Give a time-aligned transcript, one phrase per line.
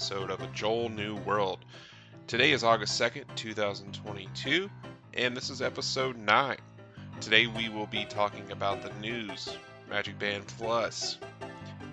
[0.00, 1.58] episode of A Joel New World.
[2.26, 4.70] Today is August 2nd, 2022,
[5.12, 6.56] and this is episode 9.
[7.20, 9.54] Today we will be talking about the news,
[9.90, 11.18] Magic Band Plus,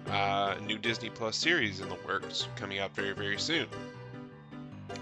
[0.10, 3.68] uh, new Disney Plus series in the works coming out very, very soon.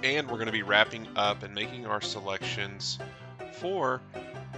[0.02, 2.98] And we're going to be wrapping up and making our selections
[3.54, 4.02] for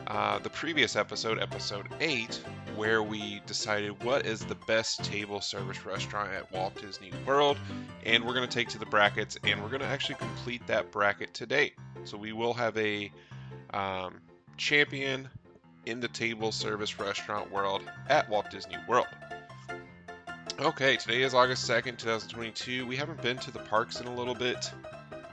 [0.06, 2.40] uh, the previous episode, episode 8,
[2.76, 7.58] where we decided what is the best table service restaurant at Walt Disney World.
[8.06, 10.92] And we're going to take to the brackets and we're going to actually complete that
[10.92, 11.74] bracket today.
[12.04, 13.12] So we will have a
[13.74, 14.22] um,
[14.58, 15.28] champion
[15.86, 19.08] in the table service restaurant world at Walt Disney World.
[20.60, 22.88] Okay, today is August 2nd, 2022.
[22.88, 24.72] We haven't been to the parks in a little bit.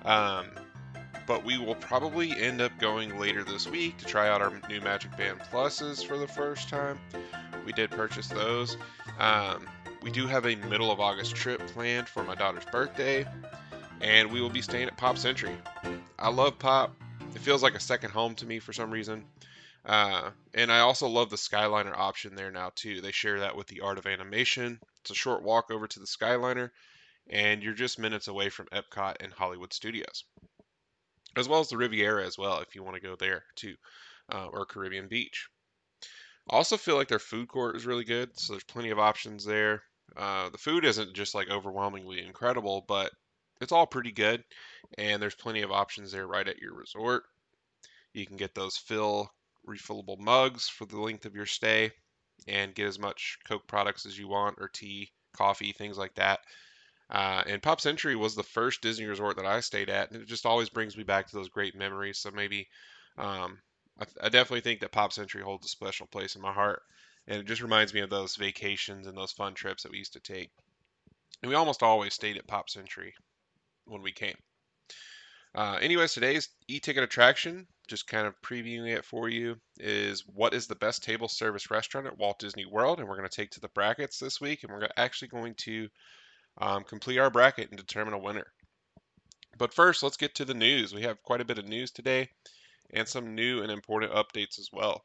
[0.04, 0.46] Um,
[1.26, 4.80] but we will probably end up going later this week to try out our new
[4.80, 6.98] Magic Band Pluses for the first time.
[7.64, 8.76] We did purchase those.
[9.18, 9.66] Um,
[10.02, 13.26] we do have a middle of August trip planned for my daughter's birthday,
[14.00, 15.56] and we will be staying at Pop Century.
[16.18, 16.94] I love Pop.
[17.34, 19.24] It feels like a second home to me for some reason.
[19.86, 23.00] Uh, and I also love the Skyliner option there now too.
[23.00, 24.78] They share that with the Art of Animation.
[25.00, 26.70] It's a short walk over to the Skyliner,
[27.28, 30.24] and you're just minutes away from Epcot and Hollywood Studios
[31.36, 33.74] as well as the Riviera as well, if you want to go there too,
[34.32, 35.48] uh, or Caribbean Beach.
[36.50, 39.44] I also feel like their food court is really good, so there's plenty of options
[39.44, 39.82] there.
[40.16, 43.10] Uh, the food isn't just like overwhelmingly incredible, but
[43.60, 44.44] it's all pretty good,
[44.98, 47.24] and there's plenty of options there right at your resort.
[48.12, 49.30] You can get those fill
[49.66, 51.90] refillable mugs for the length of your stay,
[52.46, 56.40] and get as much Coke products as you want, or tea, coffee, things like that.
[57.14, 60.26] Uh, and Pop Century was the first Disney resort that I stayed at, and it
[60.26, 62.18] just always brings me back to those great memories.
[62.18, 62.66] So maybe
[63.16, 63.60] um,
[64.00, 66.82] I, I, definitely think that Pop Century holds a special place in my heart,
[67.28, 70.14] and it just reminds me of those vacations and those fun trips that we used
[70.14, 70.50] to take.
[71.40, 73.14] And we almost always stayed at Pop Century
[73.84, 74.36] when we came.
[75.54, 80.66] Uh, anyways, today's e-ticket attraction, just kind of previewing it for you, is what is
[80.66, 83.60] the best table service restaurant at Walt Disney World, and we're going to take to
[83.60, 85.88] the brackets this week, and we're actually going to
[86.58, 88.46] um, complete our bracket and determine a winner.
[89.56, 90.92] But first, let's get to the news.
[90.92, 92.30] We have quite a bit of news today
[92.90, 95.04] and some new and important updates as well.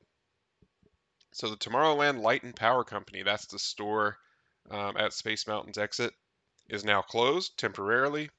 [1.31, 4.17] So, the Tomorrowland Light and Power Company, that's the store
[4.71, 6.13] um, at Space Mountain's exit,
[6.67, 8.29] is now closed temporarily.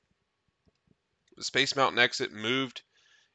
[1.37, 2.83] The Space Mountain exit moved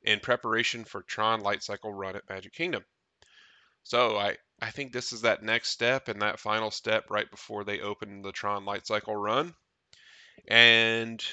[0.04, 2.84] in preparation for Tron Light Cycle Run at Magic Kingdom.
[3.84, 7.64] So, I, I think this is that next step and that final step right before
[7.64, 9.56] they open the Tron Light Cycle Run
[10.48, 11.24] and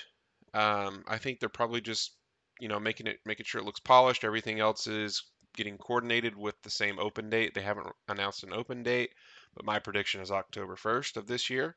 [0.54, 2.12] um, I think they're probably just
[2.60, 4.24] you know making it making sure it looks polished.
[4.24, 5.22] Everything else is
[5.54, 7.54] getting coordinated with the same open date.
[7.54, 9.10] They haven't announced an open date,
[9.54, 11.76] but my prediction is October 1st of this year.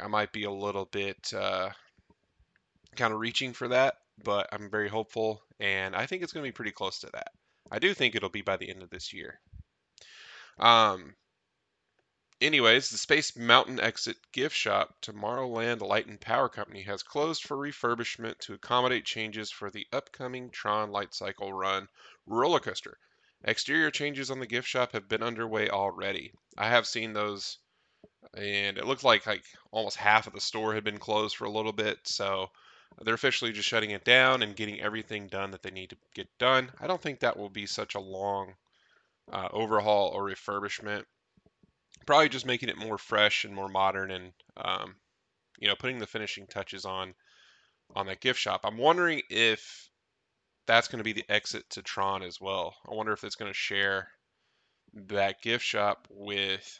[0.00, 1.70] I might be a little bit uh,
[2.96, 6.48] kind of reaching for that, but I'm very hopeful, and I think it's going to
[6.48, 7.32] be pretty close to that.
[7.70, 9.40] I do think it'll be by the end of this year.
[10.58, 11.14] Um,
[12.42, 17.56] Anyways, the Space Mountain exit gift shop, Tomorrowland Light and Power Company, has closed for
[17.56, 21.86] refurbishment to accommodate changes for the upcoming Tron Light Cycle Run
[22.26, 22.98] roller coaster.
[23.44, 26.32] Exterior changes on the gift shop have been underway already.
[26.58, 27.58] I have seen those,
[28.34, 31.52] and it looked like like almost half of the store had been closed for a
[31.52, 32.00] little bit.
[32.08, 32.50] So
[33.02, 36.26] they're officially just shutting it down and getting everything done that they need to get
[36.38, 36.72] done.
[36.80, 38.56] I don't think that will be such a long
[39.32, 41.04] uh, overhaul or refurbishment
[42.06, 44.94] probably just making it more fresh and more modern and um,
[45.58, 47.14] you know putting the finishing touches on
[47.94, 48.62] on that gift shop.
[48.64, 49.88] I'm wondering if
[50.66, 52.74] that's going to be the exit to tron as well.
[52.90, 54.08] I wonder if it's going to share
[55.08, 56.78] that gift shop with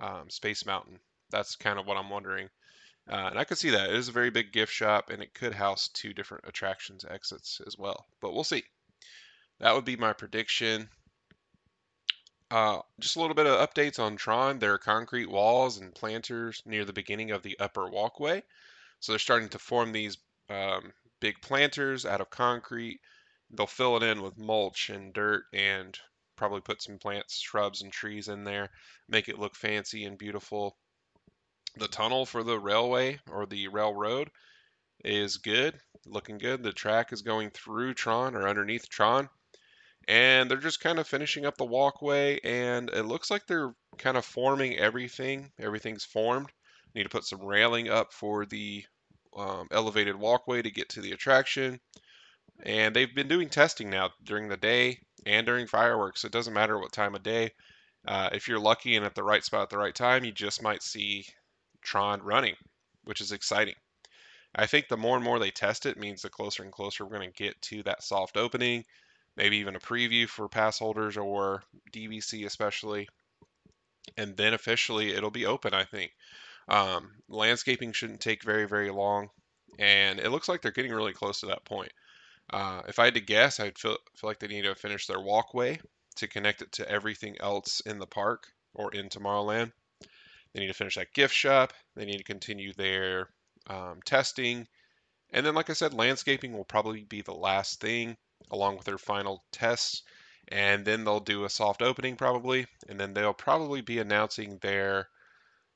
[0.00, 0.98] um, space mountain.
[1.30, 2.48] That's kind of what i'm wondering.
[3.10, 3.90] Uh, and i could see that.
[3.90, 7.60] It is a very big gift shop and it could house two different attractions exits
[7.66, 8.64] as well but we'll see.
[9.60, 10.88] That would be my prediction
[12.50, 14.58] uh, just a little bit of updates on Tron.
[14.58, 18.42] There are concrete walls and planters near the beginning of the upper walkway.
[19.00, 20.16] So they're starting to form these
[20.48, 23.00] um, big planters out of concrete.
[23.50, 25.98] They'll fill it in with mulch and dirt and
[26.36, 28.70] probably put some plants, shrubs, and trees in there,
[29.08, 30.76] make it look fancy and beautiful.
[31.76, 34.30] The tunnel for the railway or the railroad
[35.04, 36.62] is good, looking good.
[36.62, 39.28] The track is going through Tron or underneath Tron
[40.08, 44.16] and they're just kind of finishing up the walkway and it looks like they're kind
[44.16, 46.50] of forming everything everything's formed.
[46.94, 48.84] Need to put some railing up for the
[49.36, 51.78] um, elevated walkway to get to the attraction.
[52.64, 56.78] And they've been doing testing now during the day and during fireworks it doesn't matter
[56.78, 57.50] what time of day.
[58.06, 60.62] Uh, if you're lucky and at the right spot at the right time you just
[60.62, 61.26] might see
[61.82, 62.54] tron running
[63.04, 63.74] which is exciting.
[64.54, 67.16] I think the more and more they test it means the closer and closer we're
[67.16, 68.84] going to get to that soft opening,
[69.38, 71.62] maybe even a preview for pass holders or
[71.92, 73.08] DVC especially.
[74.16, 76.12] And then officially it'll be open, I think.
[76.68, 79.30] Um, landscaping shouldn't take very, very long.
[79.78, 81.92] And it looks like they're getting really close to that point.
[82.50, 85.20] Uh, if I had to guess, I'd feel, feel like they need to finish their
[85.20, 85.78] walkway
[86.16, 89.70] to connect it to everything else in the park or in Tomorrowland.
[90.52, 91.72] They need to finish that gift shop.
[91.94, 93.28] They need to continue their
[93.68, 94.66] um, testing.
[95.30, 98.16] And then, like I said, landscaping will probably be the last thing
[98.50, 100.02] along with their final tests.
[100.48, 102.66] And then they'll do a soft opening probably.
[102.88, 105.08] And then they'll probably be announcing their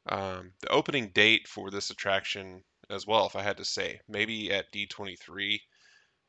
[0.06, 4.00] um, the opening date for this attraction as well, if I had to say.
[4.08, 5.60] Maybe at D23,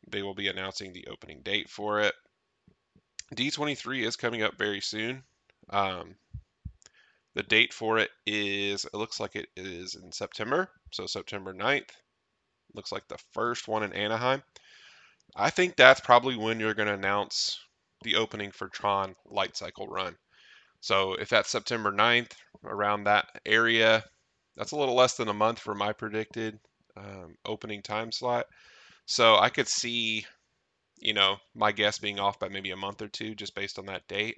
[0.08, 2.14] they will be announcing the opening date for it.
[3.36, 5.24] D23 is coming up very soon.
[5.70, 6.16] Um,
[7.34, 11.90] the date for it is, it looks like it is in September, so September 9th.
[12.76, 14.44] Looks like the first one in Anaheim.
[15.36, 17.60] I think that's probably when you're going to announce
[18.04, 20.16] the opening for Tron Light Cycle Run.
[20.82, 22.32] So if that's September 9th,
[22.66, 24.04] around that area,
[24.56, 26.60] that's a little less than a month for my predicted
[26.98, 28.46] um, opening time slot.
[29.06, 30.26] So I could see,
[31.00, 33.86] you know, my guess being off by maybe a month or two just based on
[33.88, 34.36] that date.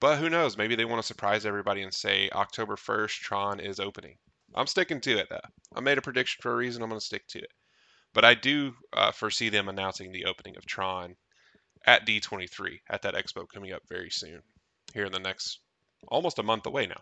[0.00, 0.56] But who knows?
[0.56, 4.16] Maybe they want to surprise everybody and say October 1st, Tron is opening.
[4.54, 5.40] I'm sticking to it though.
[5.74, 6.82] I made a prediction for a reason.
[6.82, 7.50] I'm going to stick to it.
[8.12, 11.16] But I do uh, foresee them announcing the opening of Tron
[11.86, 14.42] at D23 at that expo coming up very soon,
[14.92, 15.60] here in the next
[16.08, 17.00] almost a month away now.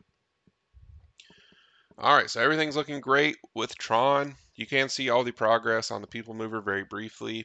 [1.96, 4.36] All right, so everything's looking great with Tron.
[4.54, 7.44] You can see all the progress on the People Mover very briefly.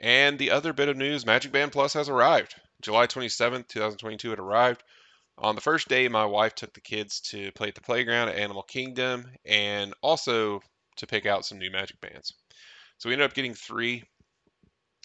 [0.00, 2.54] And the other bit of news, Magic Band Plus has arrived.
[2.82, 4.82] July 27th, 2022, it arrived.
[5.38, 8.36] On the first day, my wife took the kids to play at the playground at
[8.36, 10.60] Animal Kingdom and also
[10.98, 12.32] to pick out some new Magic Bands.
[12.98, 14.04] So we ended up getting three.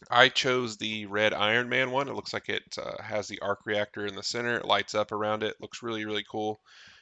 [0.10, 2.10] I chose the red Iron Man one.
[2.10, 4.58] It looks like it uh, has the arc reactor in the center.
[4.58, 5.56] It lights up around it.
[5.62, 6.60] Looks really, really cool.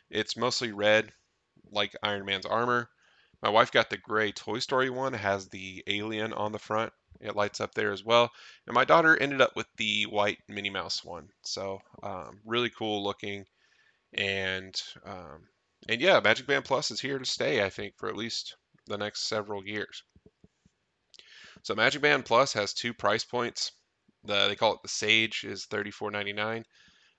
[0.10, 1.12] It's mostly red,
[1.72, 2.90] like Iron Man's armor.
[3.42, 5.16] My wife got the gray Toy Story one.
[5.16, 6.94] It has the alien on the front.
[7.20, 8.30] It lights up there as well.
[8.68, 11.30] And my daughter ended up with the white Minnie Mouse one.
[11.44, 13.46] So um, really cool looking.
[14.14, 15.48] And um,
[15.90, 17.64] and yeah, Magic Band Plus is here to stay.
[17.64, 18.56] I think for at least
[18.88, 20.04] the next several years.
[21.64, 23.72] So Magic Band Plus has two price points.
[24.24, 26.64] The, they call it the Sage is $34.99,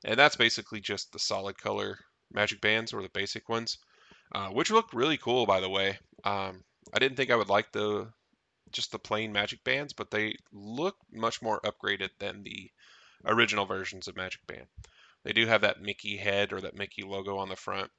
[0.04, 1.98] and that's basically just the solid color
[2.32, 3.78] Magic Bands or the basic ones,
[4.34, 5.98] uh, which look really cool by the way.
[6.24, 8.12] Um, I didn't think I would like the
[8.70, 12.70] just the plain Magic Bands, but they look much more upgraded than the
[13.26, 14.66] original versions of Magic Band.
[15.24, 17.90] They do have that Mickey head or that Mickey logo on the front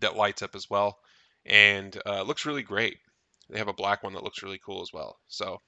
[0.00, 0.98] that lights up as well,
[1.48, 2.98] and uh, looks really great.
[3.50, 5.18] They have a black one that looks really cool as well.
[5.28, 5.60] So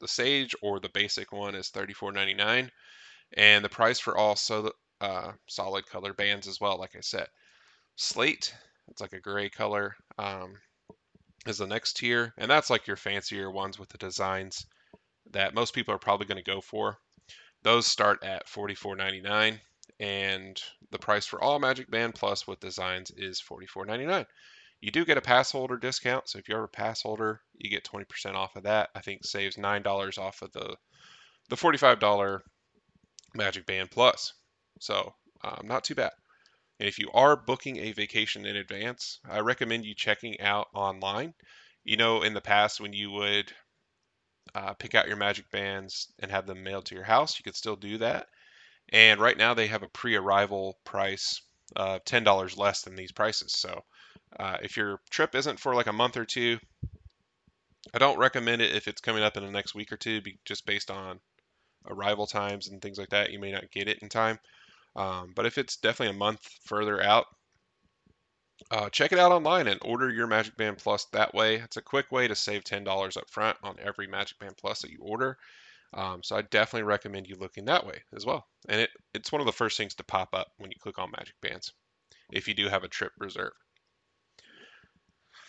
[0.00, 2.70] the Sage or the basic one is $34.99,
[3.34, 6.78] and the price for all so uh, solid color bands as well.
[6.78, 7.28] Like I said,
[7.96, 8.54] Slate,
[8.88, 9.94] it's like a gray color.
[10.18, 10.56] Um,
[11.46, 14.64] is the next tier, and that's like your fancier ones with the designs
[15.32, 16.98] that most people are probably going to go for.
[17.62, 19.58] Those start at $44.99,
[20.00, 24.26] and the price for all Magic Band Plus with designs is $44.99.
[24.82, 27.84] You do get a pass holder discount, so if you're a pass holder, you get
[27.84, 28.90] 20% off of that.
[28.96, 30.76] I think saves $9 off of the
[31.48, 32.40] the $45
[33.34, 34.32] Magic Band Plus.
[34.80, 36.10] So, um, not too bad.
[36.80, 41.32] And if you are booking a vacation in advance, I recommend you checking out online.
[41.84, 43.52] You know, in the past, when you would
[44.52, 47.56] uh, pick out your magic bands and have them mailed to your house, you could
[47.56, 48.26] still do that.
[48.88, 51.40] And right now, they have a pre arrival price
[51.76, 53.52] of $10 less than these prices.
[53.52, 53.84] So
[54.38, 56.58] uh, if your trip isn't for like a month or two,
[57.94, 60.66] I don't recommend it if it's coming up in the next week or two, just
[60.66, 61.20] based on
[61.88, 63.32] arrival times and things like that.
[63.32, 64.38] You may not get it in time.
[64.94, 67.26] Um, but if it's definitely a month further out,
[68.70, 71.56] uh, check it out online and order your Magic Band Plus that way.
[71.56, 74.90] It's a quick way to save $10 up front on every Magic Band Plus that
[74.90, 75.36] you order.
[75.94, 78.46] Um, so I definitely recommend you looking that way as well.
[78.68, 81.10] And it, it's one of the first things to pop up when you click on
[81.10, 81.72] Magic Bands
[82.30, 83.56] if you do have a trip reserved.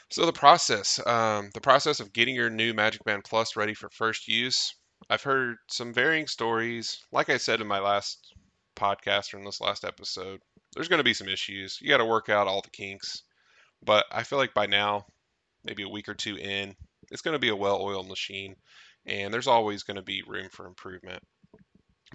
[0.09, 3.89] So the process, um, the process of getting your new Magic Band Plus ready for
[3.89, 4.75] first use.
[5.09, 7.03] I've heard some varying stories.
[7.11, 8.33] Like I said in my last
[8.75, 10.39] podcast or in this last episode,
[10.73, 11.79] there's going to be some issues.
[11.81, 13.23] You got to work out all the kinks.
[13.83, 15.05] But I feel like by now,
[15.63, 16.75] maybe a week or two in,
[17.11, 18.55] it's going to be a well oiled machine.
[19.05, 21.21] And there's always going to be room for improvement.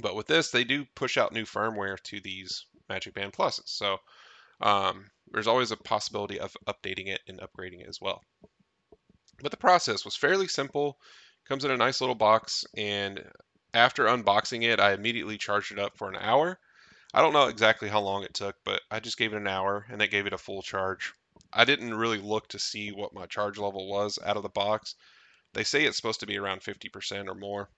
[0.00, 3.68] But with this, they do push out new firmware to these Magic Band Pluses.
[3.68, 3.98] So
[4.60, 8.22] um, there's always a possibility of updating it and upgrading it as well.
[9.40, 10.98] But the process was fairly simple.
[11.46, 13.24] Comes in a nice little box, and
[13.72, 16.58] after unboxing it, I immediately charged it up for an hour.
[17.14, 19.86] I don't know exactly how long it took, but I just gave it an hour
[19.88, 21.14] and that gave it a full charge.
[21.52, 24.94] I didn't really look to see what my charge level was out of the box.
[25.54, 27.70] They say it's supposed to be around 50% or more,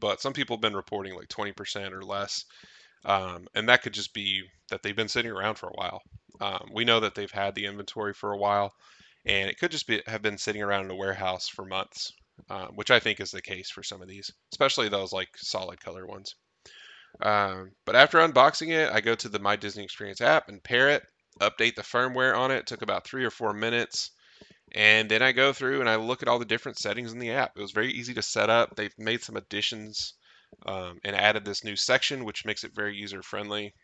[0.00, 2.46] but some people have been reporting like 20% or less.
[3.04, 6.02] Um, and that could just be that they've been sitting around for a while.
[6.40, 8.72] Um, we know that they've had the inventory for a while,
[9.26, 12.12] and it could just be have been sitting around in a warehouse for months,
[12.50, 15.80] uh, which I think is the case for some of these, especially those like solid
[15.80, 16.34] color ones.
[17.22, 20.88] Um, but after unboxing it, I go to the My Disney Experience app and pair
[20.90, 21.04] it,
[21.40, 22.56] update the firmware on it.
[22.56, 22.66] it.
[22.66, 24.10] Took about three or four minutes.
[24.72, 27.30] And then I go through and I look at all the different settings in the
[27.30, 27.52] app.
[27.56, 28.74] It was very easy to set up.
[28.74, 30.14] They've made some additions
[30.66, 33.74] um, and added this new section, which makes it very user friendly.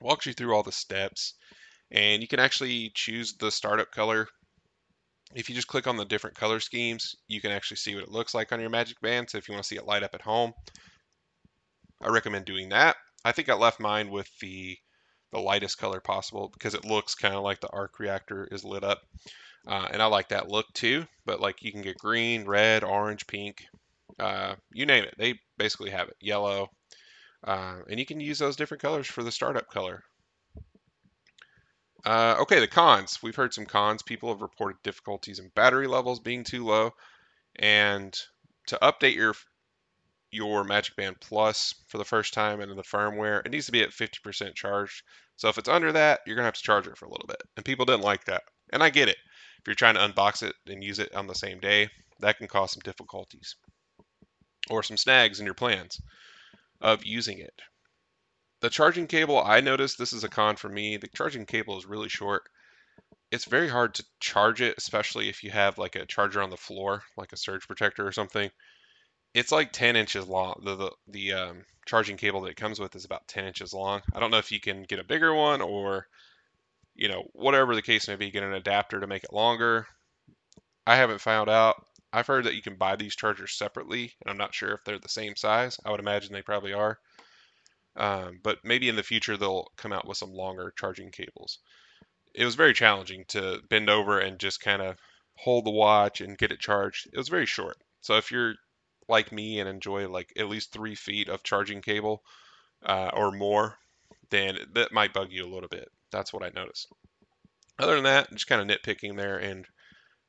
[0.00, 1.34] Walks you through all the steps.
[1.90, 4.28] And you can actually choose the startup color.
[5.34, 8.10] If you just click on the different color schemes, you can actually see what it
[8.10, 9.30] looks like on your Magic Band.
[9.30, 10.52] So if you want to see it light up at home,
[12.00, 12.96] I recommend doing that.
[13.24, 14.76] I think I left mine with the
[15.30, 18.82] the lightest color possible because it looks kind of like the arc reactor is lit
[18.82, 19.02] up.
[19.66, 23.26] Uh, and I like that look too, but like you can get green, red, orange,
[23.26, 23.66] pink,
[24.18, 25.14] uh, you name it.
[25.16, 26.16] They basically have it.
[26.20, 26.70] Yellow.
[27.44, 30.02] Uh, and you can use those different colors for the startup color.
[32.04, 33.22] Uh, okay, the cons.
[33.22, 34.02] We've heard some cons.
[34.02, 36.92] People have reported difficulties in battery levels being too low.
[37.56, 38.16] And
[38.66, 39.34] to update your
[40.30, 43.82] your Magic Band Plus for the first time into the firmware, it needs to be
[43.82, 45.02] at 50% charged.
[45.36, 47.26] So if it's under that, you're going to have to charge it for a little
[47.26, 47.42] bit.
[47.56, 48.42] And people didn't like that.
[48.70, 49.16] And I get it.
[49.60, 51.88] If you're trying to unbox it and use it on the same day,
[52.20, 53.56] that can cause some difficulties
[54.70, 56.00] or some snags in your plans
[56.80, 57.54] of using it.
[58.60, 60.96] The charging cable, I noticed this is a con for me.
[60.96, 62.42] The charging cable is really short.
[63.30, 66.56] It's very hard to charge it, especially if you have like a charger on the
[66.56, 68.50] floor, like a surge protector or something
[69.34, 70.60] it's like 10 inches long.
[70.64, 74.02] The the, the um, charging cable that it comes with is about 10 inches long.
[74.14, 76.06] I don't know if you can get a bigger one or,
[76.94, 79.86] you know, whatever the case may be, get an adapter to make it longer.
[80.86, 81.84] I haven't found out.
[82.12, 84.98] I've heard that you can buy these chargers separately, and I'm not sure if they're
[84.98, 85.78] the same size.
[85.84, 86.98] I would imagine they probably are.
[87.96, 91.58] Um, but maybe in the future they'll come out with some longer charging cables.
[92.34, 94.96] It was very challenging to bend over and just kind of
[95.36, 97.08] hold the watch and get it charged.
[97.12, 97.76] It was very short.
[98.00, 98.54] So if you're
[99.08, 102.22] like me and enjoy like at least three feet of charging cable
[102.84, 103.78] uh, or more,
[104.30, 105.90] then that might bug you a little bit.
[106.12, 106.88] That's what I noticed.
[107.78, 109.66] Other than that, just kind of nitpicking there, and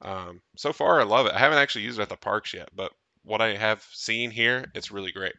[0.01, 1.33] um, so far I love it.
[1.33, 2.91] I haven't actually used it at the parks yet, but
[3.23, 5.33] what I have seen here, it's really great.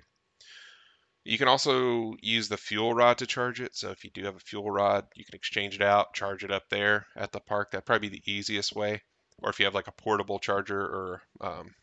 [1.25, 3.77] You can also use the fuel rod to charge it.
[3.77, 6.51] So if you do have a fuel rod, you can exchange it out, charge it
[6.51, 7.71] up there at the park.
[7.71, 9.03] That'd probably be the easiest way.
[9.43, 11.75] Or if you have like a portable charger or um,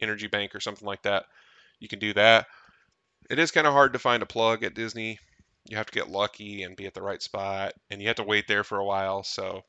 [0.00, 1.26] energy bank or something like that,
[1.78, 2.46] you can do that.
[3.30, 5.18] It is kind of hard to find a plug at Disney.
[5.68, 8.22] You have to get lucky and be at the right spot, and you have to
[8.22, 9.22] wait there for a while.
[9.22, 9.62] So,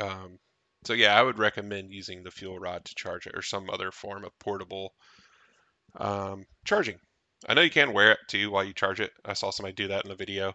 [0.00, 0.38] um,
[0.84, 3.90] so yeah, I would recommend using the fuel rod to charge it or some other
[3.90, 4.94] form of portable
[5.96, 6.98] um, charging.
[7.48, 9.12] I know you can wear it too while you charge it.
[9.24, 10.54] I saw somebody do that in the video,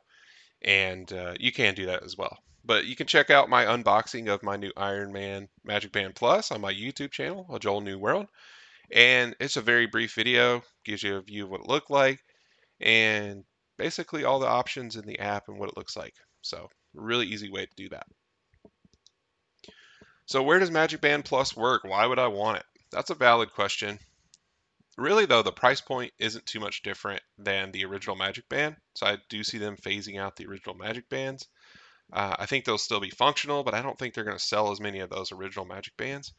[0.61, 2.37] and uh, you can do that as well.
[2.63, 6.51] But you can check out my unboxing of my new Iron Man Magic Band Plus
[6.51, 8.27] on my YouTube channel, A Joel New World.
[8.91, 12.19] And it's a very brief video, gives you a view of what it looked like,
[12.79, 13.43] and
[13.77, 16.13] basically all the options in the app and what it looks like.
[16.41, 18.07] So really easy way to do that.
[20.25, 21.83] So where does Magic Band Plus work?
[21.83, 22.65] Why would I want it?
[22.91, 23.99] That's a valid question.
[24.97, 28.77] Really though, the price point isn't too much different than the original Magic Band.
[28.95, 31.47] So I do see them phasing out the original Magic Bands.
[32.13, 34.71] Uh, I think they'll still be functional, but I don't think they're going to sell
[34.71, 36.33] as many of those original Magic Bands.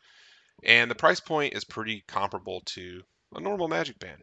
[0.63, 3.03] And the price point is pretty comparable to
[3.35, 4.23] a normal Magic Band.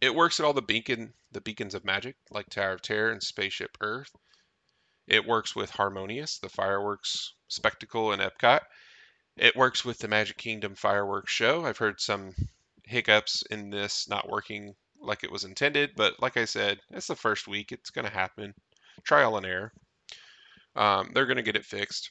[0.00, 3.22] It works at all the beacon the beacons of magic, like Tower of Terror and
[3.22, 4.10] Spaceship Earth.
[5.06, 8.60] It works with Harmonious, the fireworks spectacle in Epcot.
[9.36, 11.64] It works with the Magic Kingdom fireworks show.
[11.64, 12.34] I've heard some
[12.84, 17.16] hiccups in this not working like it was intended, but like I said, it's the
[17.16, 17.72] first week.
[17.72, 18.54] It's going to happen.
[19.04, 19.72] Trial and error.
[20.76, 22.10] Um, they're going to get it fixed.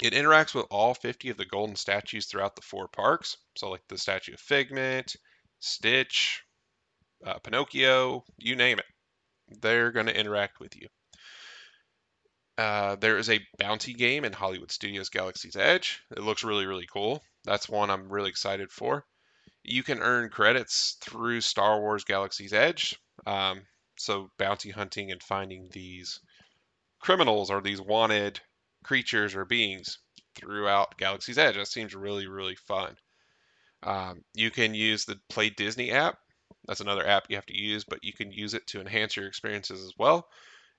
[0.00, 3.36] It interacts with all 50 of the golden statues throughout the four parks.
[3.56, 5.16] So, like the statue of Figment,
[5.60, 6.44] Stitch,
[7.26, 8.86] uh, Pinocchio, you name it.
[9.60, 10.88] They're going to interact with you.
[12.58, 16.02] Uh, there is a bounty game in Hollywood Studios Galaxy's Edge.
[16.10, 17.22] It looks really, really cool.
[17.44, 19.06] That's one I'm really excited for.
[19.62, 22.98] You can earn credits through Star Wars Galaxy's Edge.
[23.26, 23.62] Um,
[23.96, 26.18] so, bounty hunting and finding these
[26.98, 28.40] criminals or these wanted
[28.82, 29.98] creatures or beings
[30.34, 31.54] throughout Galaxy's Edge.
[31.54, 32.96] That seems really, really fun.
[33.84, 36.18] Um, you can use the Play Disney app.
[36.66, 39.28] That's another app you have to use, but you can use it to enhance your
[39.28, 40.28] experiences as well.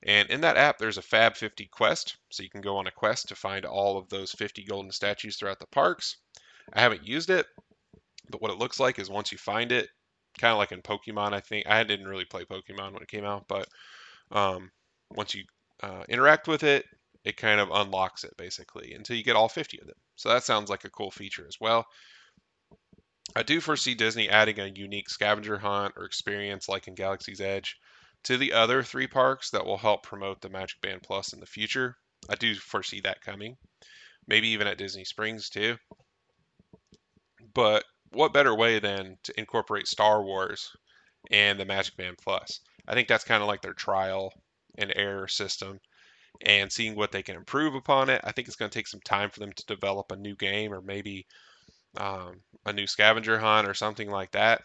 [0.04, 2.18] And in that app, there's a Fab 50 quest.
[2.32, 5.38] So you can go on a quest to find all of those 50 golden statues
[5.38, 6.18] throughout the parks.
[6.72, 7.46] I haven't used it,
[8.30, 9.90] but what it looks like is once you find it,
[10.38, 11.68] kind of like in Pokemon, I think.
[11.68, 13.68] I didn't really play Pokemon when it came out, but
[14.32, 14.72] um,
[15.12, 15.44] once you
[15.84, 16.86] uh, interact with it,
[17.26, 19.96] it kind of unlocks it basically until you get all 50 of them.
[20.16, 21.86] So that sounds like a cool feature as well.
[23.36, 27.78] I do foresee Disney adding a unique scavenger hunt or experience like in Galaxy's Edge
[28.24, 31.46] to the other three parks that will help promote the Magic Band Plus in the
[31.46, 31.96] future.
[32.30, 33.58] I do foresee that coming.
[34.28, 35.78] Maybe even at Disney Springs too.
[37.54, 40.72] But what better way than to incorporate Star Wars
[41.32, 42.60] and the Magic Band Plus?
[42.88, 44.34] I think that's kind of like their trial
[44.78, 45.80] and error system
[46.42, 48.22] and seeing what they can improve upon it.
[48.24, 50.74] I think it's going to take some time for them to develop a new game
[50.74, 51.26] or maybe
[51.98, 54.62] um, a new scavenger hunt or something like that.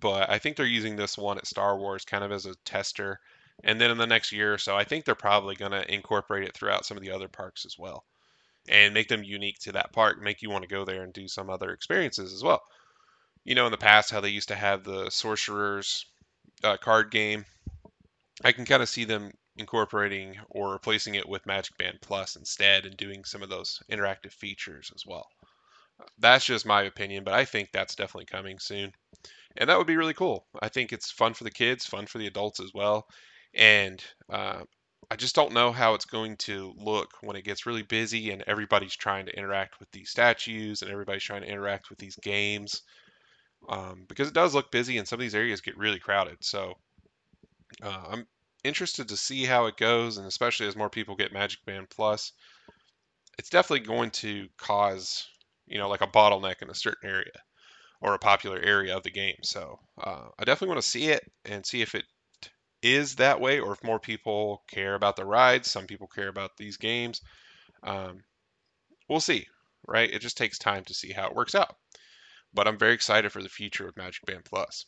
[0.00, 3.18] But I think they're using this one at Star Wars kind of as a tester.
[3.64, 6.44] And then in the next year or so, I think they're probably going to incorporate
[6.44, 8.04] it throughout some of the other parks as well
[8.68, 11.28] and make them unique to that park, make you want to go there and do
[11.28, 12.62] some other experiences as well.
[13.44, 16.06] You know, in the past, how they used to have the Sorcerer's
[16.62, 17.44] uh, card game.
[18.44, 22.86] I can kind of see them incorporating or replacing it with Magic Band Plus instead
[22.86, 25.26] and doing some of those interactive features as well.
[26.18, 28.92] That's just my opinion, but I think that's definitely coming soon.
[29.56, 30.46] And that would be really cool.
[30.60, 33.06] I think it's fun for the kids, fun for the adults as well.
[33.54, 34.62] And uh,
[35.10, 38.42] I just don't know how it's going to look when it gets really busy and
[38.46, 42.82] everybody's trying to interact with these statues and everybody's trying to interact with these games.
[43.68, 46.38] Um, because it does look busy and some of these areas get really crowded.
[46.40, 46.74] So
[47.82, 48.26] uh, I'm
[48.64, 52.32] interested to see how it goes, and especially as more people get Magic Band Plus,
[53.38, 55.26] it's definitely going to cause,
[55.66, 57.32] you know, like a bottleneck in a certain area
[58.02, 59.36] or a popular area of the game.
[59.42, 62.04] So uh, I definitely want to see it and see if it
[62.82, 65.70] is that way or if more people care about the rides.
[65.70, 67.20] Some people care about these games.
[67.84, 68.24] Um,
[69.08, 69.46] we'll see,
[69.86, 70.12] right?
[70.12, 71.76] It just takes time to see how it works out.
[72.52, 74.84] But I'm very excited for the future of Magic Band Plus.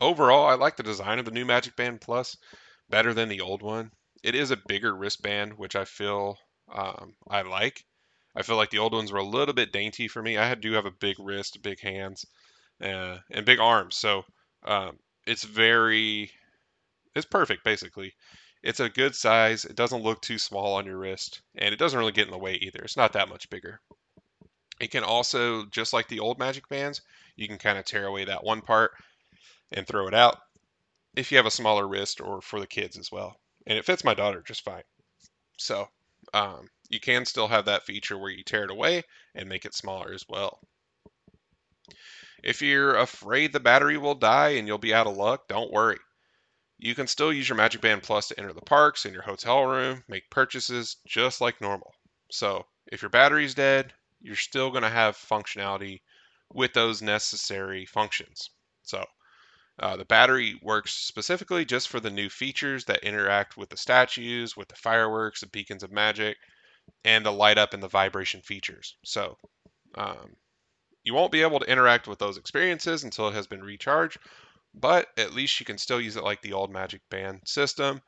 [0.00, 2.36] Overall, I like the design of the new Magic Band Plus
[2.90, 3.90] better than the old one.
[4.22, 6.36] It is a bigger wristband, which I feel
[6.72, 7.84] um, I like.
[8.36, 10.36] I feel like the old ones were a little bit dainty for me.
[10.36, 12.24] I do have a big wrist, big hands,
[12.82, 14.24] uh, and big arms, so
[14.64, 16.30] um, it's very,
[17.14, 18.14] it's perfect basically.
[18.62, 19.64] It's a good size.
[19.64, 22.38] It doesn't look too small on your wrist, and it doesn't really get in the
[22.38, 22.80] way either.
[22.80, 23.80] It's not that much bigger.
[24.80, 27.02] It can also, just like the old Magic Bands,
[27.36, 28.92] you can kind of tear away that one part
[29.72, 30.38] and throw it out
[31.16, 33.36] if you have a smaller wrist or for the kids as well.
[33.66, 34.84] And it fits my daughter just fine.
[35.56, 35.88] So
[36.32, 39.02] um, you can still have that feature where you tear it away
[39.34, 40.60] and make it smaller as well.
[42.42, 45.98] If you're afraid the battery will die and you'll be out of luck, don't worry.
[46.78, 49.64] You can still use your Magic Band Plus to enter the parks in your hotel
[49.64, 51.92] room, make purchases just like normal.
[52.30, 56.00] So if your battery's dead, you're still going to have functionality
[56.52, 58.50] with those necessary functions.
[58.82, 59.04] So
[59.80, 64.56] uh, the battery works specifically just for the new features that interact with the statues,
[64.56, 66.36] with the fireworks, the beacons of magic,
[67.04, 68.96] and the light up and the vibration features.
[69.04, 69.36] So
[69.94, 70.36] um,
[71.04, 74.18] you won't be able to interact with those experiences until it has been recharged,
[74.74, 78.00] but at least you can still use it like the old Magic Band system,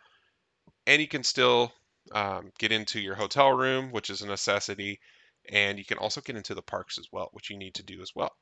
[0.86, 1.72] and you can still
[2.12, 5.00] um, get into your hotel room, which is a necessity,
[5.48, 8.02] and you can also get into the parks as well, which you need to do
[8.02, 8.32] as well.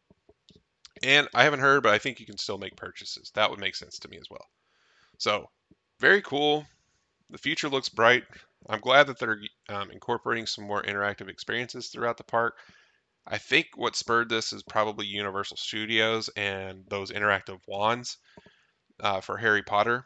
[1.02, 3.30] And I haven't heard, but I think you can still make purchases.
[3.34, 4.44] That would make sense to me as well.
[5.18, 5.48] So,
[6.00, 6.66] very cool.
[7.30, 8.24] The future looks bright.
[8.68, 12.56] I'm glad that they're um, incorporating some more interactive experiences throughout the park.
[13.26, 18.16] I think what spurred this is probably Universal Studios and those interactive wands
[19.00, 20.04] uh, for Harry Potter.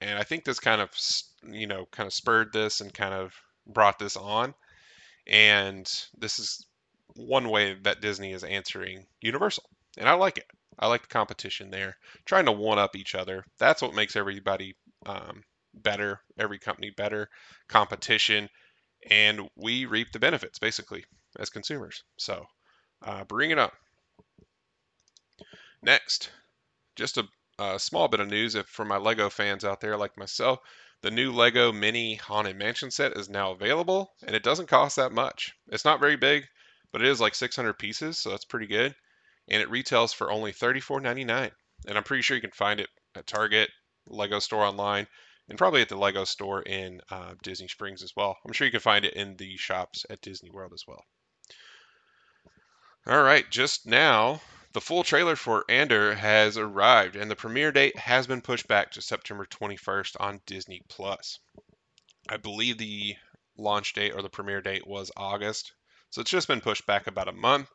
[0.00, 0.90] And I think this kind of,
[1.50, 3.32] you know, kind of spurred this and kind of
[3.66, 4.54] brought this on.
[5.26, 6.66] And this is
[7.14, 9.64] one way that Disney is answering Universal
[9.96, 10.46] and I like it.
[10.78, 11.96] I like the competition there,
[12.26, 13.44] trying to one up each other.
[13.58, 15.42] That's what makes everybody um,
[15.76, 17.28] better, every company better.
[17.68, 18.48] Competition,
[19.10, 21.04] and we reap the benefits basically
[21.38, 22.02] as consumers.
[22.16, 22.46] So,
[23.02, 23.72] uh, bring it up.
[25.82, 26.30] Next,
[26.96, 30.16] just a, a small bit of news if for my Lego fans out there like
[30.16, 30.60] myself.
[31.02, 35.12] The new Lego Mini Haunted Mansion set is now available, and it doesn't cost that
[35.12, 35.54] much.
[35.68, 36.46] It's not very big,
[36.90, 38.94] but it is like 600 pieces, so that's pretty good
[39.48, 41.50] and it retails for only $34.99.
[41.86, 43.70] And I'm pretty sure you can find it at Target,
[44.08, 45.06] Lego store online.
[45.48, 48.36] And probably at the Lego store in uh, Disney Springs as well.
[48.44, 51.04] I'm sure you can find it in the shops at Disney World as well.
[53.06, 54.40] All right, just now,
[54.72, 58.90] the full trailer for Andor has arrived, and the premiere date has been pushed back
[58.92, 61.38] to September 21st on Disney Plus.
[62.28, 63.14] I believe the
[63.56, 65.72] launch date or the premiere date was August,
[66.10, 67.70] so it's just been pushed back about a month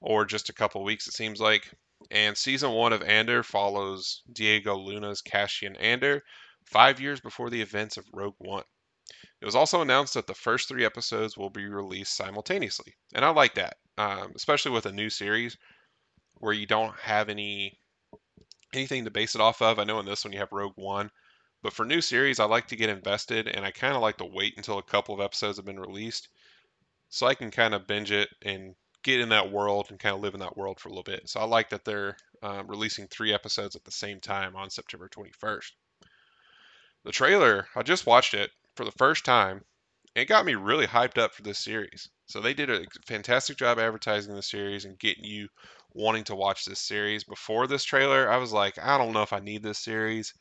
[0.00, 1.70] or just a couple weeks, it seems like.
[2.10, 6.22] And season one of Andor follows Diego Luna's Cassian Andor
[6.70, 8.64] five years before the events of Rogue One.
[9.40, 13.30] It was also announced that the first three episodes will be released simultaneously, and I
[13.30, 15.58] like that um, especially with a new series
[16.34, 17.78] where you don't have any
[18.72, 19.78] anything to base it off of.
[19.78, 21.10] I know in this one you have Rogue One,
[21.62, 24.24] but for new series, I like to get invested, and I kind of like to
[24.24, 26.28] wait until a couple of episodes have been released,
[27.08, 30.20] so I can kind of binge it and get in that world and kind of
[30.20, 31.28] live in that world for a little bit.
[31.28, 35.08] So I like that they're um, releasing three episodes at the same time on September
[35.08, 35.70] 21st.
[37.04, 39.64] The trailer, I just watched it for the first time.
[40.14, 42.08] It got me really hyped up for this series.
[42.26, 45.48] So they did a fantastic job advertising the series and getting you
[45.92, 47.24] wanting to watch this series.
[47.24, 50.34] Before this trailer, I was like, I don't know if I need this series.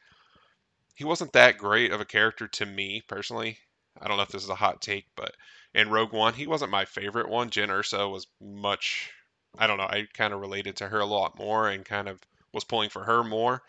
[0.96, 3.60] He wasn't that great of a character to me personally.
[4.02, 5.36] I don't know if this is a hot take, but
[5.74, 7.50] in Rogue One, he wasn't my favorite one.
[7.50, 9.12] Jyn Erso was much,
[9.58, 12.20] I don't know, I kind of related to her a lot more and kind of
[12.52, 13.62] was pulling for her more.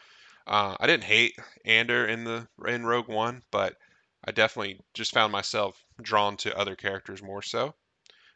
[0.49, 3.77] Uh, I didn't hate Andor in the in Rogue One, but
[4.25, 7.75] I definitely just found myself drawn to other characters more so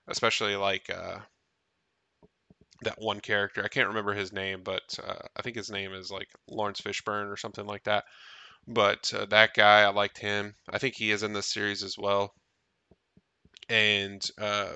[0.09, 1.18] especially like uh,
[2.83, 3.62] that one character.
[3.64, 7.31] I can't remember his name, but uh, I think his name is like Laurence Fishburne
[7.31, 8.05] or something like that.
[8.66, 10.55] But uh, that guy, I liked him.
[10.68, 12.35] I think he is in this series as well.
[13.68, 14.75] And uh,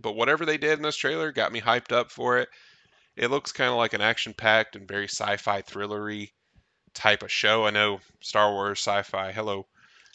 [0.00, 2.48] but whatever they did in this trailer got me hyped up for it.
[3.16, 6.30] It looks kind of like an action-packed and very sci-fi thrillery
[6.98, 7.64] type of show.
[7.64, 9.32] I know Star Wars sci-fi.
[9.32, 9.66] Hello,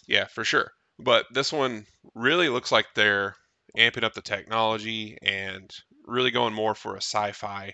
[0.05, 0.71] yeah, for sure.
[0.99, 3.35] But this one really looks like they're
[3.77, 5.71] amping up the technology and
[6.05, 7.73] really going more for a sci-fi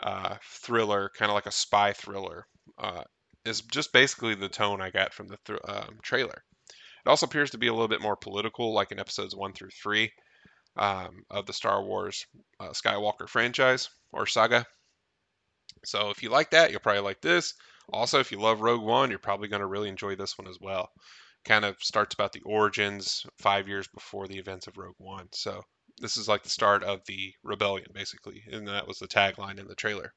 [0.00, 2.46] uh, thriller, kind of like a spy thriller.
[2.78, 3.02] Uh,
[3.44, 6.44] is just basically the tone I got from the th- um, trailer.
[6.68, 9.70] It also appears to be a little bit more political, like in episodes one through
[9.70, 10.12] three
[10.76, 12.26] um, of the Star Wars
[12.60, 14.64] uh, Skywalker franchise or saga.
[15.84, 17.54] So if you like that, you'll probably like this.
[17.92, 20.58] Also, if you love Rogue One, you're probably going to really enjoy this one as
[20.60, 20.90] well
[21.44, 25.28] kind of starts about the origins five years before the events of Rogue One.
[25.32, 25.62] So
[26.00, 29.66] this is like the start of the rebellion, basically, and that was the tagline in
[29.66, 30.12] the trailer.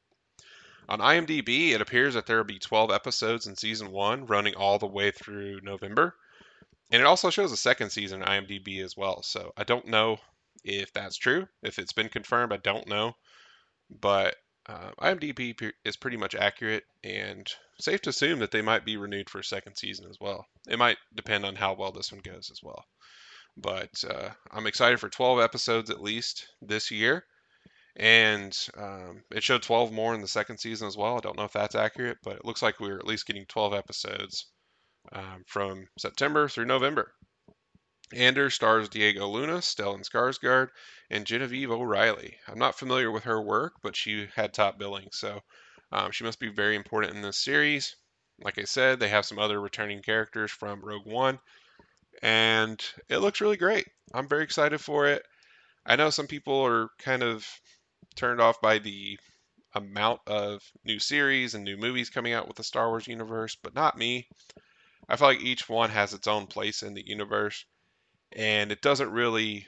[0.87, 4.77] On IMDb, it appears that there will be 12 episodes in season one, running all
[4.77, 6.15] the way through November.
[6.91, 9.23] And it also shows a second season on IMDb as well.
[9.23, 10.17] So I don't know
[10.63, 11.47] if that's true.
[11.63, 13.15] If it's been confirmed, I don't know.
[13.89, 14.35] But
[14.67, 17.47] uh, IMDb is pretty much accurate, and
[17.79, 20.45] safe to assume that they might be renewed for a second season as well.
[20.67, 22.85] It might depend on how well this one goes as well.
[23.57, 27.25] But uh, I'm excited for 12 episodes at least this year.
[27.95, 31.15] And um, it showed 12 more in the second season as well.
[31.15, 33.73] I don't know if that's accurate, but it looks like we're at least getting 12
[33.73, 34.47] episodes
[35.13, 37.13] um, from September through November.
[38.13, 40.69] Andor stars Diego Luna, Stellan Skarsgård,
[41.09, 42.37] and Genevieve O'Reilly.
[42.47, 45.41] I'm not familiar with her work, but she had top billing, so
[45.91, 47.95] um, she must be very important in this series.
[48.39, 51.39] Like I said, they have some other returning characters from Rogue One,
[52.21, 53.87] and it looks really great.
[54.13, 55.25] I'm very excited for it.
[55.85, 57.47] I know some people are kind of
[58.15, 59.19] turned off by the
[59.73, 63.75] amount of new series and new movies coming out with the Star Wars universe, but
[63.75, 64.27] not me.
[65.09, 67.65] I feel like each one has its own place in the universe,
[68.31, 69.67] and it doesn't really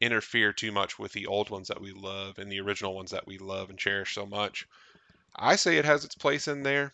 [0.00, 3.26] interfere too much with the old ones that we love and the original ones that
[3.26, 4.66] we love and cherish so much.
[5.34, 6.92] I say it has its place in there.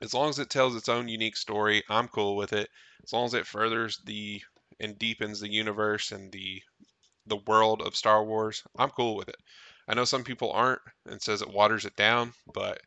[0.00, 2.68] As long as it tells its own unique story, I'm cool with it.
[3.02, 4.42] As long as it furthers the
[4.78, 6.62] and deepens the universe and the
[7.26, 9.36] the world of Star Wars, I'm cool with it.
[9.88, 12.80] I know some people aren't and says it waters it down, but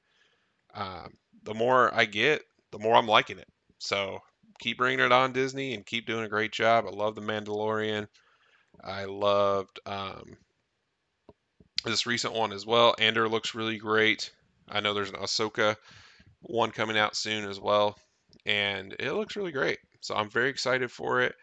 [0.73, 3.47] um, the more I get, the more I'm liking it.
[3.79, 4.19] So
[4.59, 6.85] keep bringing it on Disney and keep doing a great job.
[6.87, 8.07] I love The Mandalorian.
[8.83, 10.37] I loved um,
[11.85, 12.95] this recent one as well.
[12.99, 14.31] Andor looks really great.
[14.69, 15.75] I know there's an Ahsoka
[16.41, 17.97] one coming out soon as well,
[18.45, 19.79] and it looks really great.
[20.01, 21.35] So I'm very excited for it.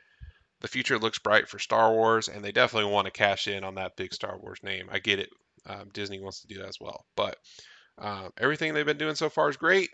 [0.61, 3.75] The future looks bright for Star Wars, and they definitely want to cash in on
[3.75, 4.89] that big Star Wars name.
[4.91, 5.29] I get it.
[5.67, 7.05] Um, Disney wants to do that as well.
[7.17, 7.37] But
[7.99, 9.91] um, everything they've been doing so far is great.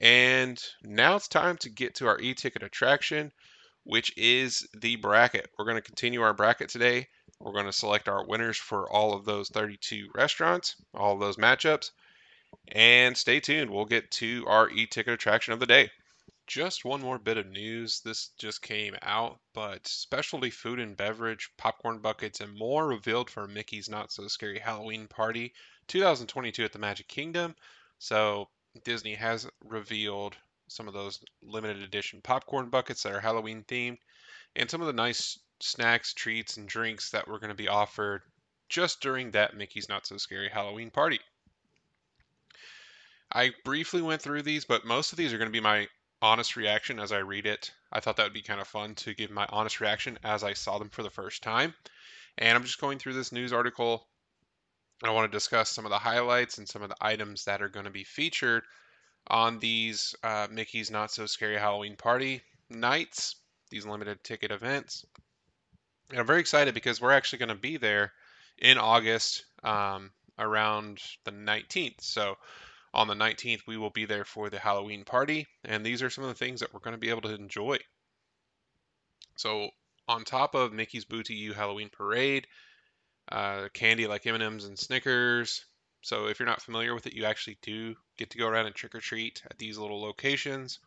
[0.00, 3.32] And now it's time to get to our e-ticket attraction,
[3.84, 5.48] which is the bracket.
[5.58, 7.08] We're going to continue our bracket today.
[7.40, 11.36] We're going to select our winners for all of those 32 restaurants, all of those
[11.36, 11.90] matchups.
[12.68, 13.70] And stay tuned.
[13.70, 15.90] We'll get to our e-ticket attraction of the day.
[16.46, 18.00] just one more bit of news.
[18.00, 23.46] This just came out, but specialty food and beverage, popcorn buckets, and more revealed for
[23.46, 25.52] Mickey's Not So Scary Halloween Party
[25.88, 27.54] 2022 at the Magic Kingdom.
[27.98, 28.48] So
[28.84, 30.36] Disney has revealed
[30.68, 33.98] some of those limited edition popcorn buckets that are Halloween themed,
[34.54, 38.22] and some of the nice snacks, treats, and drinks that were going to be offered
[38.68, 41.20] just during that Mickey's Not So Scary Halloween Party.
[43.32, 45.88] I briefly went through these, but most of these are going to be my
[46.22, 47.72] honest reaction as I read it.
[47.92, 50.54] I thought that would be kind of fun to give my honest reaction as I
[50.54, 51.74] saw them for the first time.
[52.38, 54.06] And I'm just going through this news article.
[55.02, 57.68] I want to discuss some of the highlights and some of the items that are
[57.68, 58.62] going to be featured
[59.28, 63.36] on these uh, Mickey's Not So Scary Halloween Party nights,
[63.70, 65.04] these limited ticket events.
[66.10, 68.12] And I'm very excited because we're actually going to be there
[68.58, 72.00] in August um, around the 19th.
[72.00, 72.36] So
[72.94, 76.24] on the 19th, we will be there for the Halloween party, and these are some
[76.24, 77.78] of the things that we're going to be able to enjoy.
[79.36, 79.68] So,
[80.08, 82.46] on top of Mickey's Boo to You Halloween Parade,
[83.30, 85.64] uh, candy like M&Ms and Snickers.
[86.02, 88.74] So, if you're not familiar with it, you actually do get to go around and
[88.74, 90.78] trick or treat at these little locations,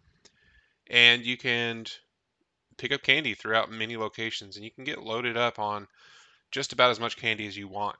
[0.87, 1.85] and you can
[2.77, 5.87] pick up candy throughout many locations, and you can get loaded up on
[6.51, 7.97] just about as much candy as you want.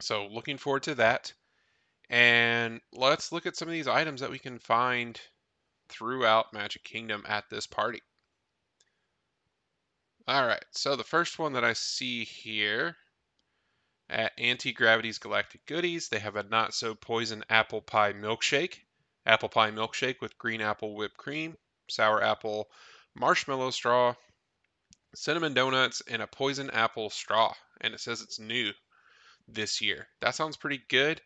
[0.00, 1.32] So, looking forward to that.
[2.10, 5.18] And let's look at some of these items that we can find
[5.88, 8.02] throughout Magic Kingdom at this party.
[10.26, 12.96] All right, so the first one that I see here
[14.10, 18.78] at Auntie Gravity's Galactic Goodies, they have a not so poison apple pie milkshake.
[19.24, 21.56] Apple pie milkshake with green apple whipped cream,
[21.88, 22.68] sour apple
[23.14, 24.14] marshmallow straw,
[25.14, 27.54] cinnamon donuts, and a poison apple straw.
[27.80, 28.72] And it says it's new
[29.48, 30.08] this year.
[30.20, 31.20] That sounds pretty good.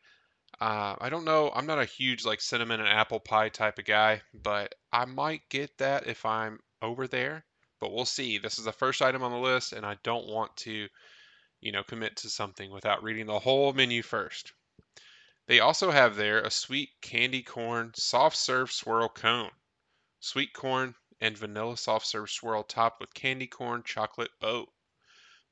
[0.61, 1.51] Uh, I don't know.
[1.55, 5.49] I'm not a huge like cinnamon and apple pie type of guy, but I might
[5.49, 7.45] get that if I'm over there.
[7.81, 8.39] But we'll see.
[8.39, 10.89] This is the first item on the list, and I don't want to,
[11.65, 14.53] you know, commit to something without reading the whole menu first.
[15.47, 19.51] They also have there a sweet candy corn soft serve swirl cone,
[20.21, 24.71] sweet corn and vanilla soft serve swirl topped with candy corn chocolate boat.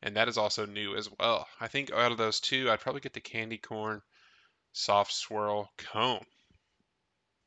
[0.02, 1.48] And that is also new as well.
[1.58, 4.02] I think out of those two, I'd probably get the candy corn
[4.72, 6.26] soft swirl cone.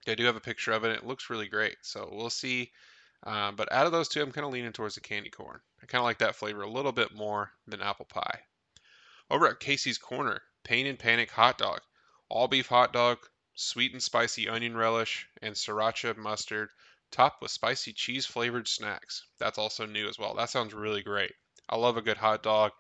[0.08, 0.91] I do have a picture of it.
[0.91, 1.78] It looks really great.
[1.84, 2.71] So we'll see.
[3.23, 5.60] Uh, but out of those two, I'm kind of leaning towards the candy corn.
[5.84, 8.39] I kind of like that flavor a little bit more than apple pie.
[9.30, 11.82] Over at Casey's Corner, Pain and Panic hot dog.
[12.30, 16.70] All beef hot dog, sweet and spicy onion relish, and sriracha mustard,
[17.12, 19.26] topped with spicy cheese flavored snacks.
[19.40, 20.36] That's also new as well.
[20.36, 21.34] That sounds really great.
[21.68, 22.72] I love a good hot dog.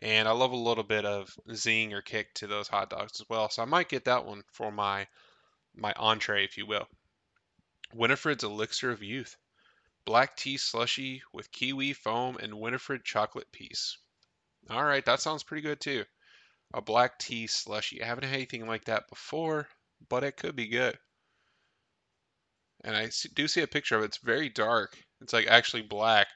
[0.00, 3.28] And I love a little bit of zing or kick to those hot dogs as
[3.28, 3.48] well.
[3.48, 5.06] So I might get that one for my
[5.76, 6.88] my entree, if you will.
[7.92, 9.36] Winifred's Elixir of Youth.
[10.04, 13.96] Black tea slushy with kiwi foam and Winifred chocolate piece.
[14.70, 16.04] All right, that sounds pretty good too.
[16.72, 18.02] A black tea slushy.
[18.02, 19.68] I haven't had anything like that before,
[20.08, 20.98] but it could be good.
[22.82, 24.06] And I do see a picture of it.
[24.06, 24.96] It's very dark.
[25.20, 26.26] It's like actually black,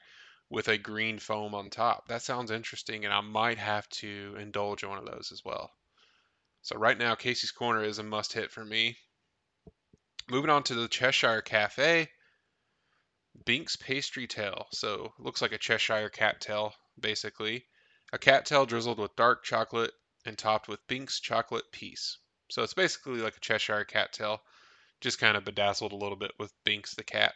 [0.49, 2.07] with a green foam on top.
[2.07, 5.71] That sounds interesting, and I might have to indulge in one of those as well.
[6.61, 8.97] So right now, Casey's Corner is a must hit for me.
[10.29, 12.09] Moving on to the Cheshire Cafe,
[13.45, 14.67] Binx Pastry Tail.
[14.71, 17.65] So looks like a Cheshire cat tail, basically.
[18.11, 19.93] A cattail drizzled with dark chocolate
[20.25, 22.17] and topped with Binx chocolate piece.
[22.49, 24.41] So it's basically like a Cheshire cattail,
[25.01, 27.35] just kind of bedazzled a little bit with Binx the cat.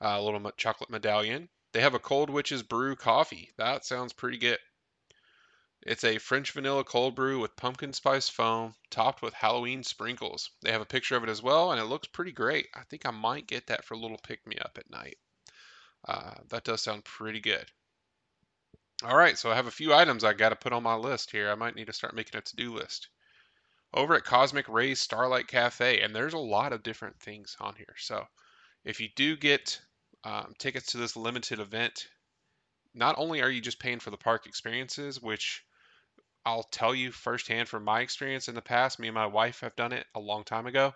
[0.00, 3.52] Uh, a little chocolate medallion, they have a Cold Witch's Brew coffee.
[3.58, 4.58] That sounds pretty good.
[5.82, 10.50] It's a French vanilla cold brew with pumpkin spice foam topped with Halloween sprinkles.
[10.62, 12.68] They have a picture of it as well, and it looks pretty great.
[12.74, 15.18] I think I might get that for a little pick me up at night.
[16.06, 17.70] Uh, that does sound pretty good.
[19.04, 21.30] All right, so I have a few items I got to put on my list
[21.30, 21.50] here.
[21.50, 23.08] I might need to start making a to do list.
[23.92, 27.94] Over at Cosmic Rays Starlight Cafe, and there's a lot of different things on here.
[27.98, 28.26] So
[28.84, 29.78] if you do get
[30.24, 32.08] um, tickets to this limited event,
[32.94, 35.62] not only are you just paying for the park experiences, which
[36.46, 39.76] I'll tell you firsthand from my experience in the past, me and my wife have
[39.76, 40.94] done it a long time ago,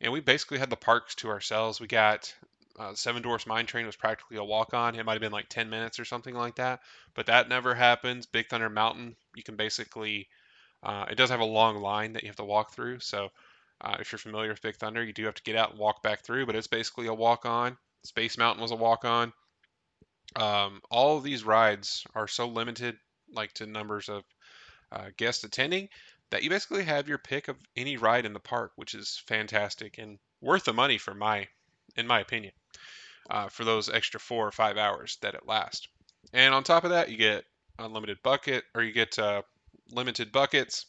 [0.00, 1.78] and we basically had the parks to ourselves.
[1.78, 2.34] We got
[2.78, 4.94] uh, Seven Dwarfs Mine Train was practically a walk on.
[4.94, 6.80] It might have been like 10 minutes or something like that,
[7.14, 8.26] but that never happens.
[8.26, 10.28] Big Thunder Mountain, you can basically,
[10.82, 13.00] uh, it does have a long line that you have to walk through.
[13.00, 13.30] So
[13.80, 16.02] uh, if you're familiar with Big Thunder, you do have to get out and walk
[16.02, 17.76] back through, but it's basically a walk on.
[18.02, 19.32] Space Mountain was a walk on.
[20.36, 22.96] Um, all of these rides are so limited,
[23.32, 24.24] like to numbers of
[24.90, 25.88] uh, guests attending,
[26.30, 29.98] that you basically have your pick of any ride in the park, which is fantastic
[29.98, 31.46] and worth the money for my
[31.96, 32.52] in my opinion,
[33.30, 35.88] uh, for those extra four or five hours that it lasts.
[36.32, 37.44] And on top of that, you get
[37.78, 39.42] unlimited bucket, or you get uh,
[39.90, 40.86] limited buckets,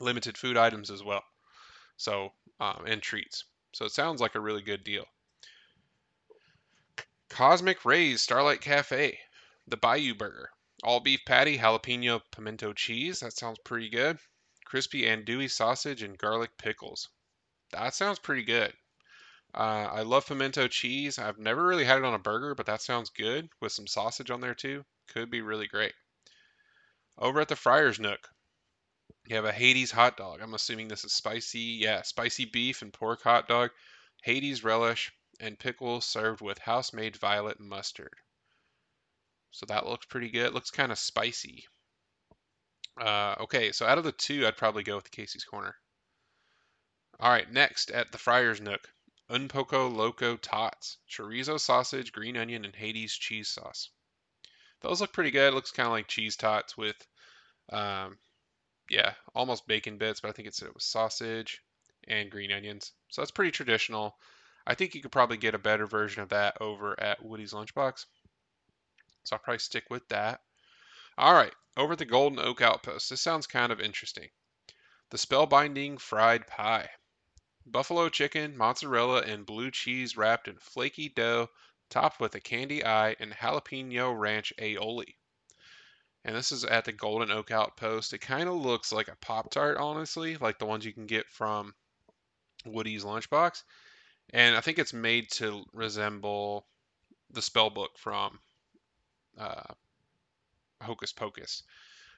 [0.00, 1.22] limited food items as well.
[1.96, 3.44] So um, and treats.
[3.72, 5.04] So it sounds like a really good deal.
[7.28, 9.18] Cosmic Rays Starlight Cafe,
[9.66, 10.50] the Bayou Burger,
[10.84, 13.20] all beef patty, jalapeno pimento cheese.
[13.20, 14.18] That sounds pretty good.
[14.64, 17.08] Crispy andouille sausage and garlic pickles.
[17.72, 18.72] That sounds pretty good.
[19.54, 21.18] Uh, I love pimento cheese.
[21.18, 24.30] I've never really had it on a burger, but that sounds good with some sausage
[24.30, 24.84] on there too.
[25.08, 25.92] Could be really great.
[27.16, 28.28] Over at the Friar's Nook,
[29.26, 30.40] you have a Hades hot dog.
[30.40, 31.78] I'm assuming this is spicy.
[31.80, 33.70] Yeah, spicy beef and pork hot dog,
[34.22, 38.14] Hades relish, and pickles served with house made violet mustard.
[39.52, 40.46] So that looks pretty good.
[40.46, 41.64] It looks kind of spicy.
[43.00, 45.76] Uh, okay, so out of the two, I'd probably go with the Casey's Corner.
[47.20, 48.88] All right, next at the Friar's Nook,
[49.30, 53.90] Un Poco Loco Tots, chorizo sausage, green onion, and Hades cheese sauce.
[54.80, 55.48] Those look pretty good.
[55.48, 56.96] It looks kind of like cheese tots with,
[57.70, 58.18] um,
[58.90, 61.62] yeah, almost bacon bits, but I think it's it was sausage
[62.06, 62.92] and green onions.
[63.08, 64.18] So that's pretty traditional.
[64.66, 68.04] I think you could probably get a better version of that over at Woody's Lunchbox.
[69.24, 70.42] So I'll probably stick with that.
[71.16, 73.08] All right, over at the Golden Oak Outpost.
[73.08, 74.28] This sounds kind of interesting.
[75.10, 76.90] The Spellbinding Fried Pie.
[77.66, 81.48] Buffalo chicken, mozzarella, and blue cheese wrapped in flaky dough
[81.90, 85.14] topped with a candy eye and jalapeno ranch aioli.
[86.24, 88.12] And this is at the Golden Oak Outpost.
[88.12, 91.28] It kind of looks like a Pop Tart, honestly, like the ones you can get
[91.28, 91.74] from
[92.64, 93.62] Woody's Lunchbox.
[94.30, 96.66] And I think it's made to resemble
[97.30, 98.38] the spell book from
[99.36, 99.74] uh,
[100.80, 101.62] Hocus Pocus.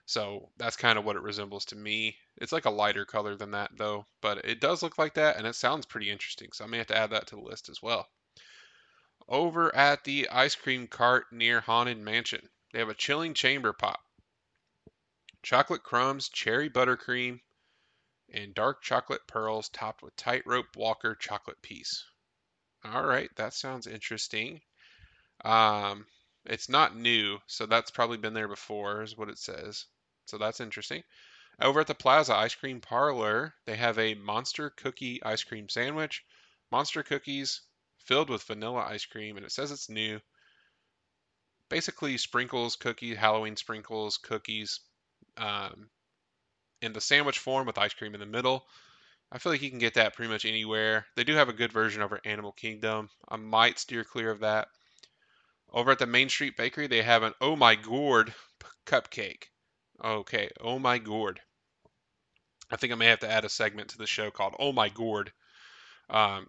[0.07, 2.17] So that's kind of what it resembles to me.
[2.37, 5.47] It's like a lighter color than that, though, but it does look like that, and
[5.47, 6.51] it sounds pretty interesting.
[6.53, 8.09] So I may have to add that to the list as well
[9.29, 12.49] over at the ice cream cart near Haunted Mansion.
[12.73, 14.01] They have a chilling chamber pop,
[15.43, 17.41] chocolate crumbs, cherry buttercream,
[18.33, 22.05] and dark chocolate pearls topped with tightrope walker chocolate piece.
[22.85, 24.61] All right, that sounds interesting.
[25.45, 26.07] Um,
[26.45, 29.87] it's not new, so that's probably been there before, is what it says.
[30.27, 31.03] So that's interesting.
[31.61, 36.23] Over at the Plaza Ice Cream Parlor, they have a monster cookie ice cream sandwich,
[36.71, 37.63] monster cookies,
[38.05, 40.21] filled with vanilla ice cream, and it says it's new.
[41.71, 44.81] Basically, sprinkles, cookies, Halloween sprinkles, cookies,
[45.37, 45.89] um,
[46.83, 48.67] in the sandwich form with ice cream in the middle.
[49.33, 51.07] I feel like you can get that pretty much anywhere.
[51.17, 53.11] They do have a good version over Animal Kingdom.
[53.29, 54.69] I might steer clear of that.
[55.73, 58.35] Over at the Main Street Bakery, they have an Oh My Gourd
[58.87, 59.49] cupcake.
[60.05, 61.41] Okay, Oh My Gourd.
[62.71, 64.89] I think I may have to add a segment to the show called Oh My
[64.89, 65.33] Gourd.
[66.11, 66.49] Um,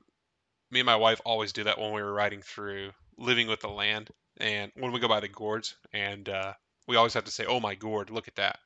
[0.70, 3.70] me and my wife always do that when we were riding through living with the
[3.70, 6.54] land and when we go by the gourds and uh,
[6.88, 8.60] we always have to say oh my gourd look at that.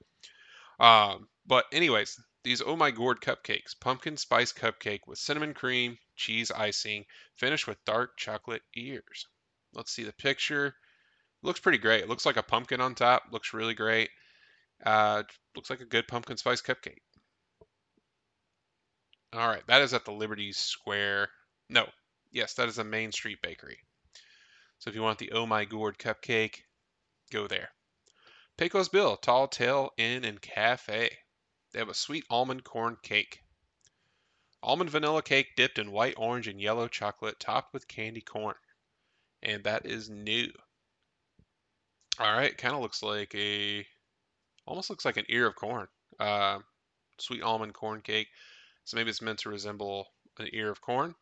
[0.80, 6.52] Um, but anyways these oh my gourd cupcakes pumpkin spice cupcake with cinnamon cream cheese
[6.52, 9.28] icing finished with dark chocolate ears.
[9.74, 10.76] Let's see the picture.
[11.44, 12.02] Looks pretty great.
[12.02, 13.24] It looks like a pumpkin on top.
[13.32, 14.10] Looks really great
[14.86, 15.24] uh,
[15.56, 17.00] looks like a good pumpkin spice cupcake
[19.34, 21.30] all right that is at the liberty square
[21.72, 21.88] no.
[22.32, 23.80] Yes, that is a Main Street bakery.
[24.80, 26.64] So if you want the Oh My Gourd cupcake,
[27.32, 27.70] go there.
[28.58, 31.18] Pecos Bill, Tall Tale Inn and Cafe.
[31.72, 33.42] They have a sweet almond corn cake.
[34.62, 38.56] Almond vanilla cake dipped in white, orange, and yellow chocolate, topped with candy corn.
[39.42, 40.52] And that is new.
[42.20, 43.88] All right, kind of looks like a,
[44.66, 45.88] almost looks like an ear of corn.
[46.20, 46.60] Uh,
[47.20, 48.28] sweet almond corn cake.
[48.86, 50.08] So maybe it's meant to resemble
[50.40, 51.16] an ear of corn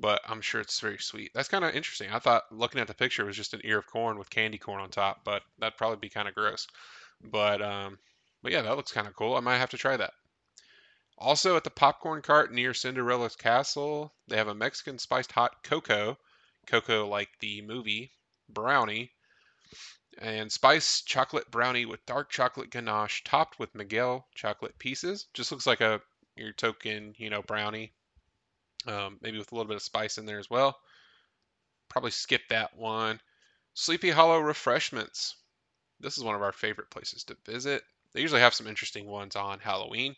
[0.00, 1.30] but I'm sure it's very sweet.
[1.34, 2.10] That's kind of interesting.
[2.10, 4.80] I thought looking at the picture was just an ear of corn with candy corn
[4.80, 6.66] on top, but that'd probably be kind of gross.
[7.22, 7.98] But um,
[8.42, 9.36] but yeah, that looks kind of cool.
[9.36, 10.14] I might have to try that.
[11.18, 16.16] Also at the popcorn cart near Cinderella's castle, they have a Mexican spiced hot cocoa,
[16.66, 18.10] cocoa like the movie,
[18.48, 19.12] brownie,
[20.18, 25.26] and spice chocolate brownie with dark chocolate ganache topped with Miguel chocolate pieces.
[25.34, 26.00] Just looks like a
[26.36, 27.92] your token, you know, brownie
[28.86, 30.78] um, maybe with a little bit of spice in there as well.
[31.88, 33.20] Probably skip that one.
[33.74, 35.36] Sleepy Hollow Refreshments.
[36.00, 37.82] This is one of our favorite places to visit.
[38.12, 40.16] They usually have some interesting ones on Halloween.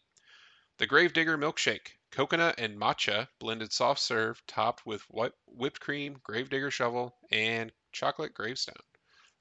[0.78, 5.05] The Gravedigger Milkshake, coconut and matcha blended soft serve, topped with
[5.47, 8.74] whipped cream, Gravedigger shovel, and chocolate gravestone.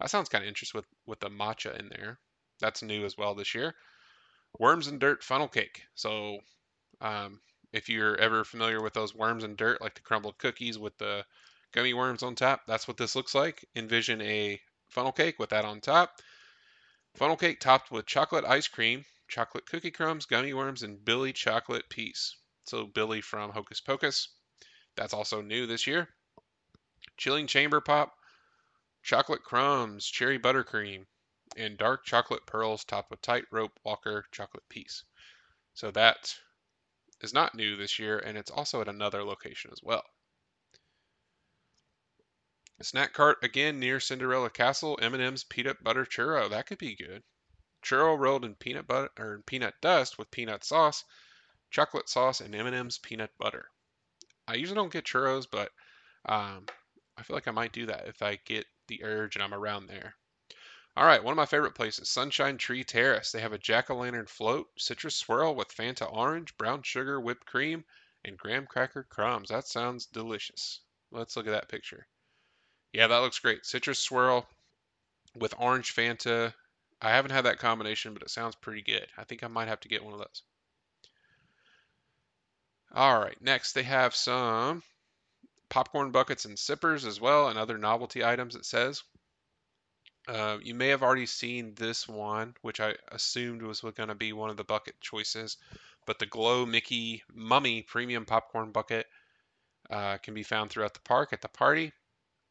[0.01, 2.17] That sounds kind of interesting with with the matcha in there.
[2.59, 3.75] That's new as well this year.
[4.59, 5.83] Worms and dirt funnel cake.
[5.93, 6.39] So
[6.99, 7.39] um,
[7.71, 11.23] if you're ever familiar with those worms and dirt, like the crumbled cookies with the
[11.71, 13.63] gummy worms on top, that's what this looks like.
[13.75, 16.11] Envision a funnel cake with that on top.
[17.15, 21.89] Funnel cake topped with chocolate ice cream, chocolate cookie crumbs, gummy worms, and Billy chocolate
[21.89, 22.35] piece.
[22.65, 24.29] So Billy from Hocus Pocus.
[24.95, 26.09] That's also new this year.
[27.17, 28.13] Chilling chamber pop,
[29.03, 31.05] chocolate crumbs, cherry buttercream,
[31.57, 35.03] and dark chocolate pearls topped with tightrope walker chocolate piece.
[35.73, 36.37] So that
[37.21, 40.03] is not new this year, and it's also at another location as well.
[42.81, 44.97] Snack cart again near Cinderella Castle.
[45.01, 46.49] M&M's peanut butter churro.
[46.49, 47.23] That could be good.
[47.83, 51.03] Churro rolled in peanut butter or peanut dust with peanut sauce,
[51.69, 53.69] chocolate sauce, and M&M's peanut butter.
[54.47, 55.71] I usually don't get churros, but
[56.25, 56.65] um,
[57.17, 59.87] I feel like I might do that if I get the urge and I'm around
[59.87, 60.15] there.
[60.97, 63.31] All right, one of my favorite places, Sunshine Tree Terrace.
[63.31, 67.45] They have a jack o' lantern float, citrus swirl with Fanta orange, brown sugar, whipped
[67.45, 67.85] cream,
[68.25, 69.49] and graham cracker crumbs.
[69.49, 70.81] That sounds delicious.
[71.09, 72.05] Let's look at that picture.
[72.91, 73.65] Yeah, that looks great.
[73.65, 74.45] Citrus swirl
[75.33, 76.53] with orange Fanta.
[77.01, 79.07] I haven't had that combination, but it sounds pretty good.
[79.17, 80.43] I think I might have to get one of those.
[82.93, 84.83] All right, next they have some
[85.72, 89.01] popcorn buckets and sippers as well, and other novelty items, it says.
[90.28, 94.34] Uh, you may have already seen this one, which I assumed was going to be
[94.34, 95.57] one of the bucket choices,
[96.05, 99.07] but the Glow Mickey Mummy Premium Popcorn Bucket
[99.89, 101.91] uh, can be found throughout the park at the party.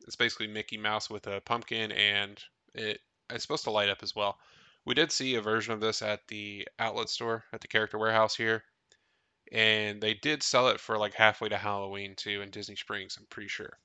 [0.06, 2.42] It's basically Mickey Mouse with a pumpkin, and
[2.74, 4.38] it it's supposed to light up as well.
[4.86, 8.34] We did see a version of this at the outlet store at the Character Warehouse
[8.34, 8.64] here,
[9.52, 13.16] and they did sell it for like halfway to Halloween too in Disney Springs.
[13.18, 13.78] I'm pretty sure.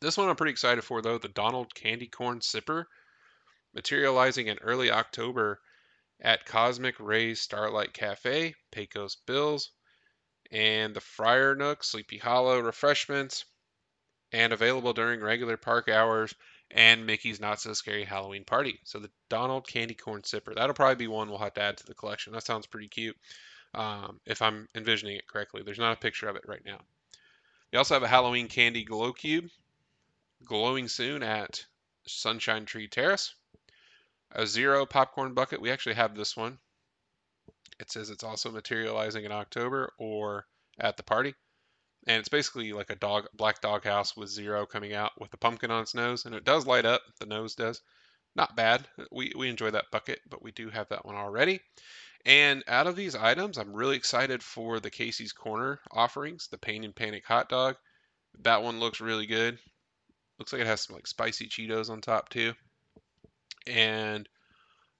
[0.00, 1.18] This one I'm pretty excited for though.
[1.18, 2.84] The Donald Candy Corn Sipper,
[3.74, 5.60] materializing in early October
[6.20, 9.70] at Cosmic Rays Starlight Cafe, Pecos Bills,
[10.50, 13.44] and the Friar Nook Sleepy Hollow refreshments,
[14.32, 16.34] and available during regular park hours
[16.72, 18.80] and Mickey's Not So Scary Halloween Party.
[18.84, 20.54] So the Donald Candy Corn Sipper.
[20.54, 22.32] That'll probably be one we'll have to add to the collection.
[22.32, 23.16] That sounds pretty cute
[23.74, 25.62] um, if I'm envisioning it correctly.
[25.62, 26.80] There's not a picture of it right now.
[27.72, 29.48] You also have a Halloween candy glow cube,
[30.44, 31.64] glowing soon at
[32.06, 33.34] Sunshine Tree Terrace.
[34.32, 35.60] A zero popcorn bucket.
[35.60, 36.58] We actually have this one.
[37.80, 40.46] It says it's also materializing in October or
[40.78, 41.34] at the party.
[42.06, 45.36] And it's basically like a dog, black dog house with zero coming out with a
[45.36, 47.02] pumpkin on its nose, and it does light up.
[47.18, 47.82] The nose does.
[48.36, 48.86] Not bad.
[49.10, 51.60] We we enjoy that bucket, but we do have that one already.
[52.26, 56.84] And out of these items, I'm really excited for the Casey's Corner offerings, the Pain
[56.84, 57.76] and Panic hot dog.
[58.42, 59.58] That one looks really good.
[60.38, 62.54] Looks like it has some like spicy Cheetos on top too.
[63.66, 64.28] And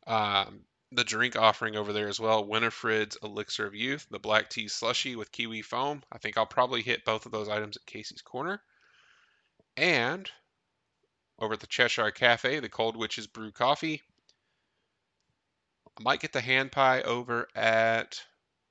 [0.07, 0.61] um,
[0.93, 5.15] the drink offering over there as well, Winifred's Elixir of Youth, the black tea slushy
[5.15, 6.03] with kiwi foam.
[6.11, 8.61] I think I'll probably hit both of those items at Casey's Corner.
[9.77, 10.31] And
[11.39, 14.03] over at the Cheshire Cafe, the Cold Witches Brew Coffee.
[15.99, 18.23] I might get the hand pie over at,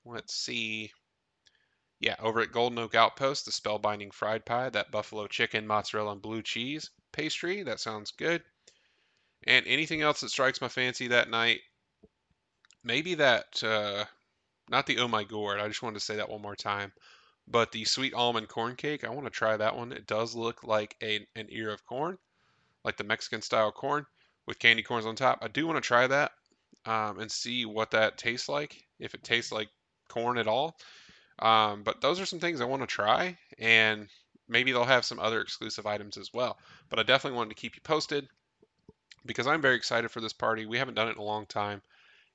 [0.05, 0.91] let's see,
[1.99, 6.21] yeah, over at Golden Oak Outpost, the Spellbinding Fried Pie, that buffalo chicken, mozzarella, and
[6.21, 7.63] blue cheese pastry.
[7.63, 8.43] That sounds good.
[9.45, 11.59] And anything else that strikes my fancy that night,
[12.83, 14.05] maybe that, uh,
[14.69, 16.93] not the Oh My Gourd, I just wanted to say that one more time,
[17.47, 19.91] but the sweet almond corn cake, I want to try that one.
[19.91, 22.17] It does look like a, an ear of corn,
[22.83, 24.05] like the Mexican style corn
[24.45, 25.39] with candy corns on top.
[25.41, 26.31] I do want to try that
[26.85, 29.69] um, and see what that tastes like, if it tastes like
[30.07, 30.77] corn at all.
[31.39, 34.07] Um, but those are some things I want to try, and
[34.47, 36.57] maybe they'll have some other exclusive items as well.
[36.89, 38.27] But I definitely wanted to keep you posted
[39.25, 40.65] because I'm very excited for this party.
[40.65, 41.81] We haven't done it in a long time,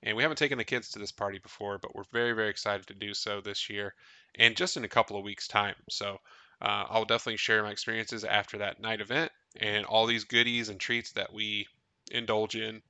[0.03, 2.87] and we haven't taken the kids to this party before, but we're very, very excited
[2.87, 3.95] to do so this year
[4.37, 5.75] and just in a couple of weeks' time.
[5.91, 6.19] So
[6.61, 10.81] uh, I'll definitely share my experiences after that night event and all these goodies and
[10.81, 11.67] treats that we
[12.11, 12.83] indulge in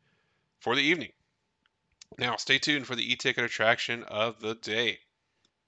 [0.60, 1.10] for the evening.
[2.16, 5.00] Now, stay tuned for the e-ticket attraction of the day.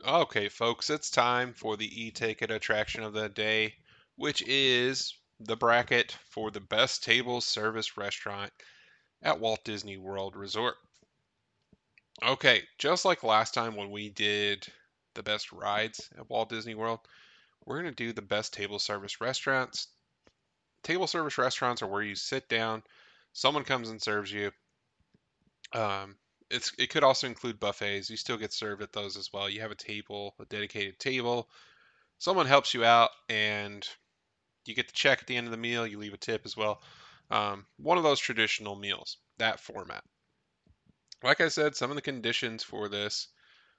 [0.06, 3.74] Okay, folks, it's time for the e-ticket attraction of the day,
[4.16, 8.52] which is the bracket for the best table service restaurant
[9.22, 10.76] at Walt Disney World Resort.
[12.22, 14.66] Okay, just like last time when we did
[15.14, 17.00] the best rides at Walt Disney World,
[17.64, 19.88] we're going to do the best table service restaurants.
[20.84, 22.82] Table service restaurants are where you sit down,
[23.32, 24.52] someone comes and serves you.
[25.72, 26.16] Um,
[26.50, 28.10] it's it could also include buffets.
[28.10, 29.48] You still get served at those as well.
[29.48, 31.48] You have a table, a dedicated table.
[32.18, 33.86] Someone helps you out, and
[34.64, 35.86] you get the check at the end of the meal.
[35.86, 36.80] You leave a tip as well.
[37.30, 40.04] Um, one of those traditional meals, that format.
[41.22, 43.28] Like I said, some of the conditions for this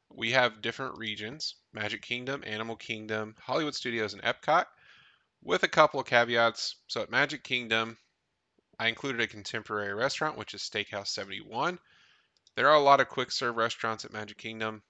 [0.10, 4.66] we have different regions Magic Kingdom, Animal Kingdom, Hollywood Studios, and Epcot,
[5.44, 6.78] with a couple of caveats.
[6.88, 7.98] So at Magic Kingdom,
[8.80, 11.78] I included a contemporary restaurant, which is Steakhouse 71.
[12.58, 14.82] There are a lot of quick serve restaurants at Magic Kingdom,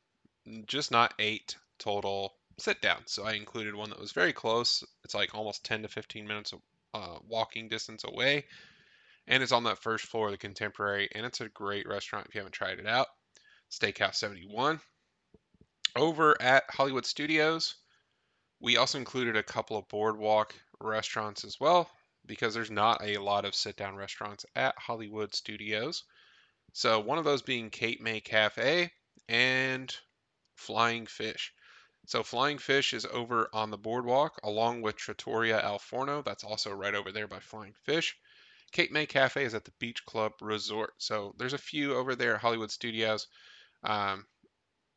[0.68, 3.02] just not eight total sit down.
[3.08, 4.86] So I included one that was very close.
[5.04, 6.62] It's like almost 10 to 15 minutes of
[6.94, 8.46] uh, walking distance away.
[9.28, 11.10] And it's on that first floor of the Contemporary.
[11.14, 13.08] And it's a great restaurant if you haven't tried it out.
[13.70, 14.80] Steakhouse 71.
[15.94, 17.76] Over at Hollywood Studios,
[18.62, 21.92] we also included a couple of boardwalk restaurants as well
[22.26, 26.06] because there's not a lot of sit down restaurants at Hollywood Studios.
[26.78, 28.92] So, one of those being Cape May Cafe
[29.28, 29.98] and
[30.54, 31.52] Flying Fish.
[32.06, 36.22] So Flying Fish is over on the boardwalk along with Trattoria Al Forno.
[36.22, 38.16] That's also right over there by Flying Fish.
[38.72, 40.94] Cape May Cafe is at the Beach Club Resort.
[41.00, 43.26] So there's a few over there at Hollywood Studios.
[43.84, 44.28] Um,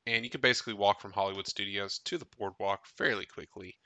[0.05, 3.79] and you can basically walk from Hollywood Studios to the boardwalk fairly quickly.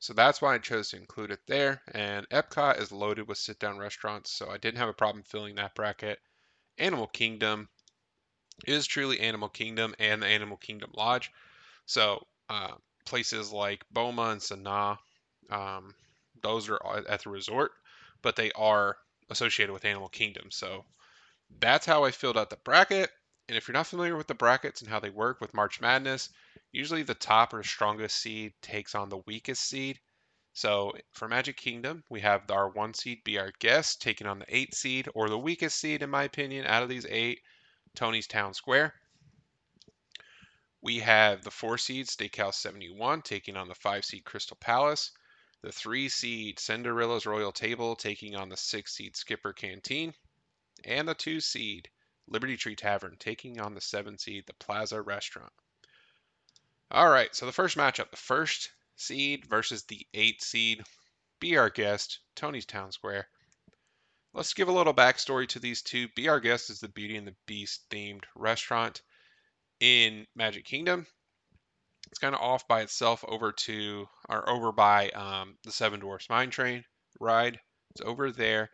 [0.00, 1.82] So that's why I chose to include it there.
[1.92, 5.54] And Epcot is loaded with sit down restaurants, so I didn't have a problem filling
[5.54, 6.18] that bracket.
[6.78, 7.68] Animal Kingdom
[8.66, 11.30] is truly Animal Kingdom and the Animal Kingdom Lodge.
[11.86, 12.72] So uh,
[13.04, 14.98] places like Boma and Sanaa,
[15.50, 15.94] um,
[16.42, 17.72] those are at the resort,
[18.22, 18.96] but they are
[19.30, 20.50] associated with Animal Kingdom.
[20.50, 20.84] So
[21.60, 23.10] that's how I filled out the bracket.
[23.48, 26.30] And if you're not familiar with the brackets and how they work with March Madness,
[26.72, 30.00] usually the top or strongest seed takes on the weakest seed.
[30.56, 34.46] So for Magic Kingdom, we have our one seed be our guest taking on the
[34.48, 37.42] eight seed, or the weakest seed, in my opinion, out of these eight,
[37.94, 38.94] Tony's Town Square.
[40.80, 45.10] We have the four seed Steakhouse 71 taking on the five seed Crystal Palace,
[45.60, 50.14] the three seed Cinderella's Royal Table taking on the six seed Skipper Canteen,
[50.84, 51.90] and the two seed
[52.28, 55.52] Liberty Tree Tavern taking on the seven seed the Plaza Restaurant.
[56.90, 60.82] All right, so the first matchup, the first seed versus the eight seed.
[61.40, 63.28] Be our guest, Tony's Town Square.
[64.36, 66.08] Let's give a little backstory to these two.
[66.14, 69.00] Be Our Guest is the Beauty and the Beast themed restaurant
[69.80, 71.06] in Magic Kingdom.
[72.10, 76.28] It's kind of off by itself over to or over by um, the Seven Dwarfs
[76.28, 76.84] Mine Train
[77.18, 77.58] ride.
[77.92, 78.68] It's over there,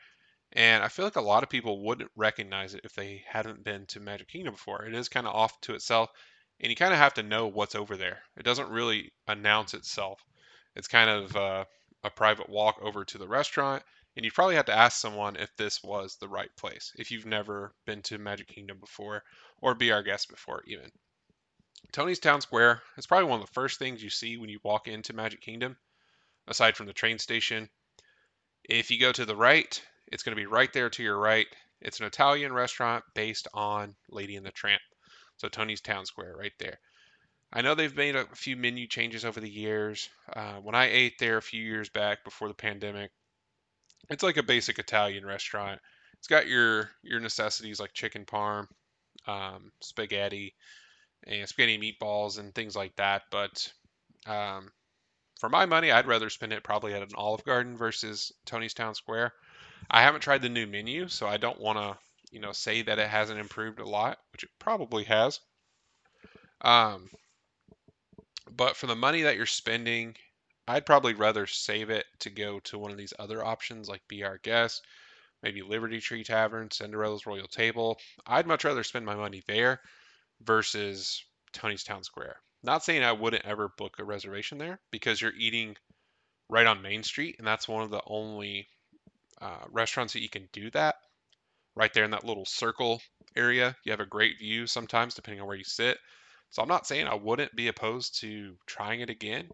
[0.51, 3.87] and I feel like a lot of people wouldn't recognize it if they hadn't been
[3.87, 4.85] to Magic Kingdom before.
[4.85, 6.11] It is kind of off to itself,
[6.63, 8.21] and you kind of have to know what's over there.
[8.37, 10.25] It doesn't really announce itself.
[10.77, 11.65] It's kind of uh,
[12.05, 13.83] a private walk over to the restaurant,
[14.17, 17.27] and you'd probably have to ask someone if this was the right place if you've
[17.27, 19.23] never been to Magic Kingdom before
[19.61, 20.91] or be our guest before, even.
[21.91, 24.87] Tony's Town Square is probably one of the first things you see when you walk
[24.87, 25.77] into Magic Kingdom,
[26.47, 27.69] aside from the train station.
[28.65, 31.47] If you go to the right, it's going to be right there to your right.
[31.81, 34.81] It's an Italian restaurant based on Lady and the Tramp.
[35.39, 36.79] So Tony's Town Square right there.
[37.53, 40.09] I know they've made a few menu changes over the years.
[40.35, 43.11] Uh, when I ate there a few years back before the pandemic,
[44.09, 45.81] it's like a basic Italian restaurant.
[46.15, 48.69] It's got your your necessities like chicken parm,
[49.27, 50.55] um, spaghetti,
[51.27, 53.23] and spaghetti meatballs and things like that.
[53.31, 53.73] But
[54.27, 54.71] um,
[55.39, 58.95] for my money, I'd rather spend it probably at an Olive Garden versus Tony's Town
[58.95, 59.33] Square.
[59.91, 61.99] I haven't tried the new menu, so I don't want to,
[62.31, 65.41] you know, say that it hasn't improved a lot, which it probably has.
[66.63, 67.11] Um,
[68.51, 70.17] but for the money that you're spending,
[70.69, 74.25] I'd probably rather save it to go to one of these other options like Be
[74.25, 74.85] Our Guest,
[75.43, 77.99] maybe Liberty Tree Tavern, Cinderella's Royal Table.
[78.27, 79.81] I'd much rather spend my money there
[80.43, 82.37] versus Tony's Town Square.
[82.63, 85.77] Not saying I wouldn't ever book a reservation there because you're eating
[86.49, 88.69] right on Main Street, and that's one of the only
[89.41, 90.97] uh, restaurants that you can do that.
[91.75, 93.01] Right there in that little circle
[93.35, 95.99] area, you have a great view sometimes, depending on where you sit.
[96.51, 99.49] So I'm not saying I wouldn't be opposed to trying it again,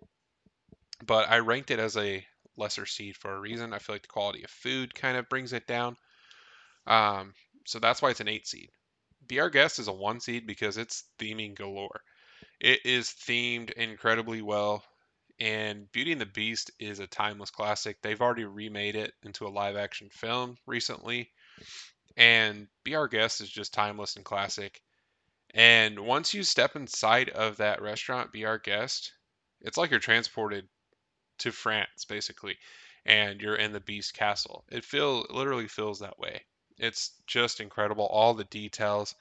[1.07, 3.73] but I ranked it as a lesser seed for a reason.
[3.73, 5.97] I feel like the quality of food kind of brings it down.
[6.89, 7.35] Um,
[7.67, 8.71] so that's why it's an eight seed.
[9.29, 12.01] Be Our Guest is a one seed because it's theming galore.
[12.61, 14.83] It is themed incredibly well,
[15.39, 17.99] and Beauty and the Beast is a timeless classic.
[18.03, 21.31] They've already remade it into a live action film recently,
[22.19, 24.83] and Be Our Guest is just timeless and classic.
[25.55, 29.13] And once you step inside of that restaurant, Be Our Guest,
[29.63, 30.69] it's like you're transported
[31.39, 32.59] to France basically,
[33.07, 34.65] and you're in the Beast Castle.
[34.71, 36.43] It feel literally feels that way.
[36.77, 38.07] It's just incredible.
[38.07, 39.15] All the details.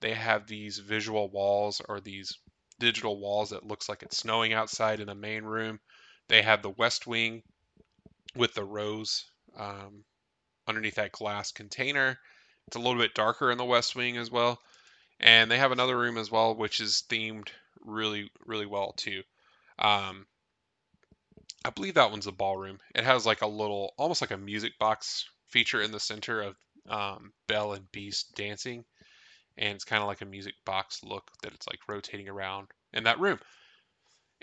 [0.00, 2.32] They have these visual walls or these
[2.78, 5.80] digital walls that looks like it's snowing outside in the main room.
[6.28, 7.42] They have the West Wing
[8.34, 9.24] with the rose
[9.56, 10.04] um,
[10.66, 12.18] underneath that glass container.
[12.68, 14.60] It's a little bit darker in the West Wing as well.
[15.20, 17.48] And they have another room as well, which is themed
[17.80, 19.22] really, really well too.
[19.78, 20.26] Um,
[21.64, 22.78] I believe that one's a ballroom.
[22.94, 26.56] It has like a little, almost like a music box feature in the center of
[26.90, 28.84] um, Belle and Beast dancing,
[29.56, 33.04] and it's kind of like a music box look that it's like rotating around in
[33.04, 33.38] that room.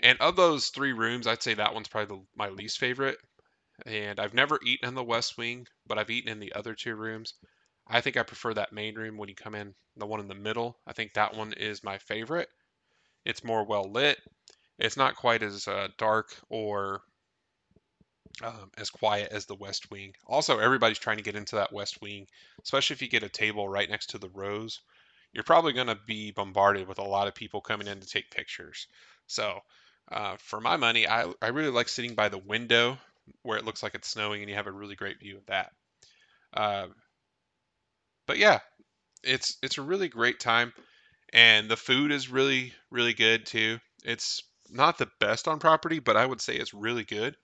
[0.00, 3.18] And of those three rooms, I'd say that one's probably the, my least favorite.
[3.84, 6.96] And I've never eaten in the West Wing, but I've eaten in the other two
[6.96, 7.34] rooms.
[7.88, 10.34] I think I prefer that main room when you come in, the one in the
[10.34, 10.76] middle.
[10.86, 12.48] I think that one is my favorite.
[13.24, 14.18] It's more well lit.
[14.78, 17.02] It's not quite as uh, dark or
[18.42, 20.14] um, as quiet as the West Wing.
[20.26, 22.26] Also, everybody's trying to get into that West Wing,
[22.62, 24.80] especially if you get a table right next to the rose.
[25.32, 28.30] You're probably going to be bombarded with a lot of people coming in to take
[28.30, 28.86] pictures.
[29.26, 29.60] So,
[30.10, 32.98] uh, for my money, I, I really like sitting by the window
[33.42, 35.72] where it looks like it's snowing and you have a really great view of that.
[36.54, 36.86] Uh,
[38.26, 38.60] but yeah,
[39.22, 40.72] it's it's a really great time,
[41.32, 43.78] and the food is really really good too.
[44.04, 47.36] It's not the best on property, but I would say it's really good.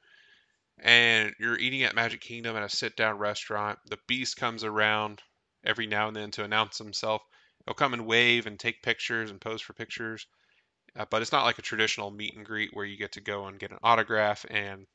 [0.79, 3.79] And you're eating at Magic Kingdom at a sit down restaurant.
[3.87, 5.23] The Beast comes around
[5.65, 7.23] every now and then to announce himself.
[7.65, 10.27] He'll come and wave and take pictures and pose for pictures.
[10.97, 13.47] Uh, but it's not like a traditional meet and greet where you get to go
[13.47, 14.87] and get an autograph and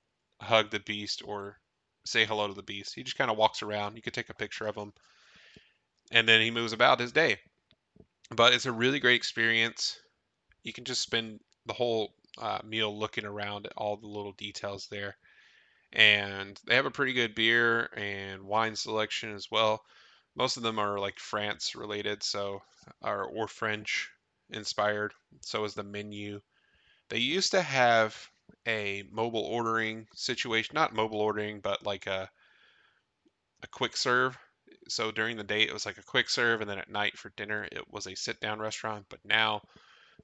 [0.41, 1.57] hug the beast or
[2.05, 2.93] say hello to the beast.
[2.95, 3.95] He just kind of walks around.
[3.95, 4.93] You could take a picture of him
[6.11, 7.37] and then he moves about his day.
[8.35, 9.97] But it's a really great experience.
[10.63, 14.87] You can just spend the whole uh, meal looking around at all the little details
[14.89, 15.15] there.
[15.93, 19.81] And they have a pretty good beer and wine selection as well.
[20.35, 22.61] Most of them are like France related, so
[23.01, 24.09] or, or French
[24.49, 25.13] inspired.
[25.41, 26.41] So is the menu.
[27.09, 28.15] They used to have
[28.67, 32.29] a mobile ordering situation, not mobile ordering, but like a
[33.63, 34.37] a quick serve.
[34.91, 37.29] So during the day it was like a quick serve, and then at night for
[37.35, 39.05] dinner it was a sit down restaurant.
[39.09, 39.61] But now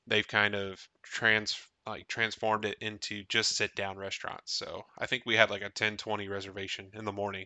[0.07, 4.53] they've kind of trans like transformed it into just sit down restaurants.
[4.53, 7.45] So I think we had like a 10 20 reservation in the morning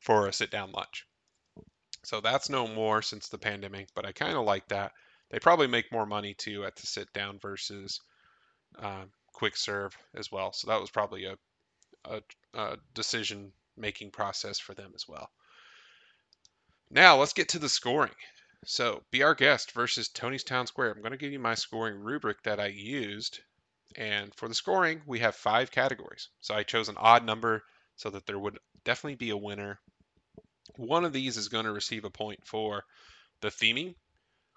[0.00, 1.06] for a sit down lunch.
[2.04, 4.92] So that's no more since the pandemic, but I kind of like that.
[5.30, 8.00] They probably make more money too at the sit down versus
[8.78, 10.52] um, quick serve as well.
[10.52, 11.36] So that was probably a,
[12.04, 12.22] a,
[12.54, 15.30] a decision making process for them as well.
[16.94, 18.12] Now let's get to the scoring.
[18.66, 20.92] So Be Our Guest versus Tony's Town Square.
[20.92, 23.40] I'm going to give you my scoring rubric that I used.
[23.96, 26.28] And for the scoring, we have five categories.
[26.42, 27.62] So I chose an odd number
[27.96, 29.80] so that there would definitely be a winner.
[30.76, 32.84] One of these is going to receive a point for
[33.40, 33.94] the theming,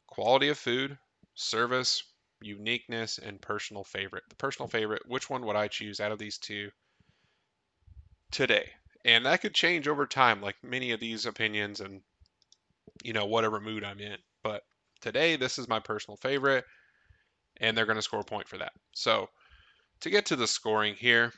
[0.05, 0.97] quality of food,
[1.35, 2.03] service,
[2.41, 4.23] uniqueness, and personal favorite.
[4.27, 6.69] The personal favorite, which one would I choose out of these two
[8.29, 8.71] today?
[9.05, 12.01] And that could change over time, like many of these opinions and,
[13.03, 14.17] you know, whatever mood I'm in.
[14.43, 14.63] But
[15.01, 16.65] today, this is my personal favorite,
[17.57, 18.73] and they're going to score a point for that.
[18.93, 19.29] So
[20.01, 21.33] to get to the scoring here,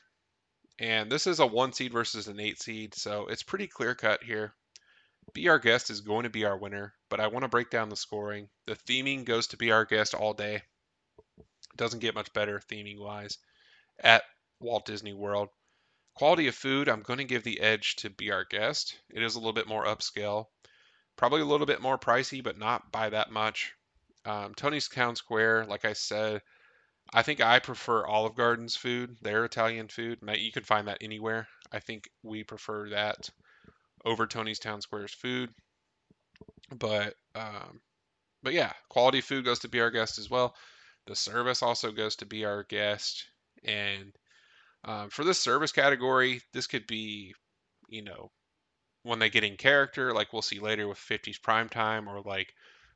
[0.80, 4.24] and this is a one seed versus an eight seed, so it's pretty clear cut
[4.24, 4.54] here.
[5.34, 7.90] Be Our Guest is going to be our winner, but I want to break down
[7.90, 8.48] the scoring.
[8.66, 10.62] The theming goes to Be Our Guest all day.
[11.38, 11.46] It
[11.76, 13.38] Doesn't get much better theming wise
[14.00, 14.24] at
[14.60, 15.50] Walt Disney World.
[16.16, 18.98] Quality of food, I'm going to give the edge to Be Our Guest.
[19.10, 20.48] It is a little bit more upscale.
[21.18, 23.74] Probably a little bit more pricey, but not by that much.
[24.26, 26.42] Um, Tony's Town Square, like I said,
[27.14, 30.20] I think I prefer Olive Garden's food, their Italian food.
[30.36, 31.48] You can find that anywhere.
[31.72, 33.30] I think we prefer that
[34.06, 35.50] over Tony's Town Square's food.
[36.78, 37.80] But um,
[38.44, 40.56] but yeah, quality food goes to be our guest as well.
[41.06, 43.26] The service also goes to be our guest.
[43.64, 44.14] And
[44.84, 47.34] um, for this service category, this could be,
[47.88, 48.32] you know,
[49.08, 52.54] when they get in character, like we'll see later with 50s prime time, or like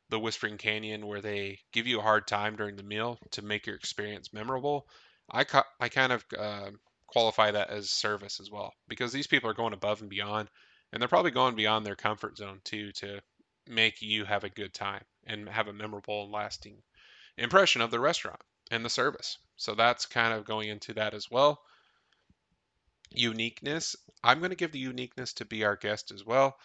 [0.09, 3.65] the Whispering Canyon, where they give you a hard time during the meal to make
[3.65, 4.87] your experience memorable.
[5.31, 5.45] I,
[5.79, 6.71] I kind of uh,
[7.07, 10.49] qualify that as service as well because these people are going above and beyond,
[10.91, 13.21] and they're probably going beyond their comfort zone too to
[13.67, 16.75] make you have a good time and have a memorable and lasting
[17.37, 19.37] impression of the restaurant and the service.
[19.55, 21.61] So that's kind of going into that as well.
[23.11, 23.95] Uniqueness.
[24.23, 26.57] I'm going to give the uniqueness to be our guest as well.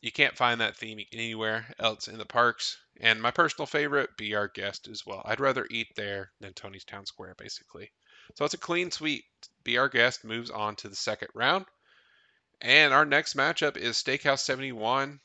[0.00, 2.76] You can't find that theme anywhere else in the parks.
[3.00, 5.22] And my personal favorite, be our guest as well.
[5.24, 7.92] I'd rather eat there than Tony's Town Square, basically.
[8.34, 9.24] So it's a clean sweep.
[9.62, 11.66] Be our guest moves on to the second round.
[12.60, 15.20] And our next matchup is Steakhouse 71,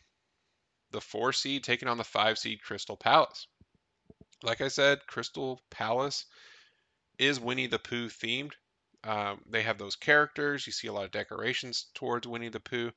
[0.92, 3.48] the four seed taking on the five seed Crystal Palace.
[4.44, 6.26] Like I said, Crystal Palace
[7.18, 8.54] is Winnie the Pooh themed.
[9.04, 10.66] Um, they have those characters.
[10.66, 12.91] You see a lot of decorations towards Winnie the Pooh.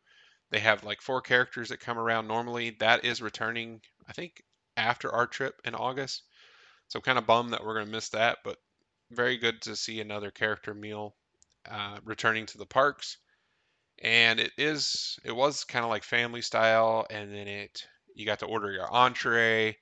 [0.50, 2.76] They have like four characters that come around normally.
[2.80, 4.42] That is returning, I think,
[4.76, 6.22] after our trip in August.
[6.88, 8.58] So kind of bummed that we're going to miss that, but
[9.10, 11.14] very good to see another character meal
[11.70, 13.18] uh, returning to the parks.
[14.02, 18.40] And it is it was kind of like family style, and then it you got
[18.40, 19.76] to order your entree.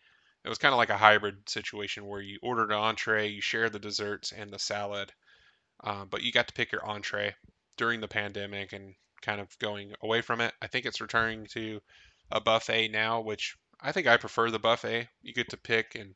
[0.45, 3.73] It was kind of like a hybrid situation where you ordered an entree, you shared
[3.73, 5.13] the desserts and the salad,
[5.83, 7.35] uh, but you got to pick your entree
[7.77, 10.53] during the pandemic and kind of going away from it.
[10.61, 11.81] I think it's returning to
[12.31, 15.09] a buffet now, which I think I prefer the buffet.
[15.23, 16.15] You get to pick and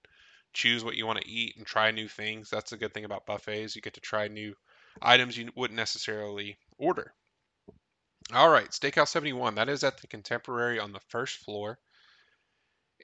[0.52, 2.50] choose what you want to eat and try new things.
[2.50, 3.74] That's a good thing about buffets.
[3.74, 4.54] You get to try new
[5.00, 7.12] items you wouldn't necessarily order.
[8.32, 9.56] All right, Steakhouse 71.
[9.56, 11.78] That is at the Contemporary on the first floor.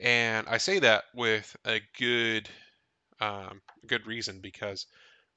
[0.00, 2.48] And I say that with a good
[3.20, 4.86] um, good reason because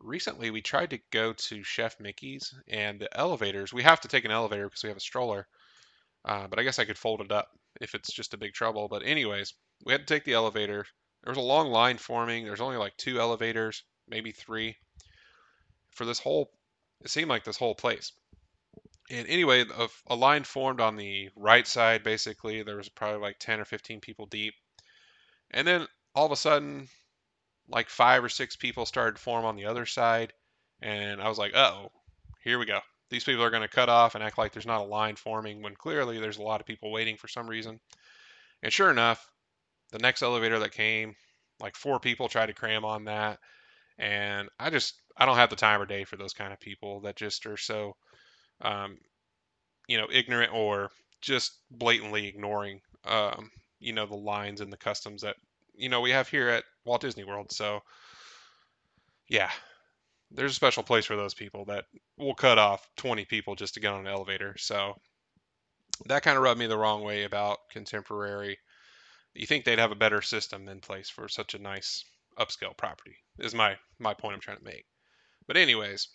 [0.03, 3.73] recently we tried to go to Chef Mickey's and the elevators.
[3.73, 5.47] We have to take an elevator because we have a stroller.
[6.23, 7.49] Uh, but I guess I could fold it up
[7.79, 8.87] if it's just a big trouble.
[8.87, 9.53] But anyways,
[9.85, 10.85] we had to take the elevator.
[11.23, 12.45] There was a long line forming.
[12.45, 14.75] There's only like two elevators, maybe three,
[15.91, 16.51] for this whole.
[17.01, 18.11] It seemed like this whole place.
[19.09, 22.03] And anyway, a, a line formed on the right side.
[22.03, 24.53] Basically, there was probably like 10 or 15 people deep.
[25.51, 26.87] And then all of a sudden,
[27.71, 30.33] like five or six people started to form on the other side.
[30.81, 31.91] And I was like, oh,
[32.43, 32.79] here we go.
[33.09, 35.61] These people are going to cut off and act like there's not a line forming
[35.61, 37.79] when clearly there's a lot of people waiting for some reason.
[38.63, 39.25] And sure enough,
[39.91, 41.15] the next elevator that came,
[41.59, 43.39] like four people tried to cram on that.
[43.97, 47.01] And I just, I don't have the time or day for those kind of people
[47.01, 47.95] that just are so,
[48.61, 48.97] um,
[49.87, 50.89] you know, ignorant or
[51.21, 55.35] just blatantly ignoring, um, you know, the lines and the customs that,
[55.81, 57.51] you know, we have here at Walt Disney World.
[57.51, 57.81] So,
[59.27, 59.49] yeah,
[60.29, 61.85] there's a special place for those people that
[62.17, 64.55] will cut off 20 people just to get on an elevator.
[64.57, 64.95] So
[66.05, 68.59] that kind of rubbed me the wrong way about contemporary.
[69.33, 72.05] You think they'd have a better system in place for such a nice
[72.39, 74.85] upscale property is my my point I'm trying to make.
[75.47, 76.07] But anyways,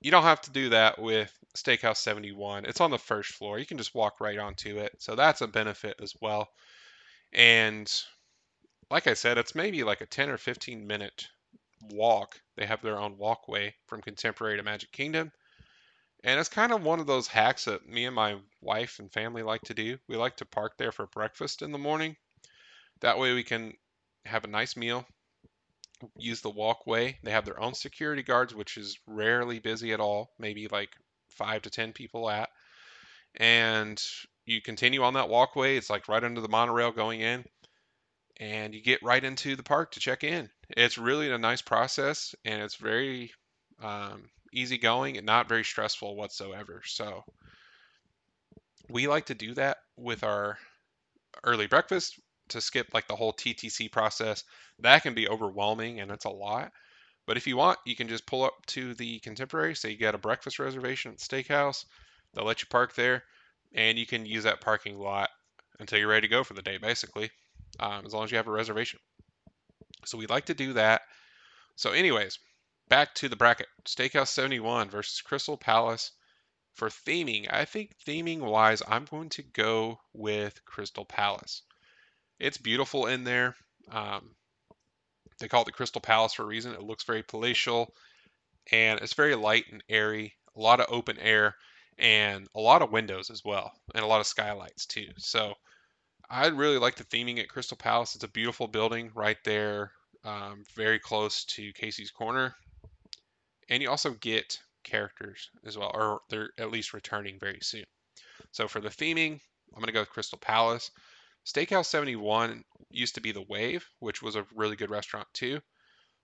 [0.00, 2.64] you don't have to do that with Steakhouse 71.
[2.64, 3.58] It's on the first floor.
[3.58, 4.92] You can just walk right onto it.
[4.98, 6.48] So that's a benefit as well.
[7.32, 7.90] And
[8.90, 11.28] like I said, it's maybe like a 10 or 15 minute
[11.90, 12.40] walk.
[12.56, 15.32] They have their own walkway from Contemporary to Magic Kingdom.
[16.24, 19.42] And it's kind of one of those hacks that me and my wife and family
[19.42, 19.98] like to do.
[20.08, 22.16] We like to park there for breakfast in the morning.
[23.00, 23.74] That way we can
[24.24, 25.06] have a nice meal,
[26.16, 27.18] use the walkway.
[27.22, 30.90] They have their own security guards, which is rarely busy at all, maybe like
[31.28, 32.48] five to 10 people at.
[33.36, 34.02] And
[34.46, 35.76] you continue on that walkway.
[35.76, 37.44] It's like right under the monorail going in
[38.38, 40.50] and you get right into the park to check in.
[40.70, 43.32] It's really a nice process and it's very
[43.82, 46.82] um, easygoing and not very stressful whatsoever.
[46.84, 47.24] So
[48.88, 50.58] we like to do that with our
[51.44, 54.44] early breakfast to skip like the whole TTC process.
[54.80, 56.72] That can be overwhelming and it's a lot.
[57.26, 60.14] But if you want, you can just pull up to the Contemporary, So you get
[60.14, 61.84] a breakfast reservation at the steakhouse.
[62.32, 63.24] They'll let you park there,
[63.74, 65.30] and you can use that parking lot
[65.80, 67.30] until you're ready to go for the day, basically
[67.80, 69.00] um, as long as you have a reservation.
[70.04, 71.02] So we'd like to do that.
[71.74, 72.38] So, anyways,
[72.88, 76.12] back to the bracket Steakhouse 71 versus Crystal Palace.
[76.74, 81.62] For theming, I think theming wise, I'm going to go with Crystal Palace.
[82.38, 83.56] It's beautiful in there.
[83.90, 84.36] Um,
[85.38, 86.74] they call it the Crystal Palace for a reason.
[86.74, 87.94] It looks very palatial
[88.72, 91.56] and it's very light and airy, a lot of open air,
[91.98, 95.06] and a lot of windows as well, and a lot of skylights too.
[95.18, 95.54] So
[96.28, 98.14] I really like the theming at Crystal Palace.
[98.14, 99.92] It's a beautiful building right there,
[100.24, 102.54] um, very close to Casey's Corner.
[103.68, 107.84] And you also get characters as well, or they're at least returning very soon.
[108.52, 109.40] So for the theming,
[109.74, 110.90] I'm going to go with Crystal Palace.
[111.44, 115.60] Steakhouse 71 used to be the Wave, which was a really good restaurant too.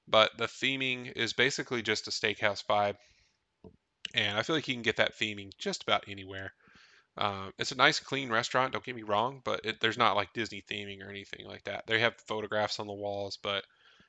[0.08, 2.96] But the theming is basically just a steakhouse vibe.
[4.14, 6.52] And I feel like you can get that theming just about anywhere.
[7.18, 8.72] Um, it's a nice, clean restaurant.
[8.72, 11.86] Don't get me wrong, but it, there's not like Disney theming or anything like that.
[11.86, 13.64] They have photographs on the walls, but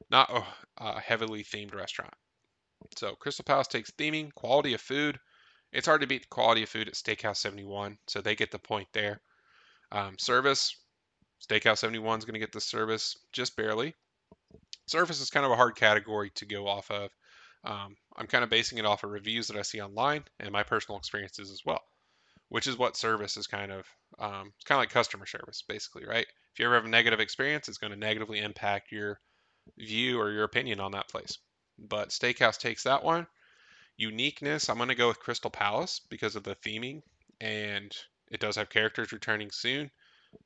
[0.10, 0.44] not a,
[0.78, 2.14] a heavily themed restaurant.
[2.98, 5.20] So Crystal Palace takes theming, quality of food.
[5.74, 8.60] It's hard to beat the quality of food at Steakhouse 71, so they get the
[8.60, 9.20] point there.
[9.92, 10.76] Um, service,
[11.46, 13.96] Steakhouse 71 is going to get the service just barely.
[14.86, 17.10] Service is kind of a hard category to go off of.
[17.64, 20.64] Um, I'm kind of basing it off of reviews that I see online and my
[20.64, 21.82] personal experiences as well
[22.50, 23.86] which is what service is kind of
[24.20, 26.26] um, it's kind of like customer service basically right?
[26.54, 29.20] If you ever have a negative experience it's going to negatively impact your
[29.78, 31.38] view or your opinion on that place.
[31.80, 33.28] But steakhouse takes that one.
[33.98, 37.02] Uniqueness i'm going to go with crystal palace because of the theming
[37.42, 37.96] and
[38.32, 39.92] it does have characters returning soon.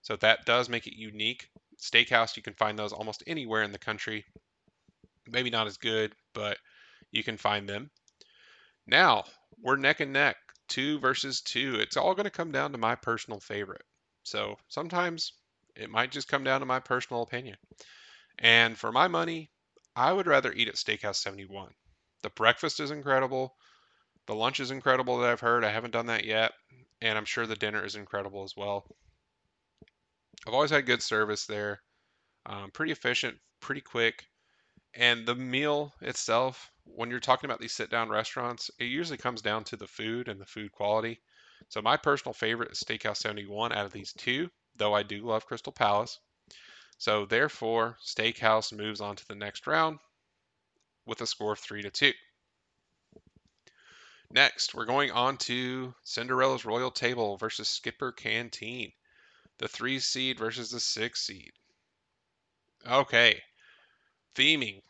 [0.01, 1.49] So that does make it unique.
[1.79, 4.25] Steakhouse, you can find those almost anywhere in the country.
[5.27, 6.57] Maybe not as good, but
[7.11, 7.89] you can find them.
[8.85, 9.25] Now,
[9.61, 10.37] we're neck and neck,
[10.67, 11.75] two versus two.
[11.79, 13.83] It's all going to come down to my personal favorite.
[14.23, 15.33] So sometimes
[15.75, 17.57] it might just come down to my personal opinion.
[18.39, 19.51] And for my money,
[19.95, 21.73] I would rather eat at Steakhouse 71.
[22.23, 23.55] The breakfast is incredible.
[24.27, 25.63] The lunch is incredible that I've heard.
[25.63, 26.53] I haven't done that yet.
[27.01, 28.85] And I'm sure the dinner is incredible as well.
[30.45, 31.81] I've always had good service there.
[32.45, 34.25] Um, pretty efficient, pretty quick.
[34.93, 39.41] And the meal itself, when you're talking about these sit down restaurants, it usually comes
[39.41, 41.19] down to the food and the food quality.
[41.69, 45.45] So my personal favorite is Steakhouse 71 out of these two, though I do love
[45.45, 46.19] Crystal Palace.
[46.97, 49.99] So therefore, Steakhouse moves on to the next round
[51.05, 52.13] with a score of 3 to 2.
[54.31, 58.91] Next, we're going on to Cinderella's Royal Table versus Skipper Canteen.
[59.59, 61.51] The 3 seed versus the 6 seed.
[62.85, 63.41] Okay.
[64.35, 64.81] Theming.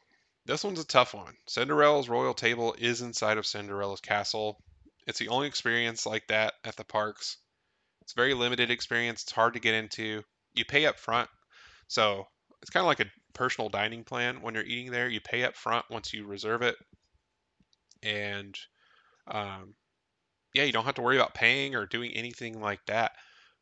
[0.47, 1.35] This one's a tough one.
[1.47, 4.57] Cinderella's Royal Table is inside of Cinderella's Castle.
[5.05, 7.37] It's the only experience like that at the parks.
[8.01, 9.23] It's very limited experience.
[9.23, 10.23] It's hard to get into.
[10.55, 11.29] You pay up front
[11.87, 12.27] so
[12.61, 15.07] it's kind of like a personal dining plan when you're eating there.
[15.07, 16.75] You pay up front once you reserve it,
[18.03, 18.57] and
[19.27, 19.73] um,
[20.53, 23.13] yeah, you don't have to worry about paying or doing anything like that.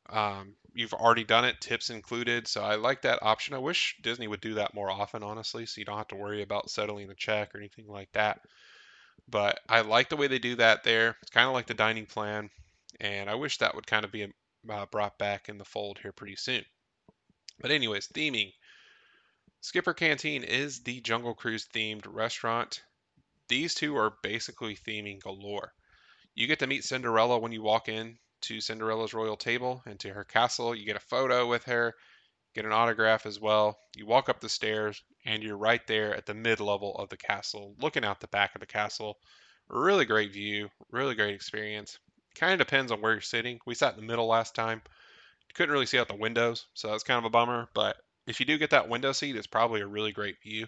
[0.09, 2.47] Um, you've already done it, tips included.
[2.47, 3.55] So I like that option.
[3.55, 6.43] I wish Disney would do that more often, honestly, so you don't have to worry
[6.43, 8.41] about settling a check or anything like that.
[9.27, 11.17] But I like the way they do that there.
[11.21, 12.51] It's kind of like the dining plan,
[12.99, 14.31] and I wish that would kind of be
[14.69, 16.63] uh, brought back in the fold here pretty soon.
[17.59, 18.53] But anyways, theming.
[19.61, 22.83] Skipper Canteen is the Jungle Cruise themed restaurant.
[23.47, 25.73] These two are basically theming galore.
[26.35, 30.13] You get to meet Cinderella when you walk in to Cinderella's royal table and to
[30.13, 30.75] her castle.
[30.75, 31.93] You get a photo with her,
[32.53, 33.77] get an autograph as well.
[33.95, 37.17] You walk up the stairs and you're right there at the mid level of the
[37.17, 39.17] castle, looking out the back of the castle.
[39.67, 41.97] Really great view, really great experience.
[42.35, 43.59] Kind of depends on where you're sitting.
[43.65, 44.81] We sat in the middle last time,
[45.55, 47.69] couldn't really see out the windows, so that's kind of a bummer.
[47.73, 50.67] But if you do get that window seat, it's probably a really great view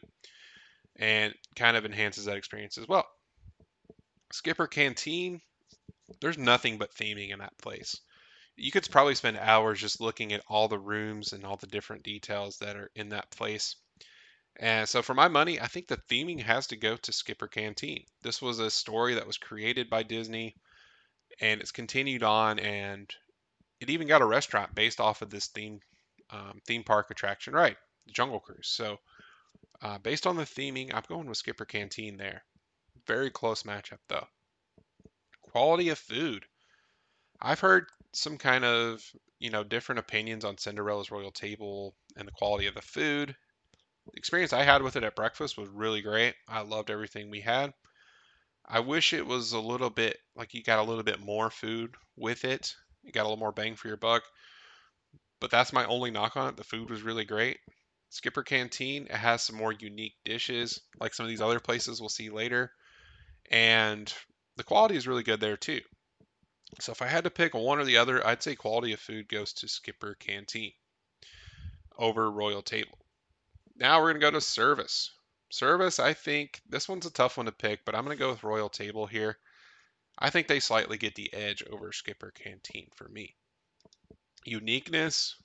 [0.95, 3.05] and kind of enhances that experience as well.
[4.31, 5.41] Skipper Canteen,
[6.21, 7.99] there's nothing but theming in that place.
[8.55, 12.03] You could probably spend hours just looking at all the rooms and all the different
[12.03, 13.75] details that are in that place.
[14.59, 18.05] And so for my money, I think the theming has to go to Skipper Canteen.
[18.23, 20.55] This was a story that was created by Disney
[21.39, 23.13] and it's continued on and
[23.79, 25.79] it even got a restaurant based off of this theme
[26.31, 27.77] um, theme park attraction, right?
[28.07, 28.67] The Jungle Cruise.
[28.67, 28.97] So
[29.81, 32.43] uh, based on the theming, I'm going with Skipper Canteen there.
[33.05, 34.27] Very close matchup though.
[35.51, 36.45] Quality of food.
[37.41, 39.03] I've heard some kind of
[39.39, 43.35] you know different opinions on Cinderella's Royal Table and the quality of the food.
[44.05, 46.35] The experience I had with it at breakfast was really great.
[46.47, 47.73] I loved everything we had.
[48.65, 51.95] I wish it was a little bit like you got a little bit more food
[52.15, 52.73] with it.
[53.03, 54.23] You got a little more bang for your buck.
[55.39, 56.57] But that's my only knock on it.
[56.57, 57.59] The food was really great.
[58.09, 62.09] Skipper Canteen, it has some more unique dishes, like some of these other places we'll
[62.09, 62.71] see later.
[63.51, 64.11] And
[64.57, 65.81] the quality is really good there too.
[66.79, 69.29] So if I had to pick one or the other, I'd say quality of food
[69.29, 70.73] goes to Skipper Canteen
[71.97, 72.97] over Royal Table.
[73.77, 75.11] Now we're going to go to service.
[75.49, 78.31] Service, I think this one's a tough one to pick, but I'm going to go
[78.31, 79.37] with Royal Table here.
[80.19, 83.35] I think they slightly get the edge over Skipper Canteen for me.
[84.43, 85.35] Uniqueness,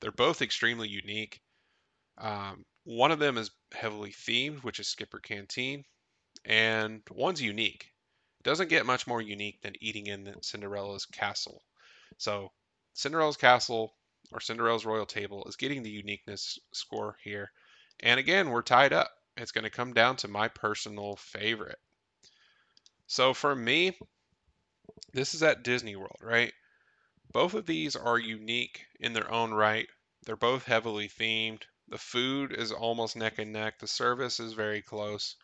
[0.00, 1.40] they're both extremely unique.
[2.16, 5.84] Um, one of them is heavily themed, which is Skipper Canteen,
[6.44, 7.90] and one's unique.
[8.42, 11.62] Doesn't get much more unique than eating in Cinderella's castle.
[12.18, 12.52] So,
[12.94, 13.94] Cinderella's castle
[14.32, 17.52] or Cinderella's royal table is getting the uniqueness score here.
[18.00, 19.10] And again, we're tied up.
[19.36, 21.78] It's going to come down to my personal favorite.
[23.06, 23.98] So for me,
[25.12, 26.52] this is at Disney World, right?
[27.32, 29.88] Both of these are unique in their own right.
[30.24, 31.62] They're both heavily themed.
[31.88, 33.78] The food is almost neck and neck.
[33.78, 35.36] The service is very close.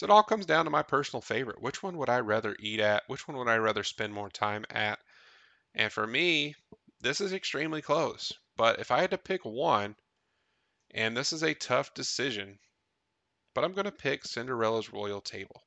[0.00, 1.60] So it all comes down to my personal favorite.
[1.60, 3.06] Which one would I rather eat at?
[3.06, 4.98] Which one would I rather spend more time at?
[5.74, 6.54] And for me,
[7.02, 8.32] this is extremely close.
[8.56, 9.96] But if I had to pick one,
[10.92, 12.58] and this is a tough decision,
[13.52, 15.62] but I'm going to pick Cinderella's Royal Table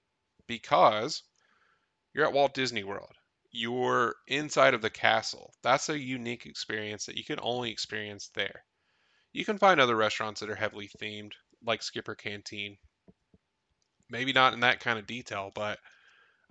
[0.47, 1.21] because
[2.15, 3.15] you're at Walt Disney World.
[3.51, 5.53] You're inside of the castle.
[5.61, 8.65] That's a unique experience that you can only experience there.
[9.31, 12.79] You can find other restaurants that are heavily themed, like Skipper Canteen.
[14.10, 15.80] Maybe not in that kind of detail, but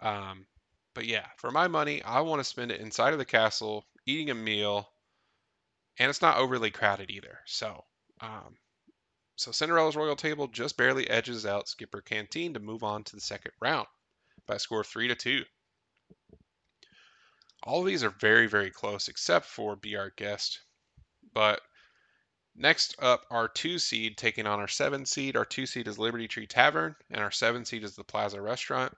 [0.00, 0.46] um,
[0.94, 4.30] but yeah, for my money, I want to spend it inside of the castle, eating
[4.30, 4.92] a meal,
[5.98, 7.40] and it's not overly crowded either.
[7.46, 7.84] So
[8.20, 8.57] Um,
[9.36, 13.20] so Cinderella's Royal Table just barely edges out Skipper Canteen to move on to the
[13.20, 13.88] second round
[14.46, 15.44] by a score of 3 to 2.
[17.64, 20.61] All of these are very, very close except for Be Our Guest.
[21.32, 21.61] But
[22.55, 25.36] next up, our two seed taking on our seven seed.
[25.36, 28.96] Our two seed is Liberty Tree Tavern, and our seven seed is the Plaza Restaurant.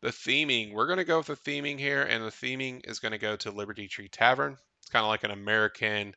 [0.00, 3.12] The theming, we're going to go with the theming here, and the theming is going
[3.12, 4.56] to go to Liberty Tree Tavern.
[4.80, 6.14] It's kind of like an American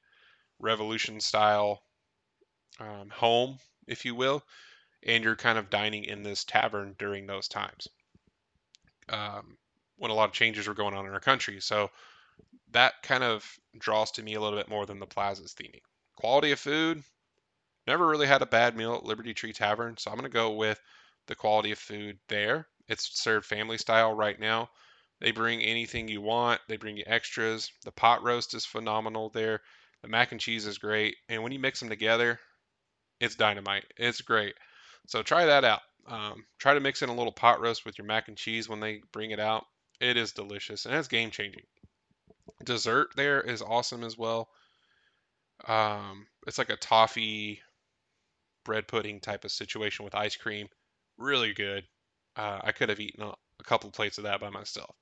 [0.60, 1.84] Revolution style
[2.80, 4.44] um, home, if you will,
[5.04, 7.88] and you're kind of dining in this tavern during those times
[9.10, 9.58] um,
[9.98, 11.60] when a lot of changes were going on in our country.
[11.60, 11.92] So
[12.72, 13.48] that kind of
[13.78, 15.82] draws to me a little bit more than the Plaza's theming.
[16.16, 17.04] Quality of food,
[17.88, 20.52] never really had a bad meal at Liberty Tree Tavern, so I'm going to go
[20.52, 20.80] with
[21.28, 22.68] the quality of food there.
[22.88, 24.70] It's served family style right now.
[25.22, 26.62] They bring anything you want.
[26.68, 27.72] They bring you extras.
[27.84, 29.62] The pot roast is phenomenal there.
[30.02, 31.16] The mac and cheese is great.
[31.30, 32.40] And when you mix them together,
[33.20, 33.86] it's dynamite.
[33.98, 34.56] It's great.
[35.08, 35.82] So try that out.
[36.08, 38.80] Um, try to mix in a little pot roast with your mac and cheese when
[38.80, 39.66] they bring it out.
[40.00, 41.64] It is delicious and it's game changing.
[42.64, 44.50] Dessert there is awesome as well.
[45.68, 47.62] Um, it's like a toffee
[48.64, 50.68] bread pudding type of situation with ice cream.
[51.18, 51.86] Really good.
[52.36, 54.96] Uh, I could have eaten a, a couple plates of that by myself.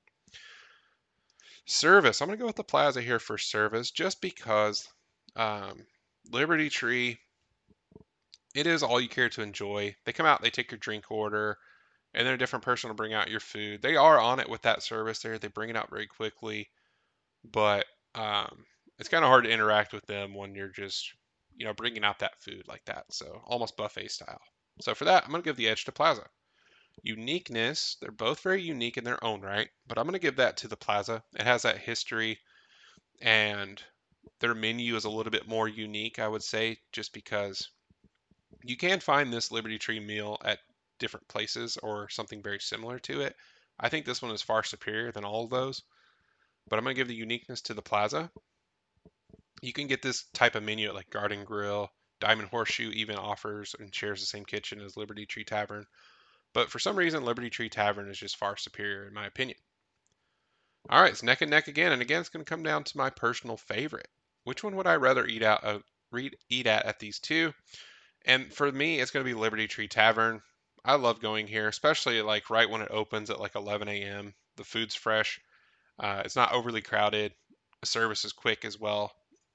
[1.66, 2.20] Service.
[2.20, 4.86] I'm going to go with the Plaza here for service just because
[5.34, 5.84] um,
[6.30, 7.18] Liberty Tree
[8.54, 9.96] it is all you care to enjoy.
[10.04, 11.58] They come out, they take your drink order,
[12.14, 13.82] and they're a different person will bring out your food.
[13.82, 15.38] They are on it with that service there.
[15.38, 16.70] They bring it out very quickly,
[17.44, 17.84] but
[18.14, 18.64] um,
[18.98, 21.12] it's kind of hard to interact with them when you're just,
[21.56, 23.04] you know, bringing out that food like that.
[23.10, 24.40] So almost buffet style.
[24.80, 26.26] So for that, I'm going to give the edge to Plaza.
[27.02, 30.56] Uniqueness, they're both very unique in their own right, but I'm going to give that
[30.58, 31.22] to the Plaza.
[31.34, 32.38] It has that history,
[33.20, 33.82] and
[34.40, 37.68] their menu is a little bit more unique, I would say, just because
[38.62, 40.60] you can find this Liberty Tree meal at
[40.98, 43.34] different places or something very similar to it.
[43.78, 45.82] I think this one is far superior than all of those,
[46.68, 48.30] but I'm going to give the uniqueness to the Plaza.
[49.64, 51.90] You can get this type of menu at like Garden Grill.
[52.20, 55.86] Diamond Horseshoe even offers and shares the same kitchen as Liberty Tree Tavern.
[56.52, 59.56] But for some reason, Liberty Tree Tavern is just far superior in my opinion.
[60.90, 62.98] All right, it's neck and neck again, and again, it's going to come down to
[62.98, 64.06] my personal favorite.
[64.44, 65.82] Which one would I rather eat out?
[66.12, 67.54] Read, eat at at these two?
[68.26, 70.42] And for me, it's going to be Liberty Tree Tavern.
[70.84, 74.34] I love going here, especially like right when it opens at like 11 a.m.
[74.56, 75.40] The food's fresh.
[75.98, 77.32] Uh, it's not overly crowded.
[77.80, 79.12] The service is quick as well.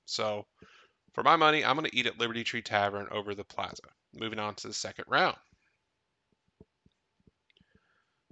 [0.09, 0.45] So
[1.13, 3.83] for my money, I'm going to eat at Liberty Tree Tavern over the Plaza.
[4.13, 5.37] Moving on to the second round.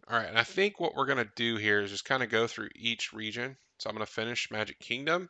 [0.09, 2.29] All right, and I think what we're going to do here is just kind of
[2.29, 3.57] go through each region.
[3.77, 5.29] So I'm going to finish Magic Kingdom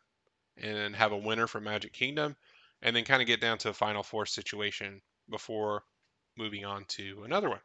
[0.56, 2.36] and have a winner for Magic Kingdom
[2.82, 5.84] and then kind of get down to a final four situation before
[6.38, 7.62] moving on to another one.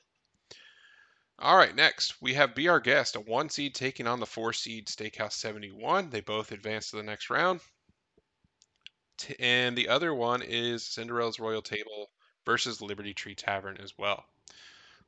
[1.38, 4.52] All right, next we have Be Our Guest, a one seed taking on the four
[4.52, 6.10] seed Steakhouse 71.
[6.10, 7.60] They both advance to the next round.
[9.38, 12.10] And the other one is Cinderella's Royal Table
[12.44, 14.24] versus Liberty Tree Tavern as well.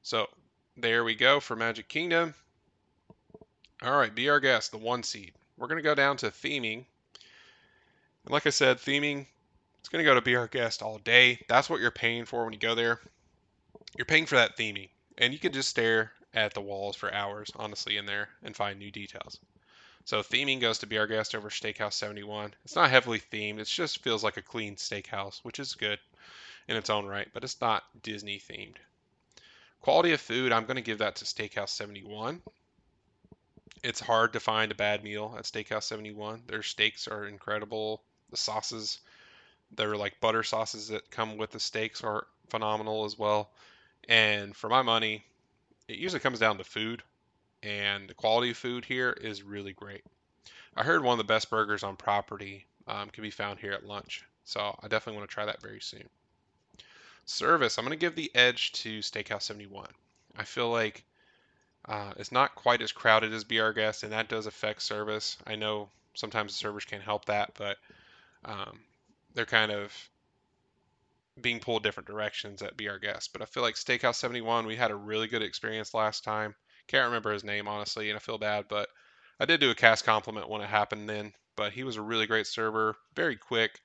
[0.03, 0.27] So
[0.77, 2.35] there we go for Magic Kingdom.
[3.83, 5.33] All right, Be Our Guest, the one seed.
[5.57, 6.85] We're going to go down to theming.
[8.25, 9.27] And like I said, theming
[9.85, 11.39] it's going to go to be our guest all day.
[11.47, 13.01] That's what you're paying for when you go there.
[13.99, 14.89] You're paying for that theming.
[15.19, 18.79] And you can just stare at the walls for hours, honestly, in there and find
[18.79, 19.39] new details.
[20.05, 22.55] So theming goes to be our guest over Steakhouse 71.
[22.65, 23.59] It's not heavily themed.
[23.59, 25.99] It just feels like a clean steakhouse, which is good
[26.69, 28.77] in its own right, but it's not Disney themed.
[29.81, 32.43] Quality of food, I'm going to give that to Steakhouse 71.
[33.83, 36.43] It's hard to find a bad meal at Steakhouse 71.
[36.47, 38.03] Their steaks are incredible.
[38.31, 39.01] The sauces
[39.77, 43.51] their like butter sauces that come with the steaks are phenomenal as well.
[44.09, 45.25] And for my money,
[45.89, 47.03] it usually comes down to food,
[47.65, 50.05] and the quality of food here is really great.
[50.77, 53.87] I heard one of the best burgers on property um, can be found here at
[53.87, 56.09] lunch, so I definitely want to try that very soon.
[57.25, 59.89] Service, I'm going to give the edge to Steakhouse 71.
[60.37, 61.05] I feel like
[61.87, 65.39] uh, it's not quite as crowded as Our Guest, and that does affect service.
[65.47, 67.79] I know sometimes the servers can't help that, but
[68.45, 68.81] um,
[69.35, 69.93] they're kind of
[71.41, 73.33] being pulled different directions at Our Guest.
[73.33, 76.55] But I feel like Steakhouse 71, we had a really good experience last time.
[76.89, 78.89] Can't remember his name, honestly, and I feel bad, but
[79.41, 81.33] I did do a cast compliment when it happened then.
[81.57, 83.81] But he was a really great server, very quick,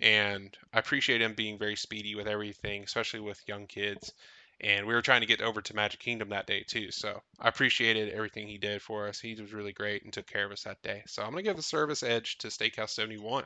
[0.00, 4.12] and I appreciate him being very speedy with everything, especially with young kids.
[4.60, 7.48] And we were trying to get over to Magic Kingdom that day too, so I
[7.48, 9.20] appreciated everything he did for us.
[9.20, 11.02] He was really great and took care of us that day.
[11.06, 13.44] So I'm gonna give the service edge to Steakhouse 71.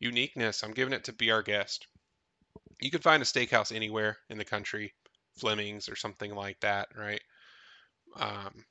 [0.00, 1.86] Uniqueness, I'm giving it to Be Our Guest.
[2.80, 4.94] you can find a steakhouse anywhere in the country,
[5.36, 7.22] Fleming's or something like that, right?
[8.18, 8.64] Um,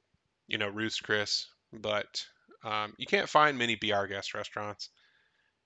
[0.48, 2.26] you know, Ruth's Chris, but
[2.64, 4.90] um, you can't find many BR Guest restaurants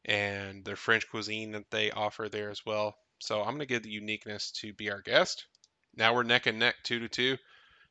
[0.06, 2.96] and their French cuisine that they offer there as well.
[3.20, 5.46] So I'm going to give the uniqueness to Our Guest.
[5.96, 7.38] Now we're neck and neck, two to two.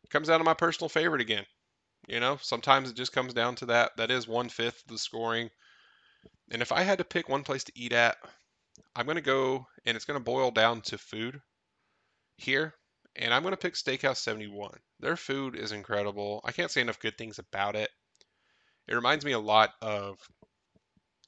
[0.03, 1.45] It comes down to my personal favorite again.
[2.09, 3.97] You know, sometimes it just comes down to that.
[3.97, 5.51] That is one fifth the scoring.
[6.51, 8.17] And if I had to pick one place to eat at,
[8.97, 11.41] I'm going to go, and it's going to boil down to food
[12.37, 12.75] here.
[13.17, 14.79] And I'm going to pick Steakhouse 71.
[15.01, 16.41] Their food is incredible.
[16.45, 17.91] I can't say enough good things about it.
[18.87, 20.19] It reminds me a lot of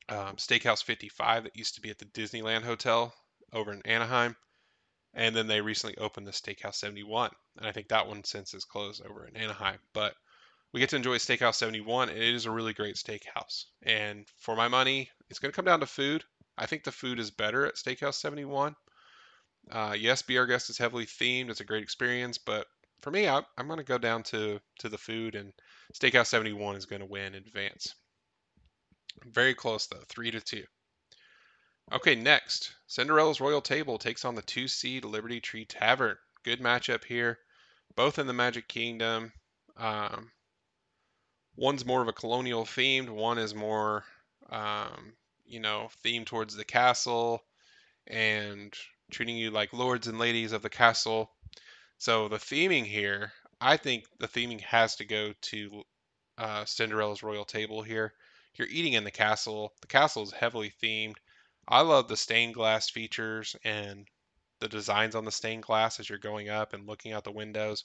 [0.09, 3.15] um, Steakhouse 55 that used to be at the Disneyland Hotel
[3.53, 4.37] over in Anaheim.
[5.15, 7.31] And then they recently opened the Steakhouse 71.
[7.59, 9.79] And I think that one since is closed over in Anaheim.
[9.93, 10.15] But
[10.73, 13.67] we get to enjoy Steakhouse 71, and it is a really great steakhouse.
[13.83, 16.25] And for my money, it's going to come down to food.
[16.57, 18.75] I think the food is better at Steakhouse 71.
[19.71, 21.51] Uh, yes, Be Our Guest is heavily themed.
[21.51, 22.67] It's a great experience, but
[23.01, 25.53] for me, I, am going to go down to, to the food, and
[25.93, 27.95] Steakhouse 71 is going to win in advance.
[29.25, 30.65] Very close, though, 3 to 2.
[31.93, 36.17] Okay, next, Cinderella's Royal Table takes on the two seed Liberty Tree Tavern.
[36.45, 37.39] Good matchup here,
[37.97, 39.33] both in the Magic Kingdom.
[39.77, 40.31] Um,
[41.57, 44.05] one's more of a colonial themed, one is more,
[44.49, 47.43] um, you know, themed towards the castle
[48.07, 48.75] and
[49.13, 51.31] treating you like lords and ladies of the castle.
[51.99, 55.83] So the theming here, I think the theming has to go to
[56.39, 58.13] uh, Cinderella's Royal Table here.
[58.57, 59.73] You're eating in the castle.
[59.81, 61.17] The castle is heavily themed.
[61.69, 64.09] I love the stained glass features and
[64.59, 67.85] the designs on the stained glass as you're going up and looking out the windows.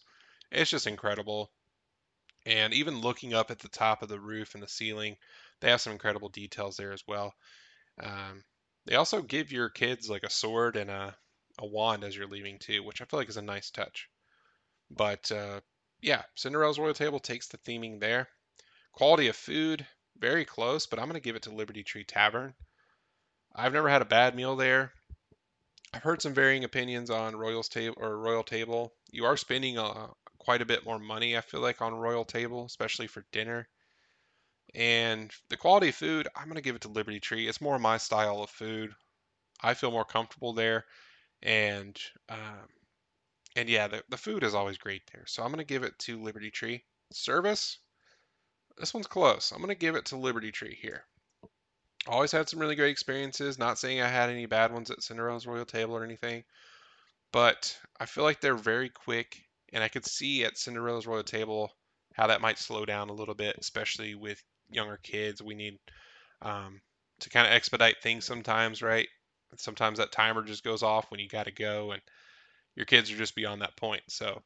[0.51, 1.51] It's just incredible.
[2.45, 5.17] And even looking up at the top of the roof and the ceiling,
[5.59, 7.33] they have some incredible details there as well.
[8.01, 8.43] Um,
[8.87, 11.15] they also give your kids like a sword and a,
[11.59, 14.09] a wand as you're leaving too, which I feel like is a nice touch.
[14.89, 15.59] But uh,
[16.01, 18.29] yeah, Cinderella's Royal Table takes the theming there.
[18.93, 19.85] Quality of food,
[20.17, 22.53] very close, but I'm going to give it to Liberty Tree Tavern.
[23.53, 24.93] I've never had a bad meal there.
[25.93, 28.93] I've heard some varying opinions on Royal's Table or Royal Table.
[29.11, 32.65] You are spending a, quite a bit more money, I feel like, on Royal Table,
[32.65, 33.67] especially for dinner.
[34.75, 37.47] And the quality of food, I'm going to give it to Liberty Tree.
[37.47, 38.93] It's more my style of food.
[39.61, 40.85] I feel more comfortable there.
[41.41, 41.97] And
[42.29, 42.67] um,
[43.55, 45.23] and yeah, the, the food is always great there.
[45.25, 46.83] So I'm going to give it to Liberty Tree.
[47.11, 47.79] Service,
[48.77, 49.51] this one's close.
[49.51, 51.05] I'm going to give it to Liberty Tree here.
[52.07, 53.57] Always had some really great experiences.
[53.57, 56.43] Not saying I had any bad ones at Cinderella's Royal Table or anything,
[57.31, 59.43] but I feel like they're very quick
[59.73, 61.71] and I could see at Cinderella's Royal Table
[62.13, 65.41] how that might slow down a little bit, especially with younger kids.
[65.41, 65.79] We need
[66.41, 66.81] um,
[67.21, 69.07] to kind of expedite things sometimes, right?
[69.57, 72.01] Sometimes that timer just goes off when you got to go, and
[72.75, 74.03] your kids are just beyond that point.
[74.09, 74.41] So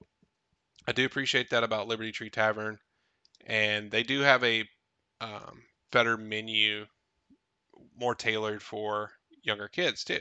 [0.88, 2.78] I do appreciate that about Liberty Tree Tavern,
[3.46, 4.64] and they do have a
[5.20, 6.86] um, better menu,
[7.98, 9.12] more tailored for
[9.44, 10.20] younger kids too,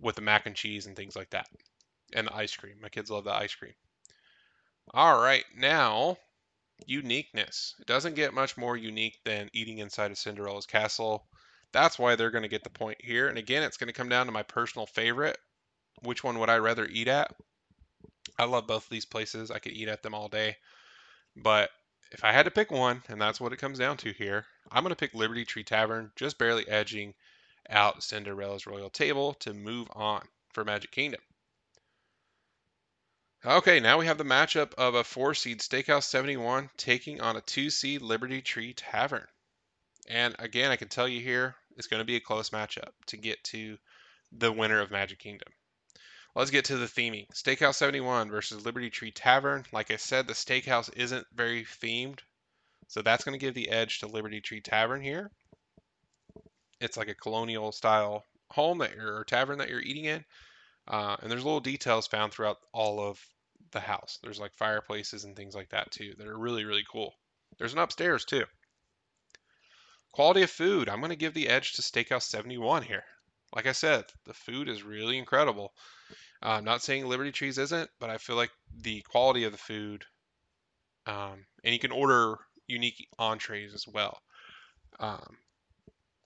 [0.00, 1.46] with the mac and cheese and things like that
[2.12, 2.76] and the ice cream.
[2.80, 3.74] My kids love the ice cream.
[4.94, 6.16] All right, now
[6.86, 7.74] uniqueness.
[7.80, 11.26] It doesn't get much more unique than eating inside of Cinderella's castle.
[11.72, 13.28] That's why they're going to get the point here.
[13.28, 15.38] And again, it's going to come down to my personal favorite.
[16.02, 17.34] Which one would I rather eat at?
[18.38, 19.50] I love both of these places.
[19.50, 20.56] I could eat at them all day.
[21.36, 21.70] But
[22.12, 24.82] if I had to pick one, and that's what it comes down to here, I'm
[24.82, 27.14] going to pick Liberty Tree Tavern, just barely edging
[27.68, 30.22] out Cinderella's Royal Table to move on
[30.52, 31.20] for Magic Kingdom.
[33.46, 37.40] Okay, now we have the matchup of a four seed Steakhouse 71 taking on a
[37.40, 39.28] two seed Liberty Tree Tavern.
[40.08, 43.16] And again, I can tell you here, it's going to be a close matchup to
[43.16, 43.78] get to
[44.32, 45.52] the winner of Magic Kingdom.
[46.34, 47.28] Let's get to the theming.
[47.34, 49.64] Steakhouse 71 versus Liberty Tree Tavern.
[49.70, 52.18] Like I said, the steakhouse isn't very themed,
[52.88, 55.30] so that's going to give the edge to Liberty Tree Tavern here.
[56.80, 60.24] It's like a colonial style home that you're, or tavern that you're eating in.
[60.88, 63.20] Uh, and there's little details found throughout all of
[63.76, 64.18] the house.
[64.22, 67.14] There's like fireplaces and things like that too that are really, really cool.
[67.58, 68.44] There's an upstairs too.
[70.12, 70.88] Quality of food.
[70.88, 73.04] I'm going to give the edge to Steakhouse 71 here.
[73.54, 75.74] Like I said, the food is really incredible.
[76.42, 79.58] Uh, I'm not saying Liberty Trees isn't, but I feel like the quality of the
[79.58, 80.04] food,
[81.04, 84.18] um, and you can order unique entrees as well.
[84.98, 85.36] Um,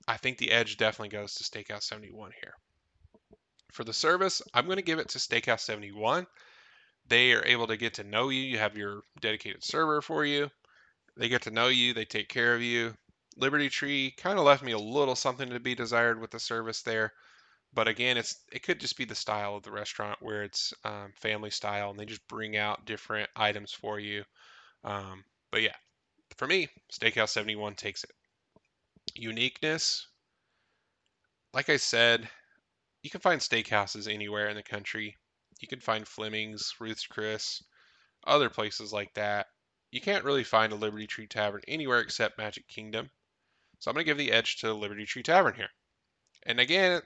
[0.07, 2.55] I think the edge definitely goes to Steakhouse 71 here.
[3.73, 6.27] For the service, I'm going to give it to Steakhouse 71.
[7.11, 8.41] They are able to get to know you.
[8.41, 10.51] You have your dedicated server for you.
[11.17, 11.93] They get to know you.
[11.93, 12.97] They take care of you.
[13.37, 16.83] Liberty Tree kind of left me a little something to be desired with the service
[16.83, 17.13] there,
[17.73, 21.13] but again, it's it could just be the style of the restaurant where it's um,
[21.21, 24.25] family style and they just bring out different items for you.
[24.85, 25.77] Um, but yeah,
[26.37, 28.13] for me, Steakhouse 71 takes it.
[29.15, 30.07] Uniqueness,
[31.53, 32.29] like I said,
[33.03, 35.17] you can find steakhouses anywhere in the country.
[35.61, 37.63] You can find Fleming's, Ruth's Chris,
[38.27, 39.47] other places like that.
[39.91, 43.11] You can't really find a Liberty Tree Tavern anywhere except Magic Kingdom.
[43.79, 45.71] So I'm going to give the edge to Liberty Tree Tavern here.
[46.45, 47.03] And again,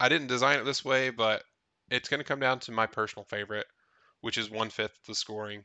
[0.00, 1.44] I didn't design it this way, but
[1.90, 3.66] it's going to come down to my personal favorite,
[4.20, 5.64] which is one fifth the scoring.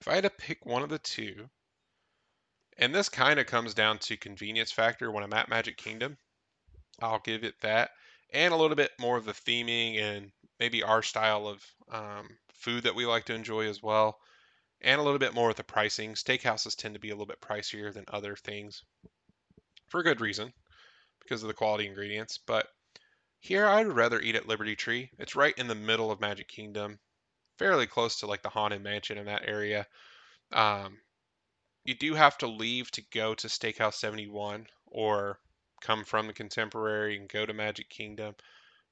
[0.00, 1.48] If I had to pick one of the two,
[2.78, 6.16] and this kind of comes down to convenience factor when I'm at Magic Kingdom,
[7.00, 7.90] I'll give it that,
[8.32, 12.84] and a little bit more of the theming and maybe our style of um, food
[12.84, 14.18] that we like to enjoy as well,
[14.80, 16.14] and a little bit more with the pricing.
[16.14, 18.82] Steakhouses tend to be a little bit pricier than other things
[19.88, 20.52] for a good reason
[21.20, 22.38] because of the quality ingredients.
[22.38, 22.68] But
[23.40, 25.10] here I'd rather eat at Liberty Tree.
[25.18, 26.98] It's right in the middle of Magic Kingdom,
[27.58, 29.86] fairly close to like the Haunted Mansion in that area.
[30.52, 30.98] Um,
[31.84, 35.38] you do have to leave to go to Steakhouse 71 or
[35.80, 38.34] come from the Contemporary and go to Magic Kingdom.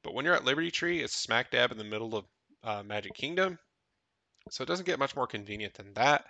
[0.06, 2.24] But when you're at Liberty Tree, it's smack dab in the middle of
[2.62, 3.58] uh, Magic Kingdom.
[4.50, 6.26] So it doesn't get much more convenient than that.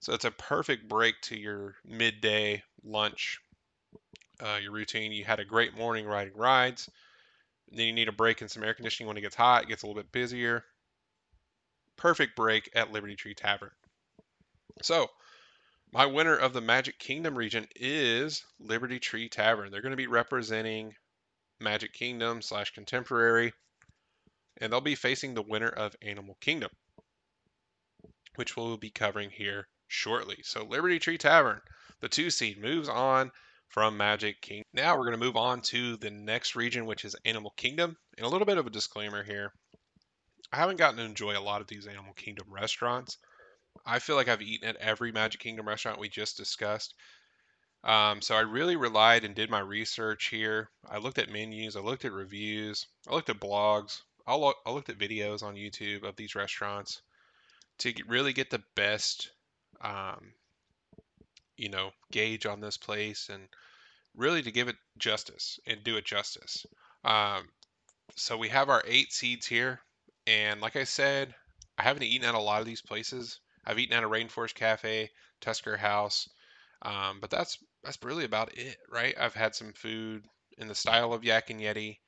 [0.00, 3.38] So it's a perfect break to your midday lunch
[4.40, 5.12] uh, your routine.
[5.12, 6.90] You had a great morning riding rides.
[7.70, 9.62] Then you need a break and some air conditioning when it gets hot.
[9.62, 10.64] It gets a little bit busier.
[11.96, 13.70] Perfect break at Liberty Tree Tavern.
[14.82, 15.06] So,
[15.92, 19.70] my winner of the Magic Kingdom region is Liberty Tree Tavern.
[19.70, 20.96] They're going to be representing
[21.60, 23.52] Magic Kingdom slash Contemporary,
[24.58, 26.70] and they'll be facing the winner of Animal Kingdom,
[28.36, 30.38] which we'll be covering here shortly.
[30.42, 31.60] So, Liberty Tree Tavern,
[32.00, 33.30] the two seed, moves on
[33.68, 34.64] from Magic Kingdom.
[34.72, 37.96] Now we're going to move on to the next region, which is Animal Kingdom.
[38.16, 39.52] And a little bit of a disclaimer here.
[40.52, 43.18] I haven't gotten to enjoy a lot of these Animal Kingdom restaurants.
[43.84, 46.94] I feel like I've eaten at every Magic Kingdom restaurant we just discussed.
[47.86, 50.68] Um, so I really relied and did my research here.
[50.88, 54.98] I looked at menus, I looked at reviews, I looked at blogs, I looked at
[54.98, 57.00] videos on YouTube of these restaurants
[57.78, 59.30] to really get the best
[59.80, 60.32] um,
[61.56, 63.48] you know, gauge on this place and
[64.14, 66.66] really to give it justice and do it justice.
[67.04, 67.48] Um,
[68.16, 69.80] so we have our eight seeds here.
[70.26, 71.34] And like I said,
[71.78, 73.40] I haven't eaten at a lot of these places.
[73.64, 75.10] I've eaten at a Rainforest Cafe,
[75.40, 76.28] Tusker House,
[76.82, 79.14] um, but that's that's really about it, right?
[79.18, 80.26] I've had some food
[80.58, 82.00] in the style of Yak and Yeti.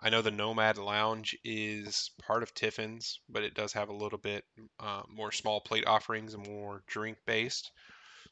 [0.00, 4.18] I know the Nomad Lounge is part of Tiffin's, but it does have a little
[4.18, 4.44] bit
[4.80, 7.70] uh, more small plate offerings and more drink based.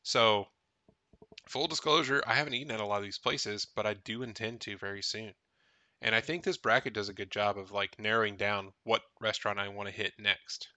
[0.02, 0.48] So
[1.48, 4.62] Full disclosure, I haven't eaten at a lot of these places, but I do intend
[4.62, 5.34] to very soon.
[6.00, 9.58] And I think this bracket does a good job of like narrowing down what restaurant
[9.58, 10.68] I want to hit next.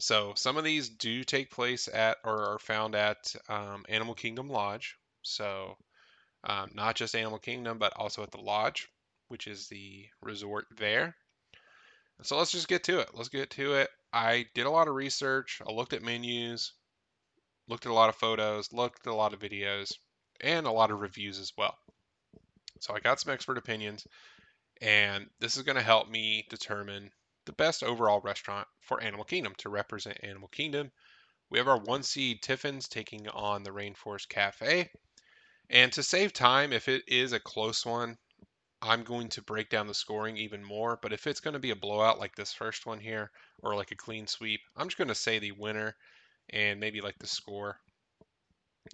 [0.00, 4.50] So some of these do take place at or are found at um, Animal Kingdom
[4.50, 4.97] Lodge.
[5.22, 5.76] So
[6.44, 8.88] um, not just Animal Kingdom, but also at the Lodge,
[9.28, 11.14] which is the resort there.
[12.22, 13.10] So let's just get to it.
[13.14, 13.90] Let's get to it.
[14.12, 15.60] I did a lot of research.
[15.66, 16.72] I looked at menus,
[17.68, 19.92] looked at a lot of photos, looked at a lot of videos,
[20.40, 21.76] and a lot of reviews as well.
[22.80, 24.06] So I got some expert opinions,
[24.80, 27.10] and this is going to help me determine
[27.44, 30.90] the best overall restaurant for Animal Kingdom to represent Animal Kingdom.
[31.50, 34.90] We have our one seed Tiffin's taking on the Rainforest Cafe.
[35.70, 38.16] And to save time, if it is a close one,
[38.80, 40.98] I'm going to break down the scoring even more.
[41.02, 43.30] But if it's going to be a blowout like this first one here,
[43.62, 45.96] or like a clean sweep, I'm just going to say the winner
[46.50, 47.78] and maybe like the score.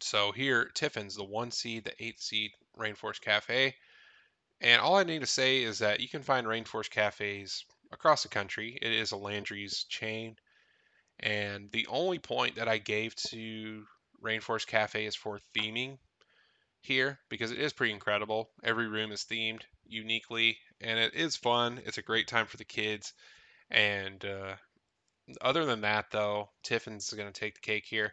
[0.01, 3.77] So here, Tiffin's, the one seed, the eight seed Rainforest Cafe.
[4.61, 8.29] And all I need to say is that you can find Rainforest Cafes across the
[8.29, 8.79] country.
[8.81, 10.37] It is a Landry's chain.
[11.21, 13.85] And the only point that I gave to
[14.23, 15.99] Rainforest Cafe is for theming
[16.85, 18.51] here because it is pretty incredible.
[18.63, 21.81] Every room is themed uniquely and it is fun.
[21.85, 23.13] It's a great time for the kids.
[23.71, 24.55] And uh,
[25.41, 28.13] other than that, though, Tiffin's is going to take the cake here.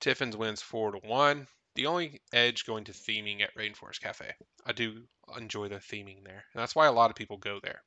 [0.00, 1.46] Tiffin's wins four to one.
[1.74, 4.30] The only edge going to theming at Rainforest Cafe.
[4.66, 5.02] I do
[5.36, 7.82] enjoy the theming there, and that's why a lot of people go there.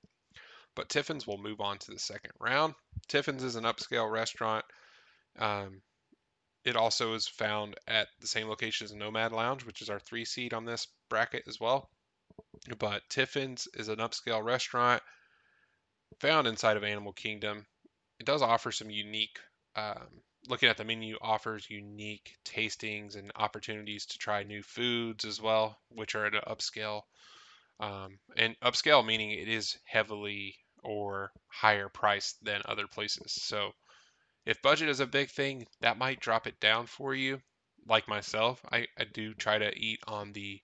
[0.75, 2.73] But Tiffin's will move on to the second round.
[3.07, 4.65] Tiffin's is an upscale restaurant.
[5.39, 5.81] Um,
[6.67, 10.25] it also is found at the same location as Nomad Lounge, which is our three
[10.25, 11.89] seed on this bracket as well.
[12.79, 15.01] But Tiffin's is an upscale restaurant
[16.19, 17.65] found inside of Animal Kingdom
[18.19, 19.39] it does offer some unique
[19.75, 25.41] um, looking at the menu offers unique tastings and opportunities to try new foods as
[25.41, 27.03] well which are at an upscale
[27.79, 33.33] Um, and upscale meaning it is heavily or higher priced than other places.
[33.33, 33.73] So
[34.47, 37.41] if budget is a big thing, that might drop it down for you.
[37.85, 40.61] Like myself, I, I do try to eat on the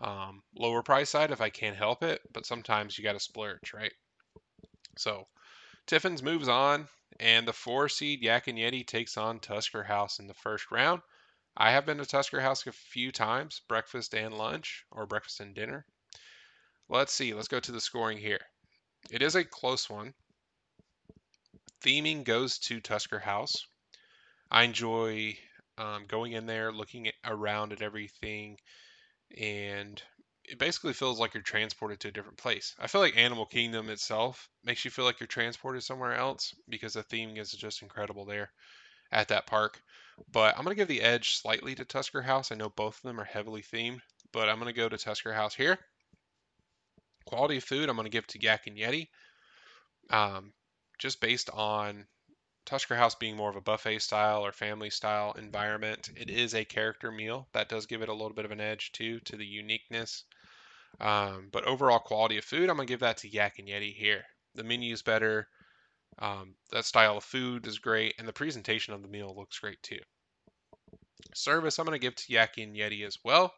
[0.00, 3.74] um, lower price side if I can't help it, but sometimes you got to splurge,
[3.74, 3.92] right?
[4.96, 5.26] So
[5.86, 6.88] Tiffin's moves on,
[7.20, 11.02] and the four seed Yak and Yeti takes on Tusker House in the first round.
[11.54, 15.54] I have been to Tusker House a few times, breakfast and lunch, or breakfast and
[15.54, 15.84] dinner.
[16.88, 18.40] Let's see, let's go to the scoring here.
[19.10, 20.14] It is a close one.
[21.82, 23.66] Theming goes to Tusker House.
[24.50, 25.36] I enjoy
[25.76, 28.58] um, going in there, looking around at everything,
[29.36, 30.02] and
[30.44, 32.74] it basically feels like you're transported to a different place.
[32.78, 36.94] I feel like Animal Kingdom itself makes you feel like you're transported somewhere else because
[36.94, 38.50] the theming is just incredible there
[39.12, 39.80] at that park.
[40.32, 42.50] But I'm going to give the edge slightly to Tusker House.
[42.50, 44.00] I know both of them are heavily themed,
[44.32, 45.78] but I'm going to go to Tusker House here.
[47.26, 49.08] Quality of food, I'm going to give to Yak and Yeti.
[50.10, 50.52] Um,
[50.98, 52.06] just based on
[52.66, 56.64] Tusker House being more of a buffet style or family style environment, it is a
[56.64, 57.48] character meal.
[57.52, 60.24] That does give it a little bit of an edge too to the uniqueness
[61.00, 64.24] um, but overall quality of food, I'm gonna give that to Yak and Yeti here.
[64.54, 65.48] The menu is better.
[66.18, 69.82] Um, that style of food is great, and the presentation of the meal looks great
[69.82, 70.00] too.
[71.34, 73.54] Service, I'm gonna give to Yak and Yeti as well.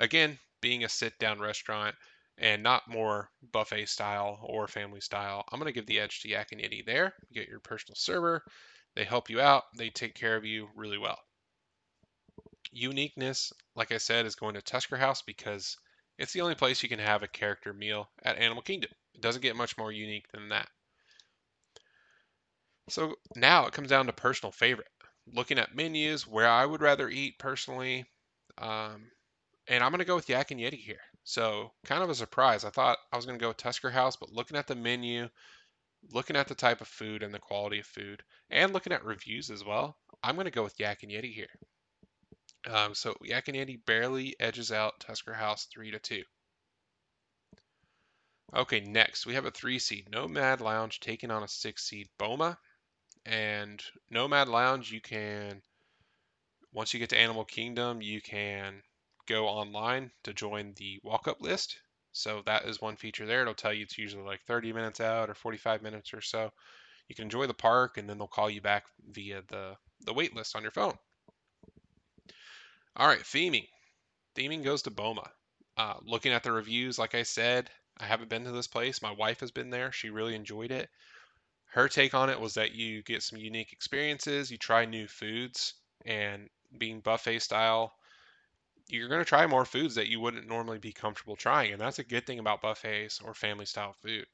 [0.00, 1.94] Again, being a sit-down restaurant
[2.42, 6.52] and not more buffet style or family style, I'm gonna give the edge to Yak
[6.52, 7.14] and Yeti there.
[7.30, 8.44] You get your personal server.
[8.94, 9.64] They help you out.
[9.78, 11.18] They take care of you really well.
[12.72, 15.78] Uniqueness, like I said, is going to Tusker House because
[16.18, 18.90] it's the only place you can have a character meal at Animal Kingdom.
[19.14, 20.68] It doesn't get much more unique than that.
[22.88, 24.90] So now it comes down to personal favorite.
[25.26, 28.04] Looking at menus, where I would rather eat personally,
[28.58, 29.10] um,
[29.68, 31.00] and I'm going to go with Yak and Yeti here.
[31.24, 32.64] So kind of a surprise.
[32.64, 35.28] I thought I was going to go with Tusker House, but looking at the menu,
[36.10, 39.50] looking at the type of food and the quality of food, and looking at reviews
[39.50, 41.48] as well, I'm going to go with Yak and Yeti here.
[42.66, 46.22] Um, so Yak and Yeti barely edges out Tusker House 3 to 2.
[48.54, 52.58] Okay, next we have a three seed Nomad Lounge taking on a six seed Boma.
[53.24, 55.62] And Nomad Lounge, you can,
[56.72, 58.82] once you get to Animal Kingdom, you can
[59.32, 61.78] go online to join the walk up list.
[62.12, 63.40] So that is one feature there.
[63.40, 66.50] It'll tell you it's usually like 30 minutes out or 45 minutes or so.
[67.08, 70.36] You can enjoy the park and then they'll call you back via the, the wait
[70.36, 70.94] list on your phone.
[72.94, 73.66] All right, theming.
[74.36, 75.30] Theming goes to Boma.
[75.78, 79.00] Uh, looking at the reviews, like I said, I haven't been to this place.
[79.00, 79.92] My wife has been there.
[79.92, 80.90] She really enjoyed it.
[81.70, 85.72] Her take on it was that you get some unique experiences, you try new foods,
[86.04, 87.94] and being buffet style,
[88.92, 91.72] you're going to try more foods that you wouldn't normally be comfortable trying.
[91.72, 94.26] And that's a good thing about buffets or family style food.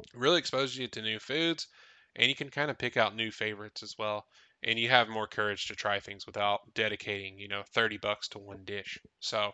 [0.00, 1.68] It really exposes you to new foods,
[2.16, 4.26] and you can kind of pick out new favorites as well
[4.62, 8.38] and you have more courage to try things without dedicating, you know, 30 bucks to
[8.38, 8.98] one dish.
[9.20, 9.52] So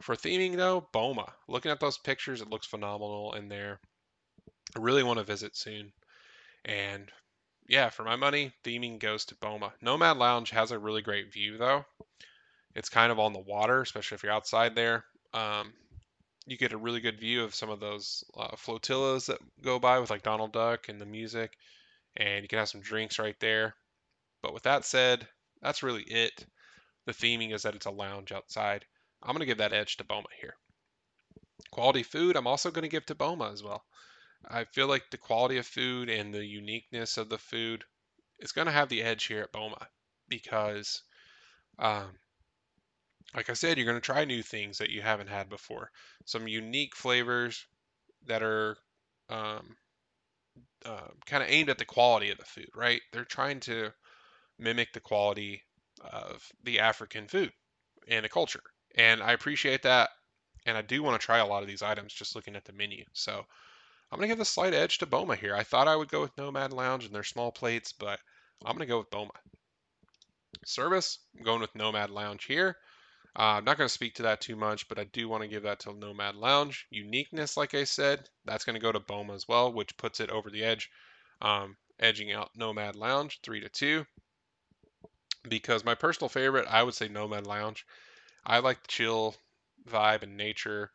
[0.00, 1.32] for theming though, Boma.
[1.48, 3.80] Looking at those pictures, it looks phenomenal in there.
[4.76, 5.92] I really want to visit soon.
[6.64, 7.10] And
[7.68, 9.72] yeah, for my money, theming goes to Boma.
[9.80, 11.84] Nomad Lounge has a really great view though.
[12.74, 15.04] It's kind of on the water, especially if you're outside there.
[15.32, 15.72] Um,
[16.46, 19.98] you get a really good view of some of those uh, flotillas that go by
[19.98, 21.56] with like Donald Duck and the music,
[22.16, 23.74] and you can have some drinks right there.
[24.42, 25.26] But with that said,
[25.62, 26.44] that's really it.
[27.06, 28.84] The theming is that it's a lounge outside.
[29.22, 30.54] I'm going to give that edge to Boma here.
[31.70, 33.82] Quality food, I'm also going to give to Boma as well.
[34.46, 37.84] I feel like the quality of food and the uniqueness of the food
[38.38, 39.88] is going to have the edge here at Boma
[40.28, 41.02] because,
[41.78, 42.10] um,
[43.34, 45.90] like I said, you're going to try new things that you haven't had before.
[46.24, 47.66] Some unique flavors
[48.26, 48.76] that are
[49.28, 49.76] um,
[50.84, 53.00] uh, kind of aimed at the quality of the food, right?
[53.12, 53.92] They're trying to
[54.58, 55.62] mimic the quality
[56.00, 57.52] of the African food
[58.08, 58.62] and the culture.
[58.96, 60.10] And I appreciate that.
[60.66, 62.72] And I do want to try a lot of these items just looking at the
[62.72, 63.04] menu.
[63.12, 63.44] So
[64.10, 65.54] I'm going to give the slight edge to Boma here.
[65.54, 68.20] I thought I would go with Nomad Lounge and their small plates, but
[68.64, 69.32] I'm going to go with Boma.
[70.64, 72.76] Service, I'm going with Nomad Lounge here.
[73.36, 75.48] Uh, I'm not going to speak to that too much, but I do want to
[75.48, 76.86] give that to Nomad Lounge.
[76.90, 80.30] Uniqueness, like I said, that's going to go to Boma as well, which puts it
[80.30, 80.90] over the edge,
[81.42, 84.06] um, edging out Nomad Lounge 3 to 2
[85.48, 87.86] because my personal favorite, I would say Nomad Lounge.
[88.44, 89.36] I like the chill
[89.88, 90.90] vibe and nature,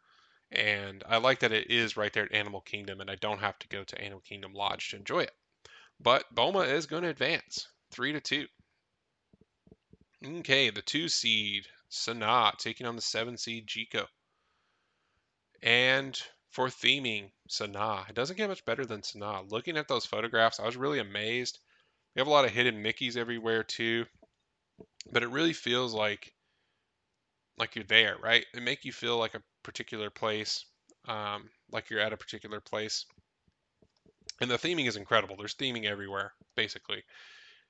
[0.52, 3.58] and I like that it is right there at Animal Kingdom, and I don't have
[3.60, 5.34] to go to Animal Kingdom Lodge to enjoy it.
[6.00, 8.48] But Boma is going to advance three to two.
[10.26, 14.06] Okay, the two seed Sanaa taking on the seven seed Jiko.
[15.62, 16.20] And
[16.52, 18.10] for theming, Sanaa.
[18.10, 19.52] It doesn't get much better than Sanaa.
[19.52, 21.60] Looking at those photographs, I was really amazed.
[22.16, 24.06] We have a lot of hidden Mickeys everywhere too,
[25.12, 26.34] but it really feels like
[27.58, 28.46] like you're there, right?
[28.54, 30.66] It make you feel like a particular place,
[31.08, 33.06] um, like you're at a particular place.
[34.40, 35.36] And the theming is incredible.
[35.38, 37.04] There's theming everywhere, basically.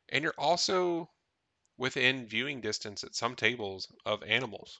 [0.09, 1.09] And you're also
[1.79, 4.79] within viewing distance at some tables of animals.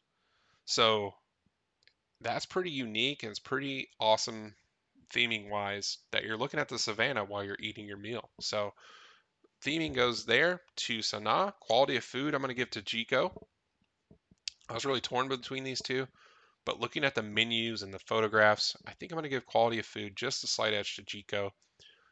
[0.65, 1.13] So
[2.21, 4.53] that's pretty unique and it's pretty awesome
[5.09, 8.29] theming wise that you're looking at the savannah while you're eating your meal.
[8.41, 8.73] So
[9.63, 11.53] theming goes there to Sanaa.
[11.61, 13.31] Quality of food I'm going to give to Jiko.
[14.67, 16.05] I was really torn between these two,
[16.65, 19.79] but looking at the menus and the photographs, I think I'm going to give quality
[19.79, 21.51] of food just a slight edge to Jiko.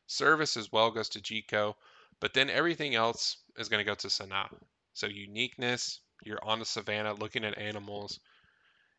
[0.07, 1.75] Service as well goes to Jiko,
[2.21, 4.49] but then everything else is going to go to Sanaa.
[4.97, 8.19] So uniqueness, you're on the savannah looking at animals,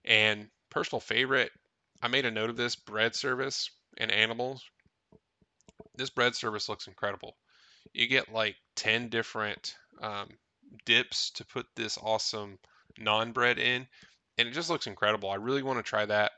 [0.05, 1.51] and personal favorite,
[2.01, 4.63] I made a note of this bread service and animals.
[5.97, 7.37] This bread service looks incredible.
[7.93, 10.29] You get like 10 different um,
[10.85, 12.61] dips to put this awesome
[13.01, 13.89] naan bread in,
[14.39, 15.31] and it just looks incredible.
[15.31, 16.31] I really want to try that.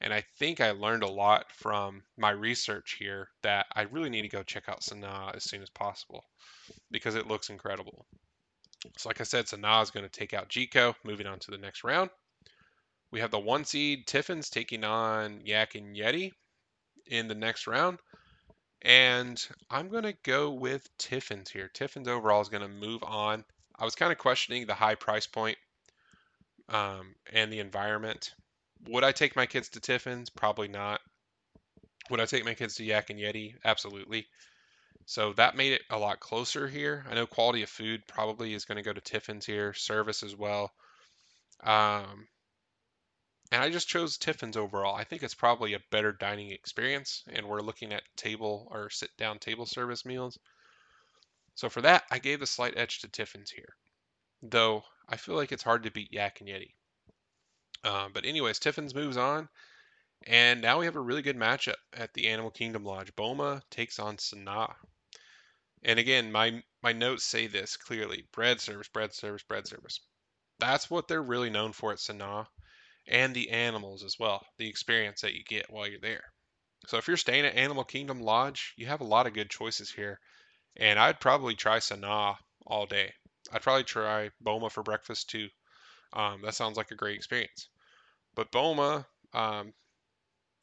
[0.00, 4.22] And I think I learned a lot from my research here that I really need
[4.22, 6.24] to go check out Sanaa as soon as possible
[6.90, 8.08] because it looks incredible.
[8.96, 11.58] So, like I said, Sanaa is going to take out Jiko, moving on to the
[11.58, 12.10] next round.
[13.10, 16.32] We have the one seed Tiffins taking on Yak and Yeti
[17.06, 17.98] in the next round.
[18.82, 21.68] And I'm going to go with Tiffins here.
[21.72, 23.44] Tiffins overall is going to move on.
[23.78, 25.56] I was kind of questioning the high price point
[26.68, 28.34] um, and the environment.
[28.88, 30.28] Would I take my kids to Tiffin's?
[30.30, 31.00] Probably not.
[32.10, 33.54] Would I take my kids to Yak and Yeti?
[33.64, 34.26] Absolutely.
[35.06, 37.04] So that made it a lot closer here.
[37.08, 40.34] I know quality of food probably is going to go to Tiffin's here, service as
[40.34, 40.72] well.
[41.62, 42.26] Um,
[43.52, 44.96] and I just chose Tiffin's overall.
[44.96, 49.10] I think it's probably a better dining experience, and we're looking at table or sit
[49.18, 50.38] down table service meals.
[51.54, 53.76] So for that, I gave a slight edge to Tiffin's here,
[54.42, 56.72] though I feel like it's hard to beat Yak and Yeti.
[57.84, 59.48] Um, but anyways, Tiffin's moves on,
[60.26, 63.14] and now we have a really good matchup at the Animal Kingdom Lodge.
[63.14, 64.74] Boma takes on Sanaa.
[65.84, 70.00] And again, my my notes say this clearly: bread service, bread service, bread service.
[70.58, 72.46] That's what they're really known for at Sanaa,
[73.06, 76.24] and the animals as well, the experience that you get while you're there.
[76.86, 79.90] So if you're staying at Animal Kingdom Lodge, you have a lot of good choices
[79.90, 80.20] here,
[80.76, 82.36] and I'd probably try Sanaa
[82.66, 83.12] all day.
[83.52, 85.48] I'd probably try Boma for breakfast too.
[86.12, 87.68] Um, that sounds like a great experience.
[88.34, 89.74] But Boma, um,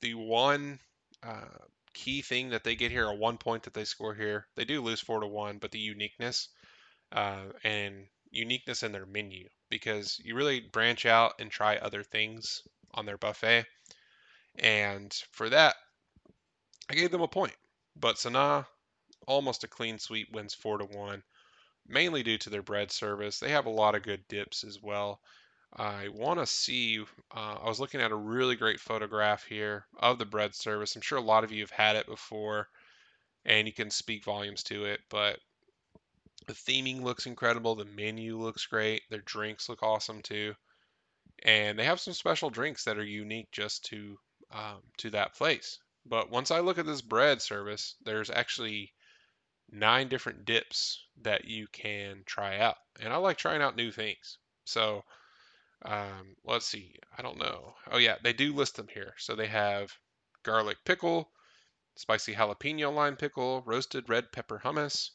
[0.02, 0.80] the one
[1.24, 4.66] uh, key thing that they get here, a one point that they score here, they
[4.66, 6.50] do lose four to one, but the uniqueness
[7.12, 12.62] uh, and uniqueness in their menu because you really branch out and try other things
[12.94, 13.66] on their buffet.
[14.60, 15.76] And for that,
[16.90, 17.56] I gave them a point.
[17.96, 18.66] But Sanaa,
[19.28, 21.24] almost a clean sweep, wins four to one,
[21.88, 23.40] mainly due to their bread service.
[23.40, 25.22] They have a lot of good dips as well.
[25.76, 27.00] I want to see.
[27.34, 30.96] Uh, I was looking at a really great photograph here of the bread service.
[30.96, 32.68] I'm sure a lot of you have had it before,
[33.46, 35.00] and you can speak volumes to it.
[35.10, 35.40] But
[36.48, 37.76] the theming looks incredible.
[37.76, 39.04] The menu looks great.
[39.10, 40.56] Their drinks look awesome too,
[41.44, 44.18] and they have some special drinks that are unique just to
[44.52, 45.80] um, to that place.
[46.06, 48.92] But once I look at this bread service, there's actually
[49.72, 54.38] nine different dips that you can try out, and I like trying out new things.
[54.66, 55.04] So
[55.84, 56.96] um, let's see.
[57.18, 57.74] I don't know.
[57.92, 59.14] Oh yeah, they do list them here.
[59.18, 59.92] So they have
[60.44, 61.32] garlic pickle,
[61.96, 65.12] spicy jalapeno lime pickle, roasted red pepper hummus,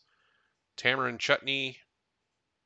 [0.77, 1.79] tamarind chutney,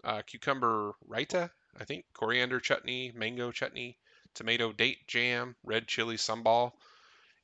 [0.04, 3.98] uh, cucumber raita, I think, coriander chutney, mango chutney,
[4.34, 6.72] tomato date jam, red chili sambal,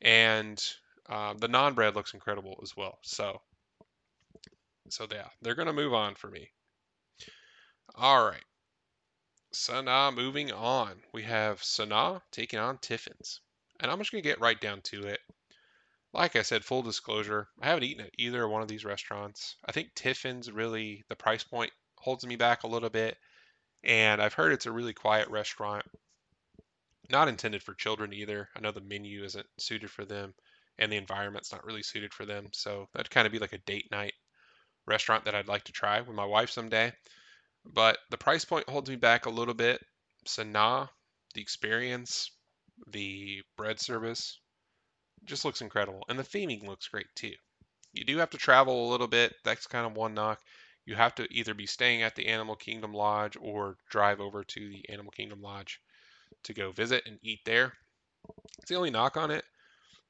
[0.01, 0.63] and
[1.09, 2.99] uh, the naan bread looks incredible as well.
[3.03, 3.41] So,
[4.89, 6.51] so yeah, they're gonna move on for me.
[7.95, 8.45] All right.
[9.57, 11.03] Sanaa moving on.
[11.13, 13.41] We have Sanaa taking on Tiffin's.
[13.81, 15.21] And I'm just going to get right down to it.
[16.13, 19.57] Like I said, full disclosure, I haven't eaten at either one of these restaurants.
[19.65, 23.17] I think Tiffin's really, the price point holds me back a little bit.
[23.83, 25.85] And I've heard it's a really quiet restaurant.
[27.11, 28.51] Not intended for children either.
[28.55, 30.35] I know the menu isn't suited for them
[30.79, 32.49] and the environment's not really suited for them.
[32.53, 34.15] So that'd kind of be like a date night
[34.87, 36.93] restaurant that I'd like to try with my wife someday.
[37.73, 39.85] But the price point holds me back a little bit.
[40.27, 40.89] Sanaa,
[41.35, 42.31] the experience,
[42.87, 44.39] the bread service,
[45.25, 46.05] just looks incredible.
[46.09, 47.35] And the theming looks great too.
[47.93, 49.35] You do have to travel a little bit.
[49.45, 50.41] That's kind of one knock.
[50.85, 54.69] You have to either be staying at the Animal Kingdom Lodge or drive over to
[54.69, 55.81] the Animal Kingdom Lodge
[56.45, 57.73] to go visit and eat there.
[58.59, 59.45] It's the only knock on it.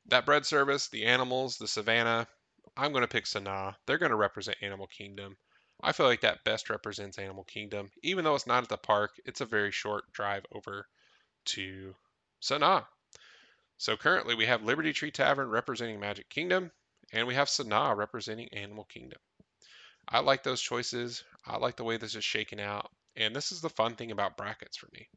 [0.06, 2.28] That bread service, the animals, the savannah,
[2.76, 3.74] I'm going to pick Sanaa.
[3.86, 5.36] They're going to represent Animal Kingdom.
[5.82, 7.90] I feel like that best represents Animal Kingdom.
[8.02, 10.86] Even though it's not at the park, it's a very short drive over
[11.46, 11.94] to
[12.42, 12.86] Sanaa.
[13.78, 16.72] So currently we have Liberty Tree Tavern representing Magic Kingdom,
[17.12, 19.18] and we have Sanaa representing Animal Kingdom.
[20.08, 21.24] I like those choices.
[21.44, 24.36] I like the way this is shaking out, and this is the fun thing about
[24.36, 25.08] brackets for me.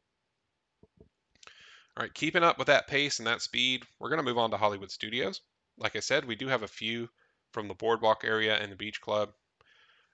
[1.96, 4.50] All right, keeping up with that pace and that speed, we're going to move on
[4.50, 5.40] to Hollywood Studios.
[5.78, 7.08] Like I said, we do have a few
[7.52, 9.32] from the Boardwalk area and the Beach Club.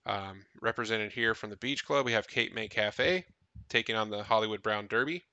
[0.06, 3.24] Um, represented here from the Beach Club, we have Cape May Cafe
[3.68, 5.24] taking on the Hollywood Brown Derby.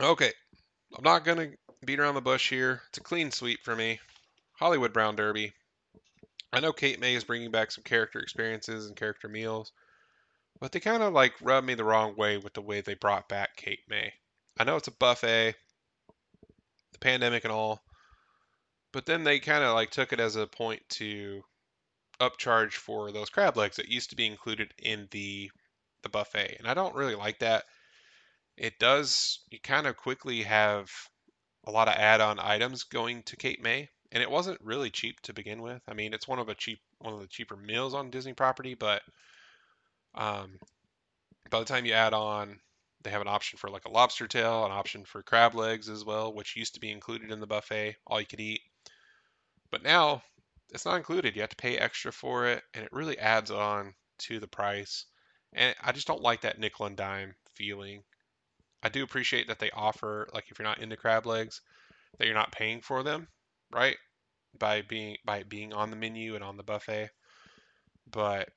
[0.00, 0.32] Okay,
[0.96, 2.82] I'm not going to beat around the bush here.
[2.88, 3.98] It's a clean sweep for me.
[4.52, 5.52] Hollywood Brown Derby.
[6.52, 9.72] I know Cape May is bringing back some character experiences and character meals,
[10.60, 13.28] but they kind of like rubbed me the wrong way with the way they brought
[13.28, 14.12] back Cape May.
[14.58, 15.56] I know it's a buffet,
[16.92, 17.82] the pandemic and all,
[18.92, 21.42] but then they kind of like took it as a point to
[22.20, 25.50] upcharge for those crab legs that used to be included in the
[26.02, 27.64] the buffet, and I don't really like that.
[28.56, 30.90] It does you kind of quickly have
[31.64, 35.32] a lot of add-on items going to Cape May, and it wasn't really cheap to
[35.32, 35.80] begin with.
[35.88, 38.74] I mean, it's one of a cheap one of the cheaper meals on Disney property,
[38.74, 39.02] but
[40.14, 40.58] um,
[41.50, 42.60] by the time you add on,
[43.02, 46.04] they have an option for like a lobster tail, an option for crab legs as
[46.04, 48.60] well, which used to be included in the buffet, all you could eat.
[49.72, 50.22] But now
[50.70, 51.34] it's not included.
[51.34, 55.06] You have to pay extra for it, and it really adds on to the price.
[55.54, 58.04] And I just don't like that nickel and dime feeling.
[58.82, 61.62] I do appreciate that they offer, like if you're not into crab legs,
[62.18, 63.28] that you're not paying for them,
[63.72, 63.96] right?
[64.58, 67.10] By being by being on the menu and on the buffet.
[68.10, 68.50] But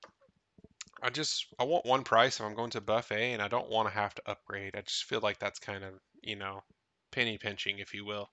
[1.01, 3.69] I just I want one price if I'm going to a buffet, and I don't
[3.69, 4.75] want to have to upgrade.
[4.75, 6.63] I just feel like that's kind of you know
[7.11, 8.29] penny pinching, if you will.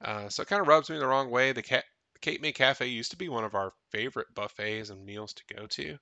[0.00, 1.52] Uh, so it kind of rubs me the wrong way.
[1.52, 1.82] The Ca-
[2.20, 5.66] Cape May Cafe used to be one of our favorite buffets and meals to go
[5.66, 5.98] to,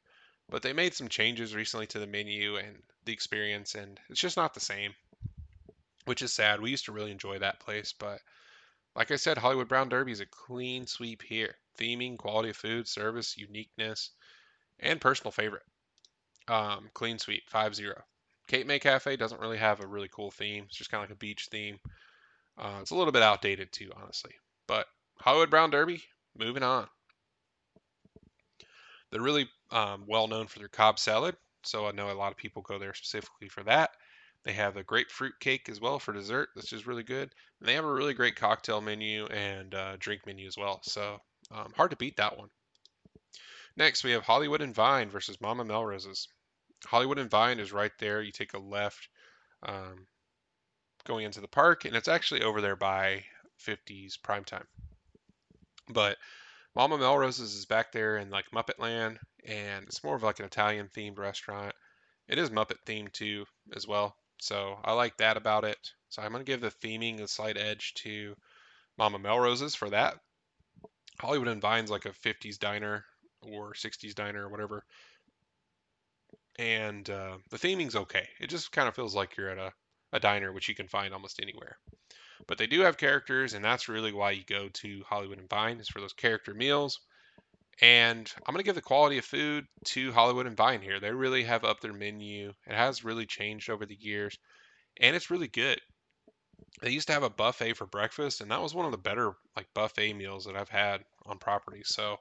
[0.48, 4.36] but they made some changes recently to the menu and the experience, and it's just
[4.36, 4.94] not the same,
[6.04, 6.60] which is sad.
[6.60, 8.20] We used to really enjoy that place, but
[8.94, 11.56] like I said, Hollywood Brown Derby is a clean sweep here.
[11.78, 14.10] Theming, quality of food, service, uniqueness,
[14.80, 15.62] and personal favorite.
[16.48, 18.02] Um, clean sweep, 5 0.
[18.48, 20.64] Cape May Cafe doesn't really have a really cool theme.
[20.64, 21.78] It's just kind of like a beach theme.
[22.58, 24.32] Uh, it's a little bit outdated too, honestly.
[24.66, 24.86] But
[25.18, 26.02] Hollywood Brown Derby,
[26.36, 26.88] moving on.
[29.10, 32.38] They're really um, well known for their Cobb salad, so I know a lot of
[32.38, 33.90] people go there specifically for that.
[34.44, 37.30] They have a grapefruit cake as well for dessert, which is really good.
[37.60, 41.20] And they have a really great cocktail menu and uh, drink menu as well, so
[41.50, 42.48] um, hard to beat that one.
[43.76, 46.28] Next, we have Hollywood and Vine versus Mama Melrose's.
[46.84, 48.22] Hollywood and Vine is right there.
[48.22, 49.08] You take a left,
[49.62, 50.06] um,
[51.04, 53.24] going into the park, and it's actually over there by
[53.66, 54.66] 50s prime time.
[55.88, 56.18] But
[56.74, 60.46] Mama Melrose's is back there in like Muppet Land, and it's more of like an
[60.46, 61.74] Italian themed restaurant.
[62.28, 64.16] It is Muppet themed too, as well.
[64.40, 65.78] So I like that about it.
[66.10, 68.36] So I'm going to give the theming a slight edge to
[68.96, 70.16] Mama Melrose's for that.
[71.20, 73.04] Hollywood and Vine's like a 50s diner
[73.42, 74.84] or 60s diner or whatever.
[76.58, 78.28] And uh, the theming's okay.
[78.40, 79.72] It just kind of feels like you're at a
[80.12, 81.76] a diner, which you can find almost anywhere.
[82.46, 85.80] But they do have characters, and that's really why you go to Hollywood and Vine
[85.80, 87.00] is for those character meals.
[87.80, 90.98] And I'm going to give the quality of food to Hollywood and Vine here.
[90.98, 92.52] They really have up their menu.
[92.66, 94.38] It has really changed over the years,
[95.00, 95.80] and it's really good.
[96.82, 99.32] They used to have a buffet for breakfast, and that was one of the better
[99.56, 101.82] like buffet meals that I've had on property.
[101.84, 102.18] So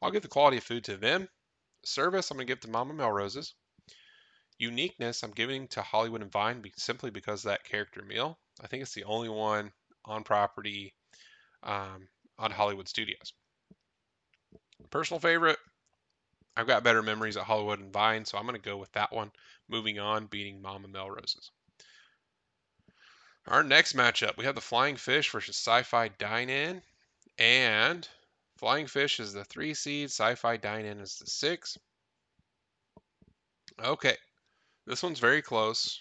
[0.00, 1.28] I'll give the quality of food to them.
[1.84, 3.54] Service, I'm going to give to Mama Melrose's.
[4.60, 8.38] Uniqueness, I'm giving to Hollywood and Vine simply because that character meal.
[8.62, 9.72] I think it's the only one
[10.04, 10.92] on property
[11.62, 12.06] um,
[12.38, 13.32] on Hollywood Studios.
[14.90, 15.58] Personal favorite,
[16.56, 19.12] I've got better memories at Hollywood and Vine, so I'm going to go with that
[19.12, 19.30] one.
[19.70, 21.50] Moving on, beating Mama Melrose's.
[23.46, 26.82] Our next matchup, we have the Flying Fish versus Sci-Fi Dine-In,
[27.38, 28.08] and
[28.58, 31.78] Flying Fish is the three seed, Sci-Fi Dine-In is the six.
[33.82, 34.16] Okay,
[34.90, 36.00] this one's very close.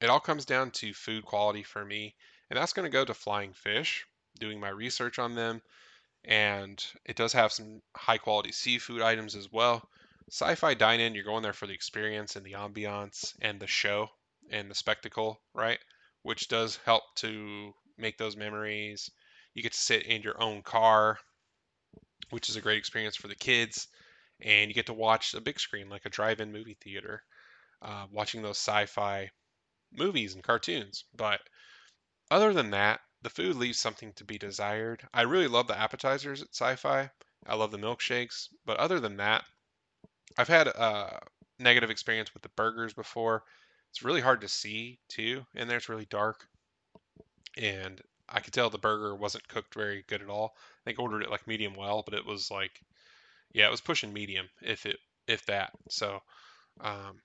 [0.00, 2.14] It all comes down to food quality for me,
[2.48, 4.06] and that's going to go to Flying Fish,
[4.40, 5.60] doing my research on them.
[6.24, 9.86] And it does have some high quality seafood items as well.
[10.30, 13.66] Sci fi dine in, you're going there for the experience and the ambiance and the
[13.66, 14.08] show
[14.50, 15.78] and the spectacle, right?
[16.22, 19.10] Which does help to make those memories.
[19.52, 21.18] You get to sit in your own car,
[22.30, 23.88] which is a great experience for the kids.
[24.40, 27.22] And you get to watch a big screen like a drive in movie theater
[27.82, 29.30] uh, watching those sci-fi
[29.92, 31.04] movies and cartoons.
[31.16, 31.40] But
[32.30, 35.02] other than that, the food leaves something to be desired.
[35.12, 37.10] I really love the appetizers at Sci-Fi.
[37.46, 39.44] I love the milkshakes, but other than that,
[40.38, 41.20] I've had a
[41.58, 43.44] negative experience with the burgers before.
[43.90, 46.46] It's really hard to see too, and there it's really dark,
[47.56, 50.54] and I could tell the burger wasn't cooked very good at all.
[50.56, 52.80] I think I ordered it like medium well, but it was like,
[53.52, 54.98] yeah, it was pushing medium if it
[55.28, 55.72] if that.
[55.90, 56.22] So,
[56.80, 57.20] um,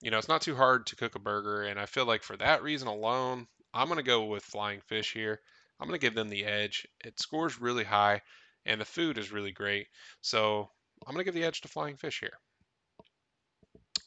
[0.00, 2.36] you know, it's not too hard to cook a burger, and I feel like for
[2.38, 5.40] that reason alone, I'm gonna go with Flying Fish here.
[5.78, 6.86] I'm gonna give them the edge.
[7.04, 8.22] It scores really high,
[8.66, 9.88] and the food is really great.
[10.20, 10.70] So
[11.06, 12.38] I'm gonna give the edge to Flying Fish here.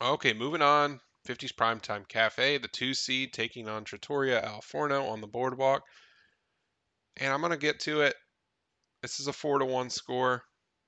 [0.01, 0.99] Okay, moving on.
[1.25, 5.83] 50s Primetime Cafe, the two seed taking on Trattoria Al Forno on the boardwalk.
[7.17, 8.15] And I'm going to get to it.
[9.01, 10.43] This is a 4 to 1 score.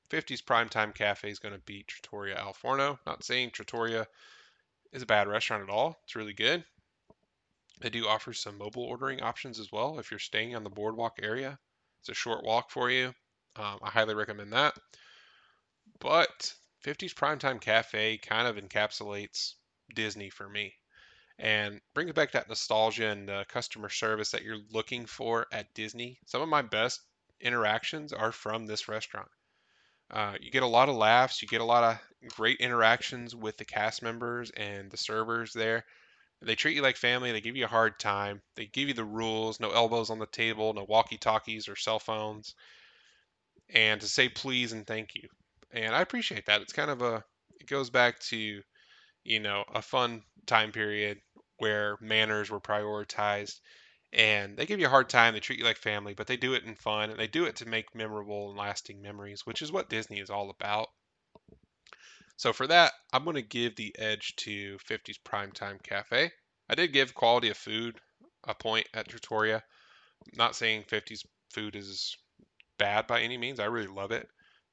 [0.09, 2.99] 50s Primetime Cafe is going to beat Trattoria Al Forno.
[3.05, 4.07] Not saying Trattoria
[4.95, 5.99] is a bad restaurant at all.
[6.05, 6.63] It's really good.
[7.81, 11.19] They do offer some mobile ordering options as well if you're staying on the boardwalk
[11.21, 11.59] area.
[11.99, 13.13] It's a short walk for you.
[13.57, 14.73] Um, I highly recommend that.
[15.99, 16.53] But
[16.85, 19.55] 50s Primetime Cafe kind of encapsulates
[19.93, 20.73] Disney for me
[21.37, 26.17] and brings back that nostalgia and uh, customer service that you're looking for at Disney.
[26.25, 27.01] Some of my best
[27.41, 29.27] interactions are from this restaurant.
[30.11, 33.57] Uh, you get a lot of laughs, you get a lot of great interactions with
[33.57, 35.83] the cast members and the servers there.
[36.41, 39.03] They treat you like family, they give you a hard time, they give you the
[39.03, 42.55] rules no elbows on the table, no walkie talkies or cell phones,
[43.73, 45.27] and to say please and thank you.
[45.71, 46.61] And I appreciate that.
[46.61, 47.23] It's kind of a,
[47.59, 48.61] it goes back to,
[49.23, 51.19] you know, a fun time period
[51.57, 53.59] where manners were prioritized
[54.13, 56.53] and they give you a hard time they treat you like family but they do
[56.53, 59.71] it in fun and they do it to make memorable and lasting memories which is
[59.71, 60.89] what disney is all about.
[62.37, 66.31] So for that i'm going to give the edge to 50s primetime cafe.
[66.69, 67.99] I did give quality of food
[68.47, 69.63] a point at trattoria.
[70.25, 72.15] I'm not saying 50s food is
[72.77, 74.27] bad by any means i really love it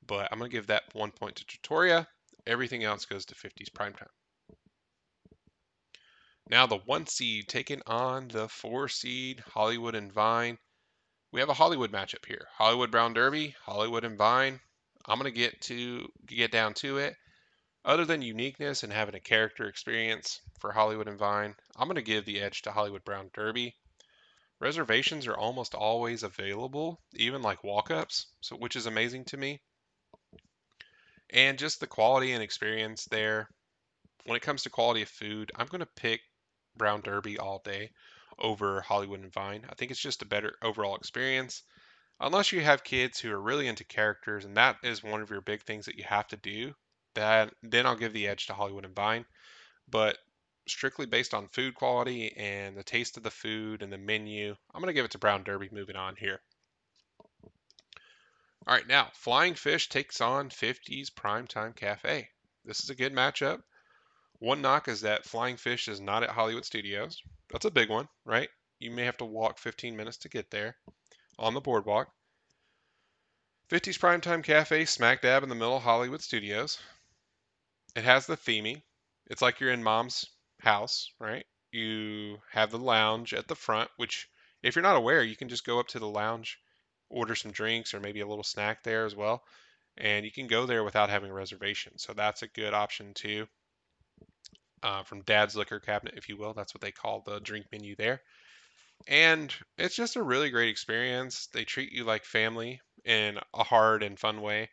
[0.06, 2.08] but i'm going to give that one point to trattoria.
[2.46, 4.08] Everything else goes to 50s primetime
[6.52, 10.58] now the one seed taking on the four seed Hollywood and Vine.
[11.32, 12.46] We have a Hollywood matchup here.
[12.52, 14.60] Hollywood Brown Derby, Hollywood and Vine.
[15.06, 17.16] I'm gonna get to get down to it.
[17.86, 22.26] Other than uniqueness and having a character experience for Hollywood and Vine, I'm gonna give
[22.26, 23.74] the edge to Hollywood Brown Derby.
[24.60, 29.58] Reservations are almost always available, even like walk-ups, so which is amazing to me.
[31.30, 33.48] And just the quality and experience there.
[34.24, 36.20] When it comes to quality of food, I'm to pick
[36.76, 37.90] Brown Derby all day
[38.38, 39.64] over Hollywood and Vine.
[39.68, 41.62] I think it's just a better overall experience.
[42.20, 45.40] Unless you have kids who are really into characters, and that is one of your
[45.40, 46.74] big things that you have to do,
[47.14, 49.24] that then I'll give the edge to Hollywood and Vine.
[49.88, 50.18] But
[50.68, 54.80] strictly based on food quality and the taste of the food and the menu, I'm
[54.80, 56.40] going to give it to Brown Derby moving on here.
[58.64, 62.28] All right, now Flying Fish takes on 50's Primetime Cafe.
[62.64, 63.62] This is a good matchup.
[64.42, 67.22] One knock is that Flying Fish is not at Hollywood Studios.
[67.50, 68.48] That's a big one, right?
[68.80, 70.76] You may have to walk 15 minutes to get there
[71.38, 72.12] on the boardwalk.
[73.70, 76.80] 50's Primetime Cafe, smack dab in the middle of Hollywood Studios.
[77.94, 78.82] It has the theming.
[79.26, 80.26] It's like you're in mom's
[80.58, 81.46] house, right?
[81.70, 84.28] You have the lounge at the front, which,
[84.60, 86.58] if you're not aware, you can just go up to the lounge,
[87.08, 89.44] order some drinks or maybe a little snack there as well.
[89.96, 91.96] And you can go there without having a reservation.
[91.96, 93.46] So that's a good option too
[94.82, 96.54] uh, from Dad's Liquor Cabinet, if you will.
[96.54, 98.22] That's what they call the drink menu there.
[99.08, 101.48] And it's just a really great experience.
[101.52, 104.70] They treat you like family in a hard and fun way.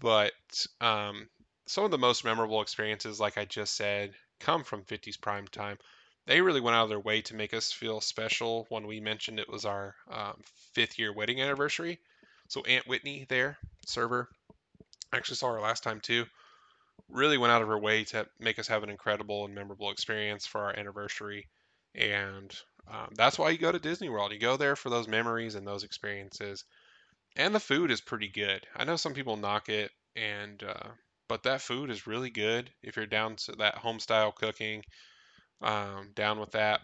[0.00, 0.32] But
[0.80, 1.28] um,
[1.66, 5.78] some of the most memorable experiences, like I just said, come from 50s Prime Time.
[6.26, 9.40] They really went out of their way to make us feel special when we mentioned
[9.40, 10.42] it was our um,
[10.74, 11.98] fifth year wedding anniversary.
[12.48, 14.28] So Aunt Whitney there, server,
[15.12, 16.26] actually saw her last time too
[17.08, 20.46] really went out of her way to make us have an incredible and memorable experience
[20.46, 21.46] for our anniversary.
[21.94, 22.54] And
[22.90, 24.32] um, that's why you go to Disney World.
[24.32, 26.64] You go there for those memories and those experiences.
[27.36, 28.66] And the food is pretty good.
[28.74, 30.88] I know some people knock it, and uh,
[31.28, 34.82] but that food is really good if you're down to that home style cooking,
[35.60, 36.80] um, down with that.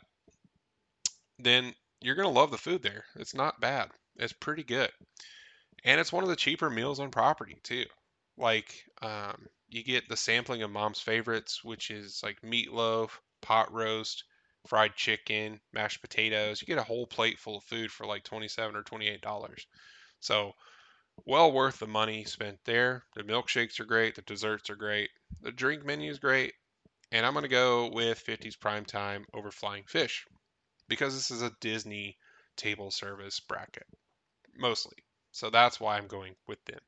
[1.38, 3.04] Then you're gonna love the food there.
[3.16, 3.90] It's not bad.
[4.16, 4.90] It's pretty good,
[5.84, 7.86] and it's one of the cheaper meals on property too.
[8.36, 13.10] Like um, you get the sampling of mom's favorites, which is like meatloaf,
[13.42, 14.24] pot roast,
[14.66, 16.60] fried chicken, mashed potatoes.
[16.62, 19.66] You get a whole plate full of food for like 27 or 28 dollars.
[20.20, 20.52] So
[21.26, 23.04] well worth the money spent there.
[23.14, 25.10] The milkshakes are great, the desserts are great,
[25.42, 26.54] the drink menu is great,
[27.12, 30.26] And I'm going to go with 50s Prime Time over Flying Fish
[30.88, 32.18] because this is a Disney
[32.56, 33.86] table service bracket,
[34.56, 34.98] mostly.
[35.32, 36.80] So that's why I'm going with them.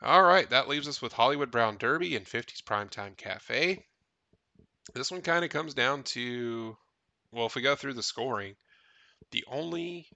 [0.00, 3.84] All right, that leaves us with Hollywood Brown Derby and 50s Primetime Cafe.
[4.94, 6.76] This one kind of comes down to,
[7.32, 8.54] well, if we go through the scoring,
[9.32, 10.06] the only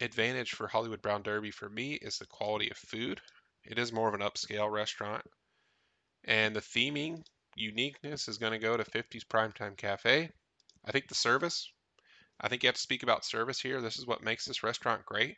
[0.00, 3.20] advantage for Hollywood Brown Derby for me is the quality of food.
[3.64, 5.24] It is more of an upscale restaurant.
[6.24, 7.22] And the theming
[7.54, 10.30] uniqueness is going to go to 50s Primetime Cafe.
[10.86, 11.70] I think the service,
[12.40, 13.82] I think you have to speak about service here.
[13.82, 15.36] This is what makes this restaurant great.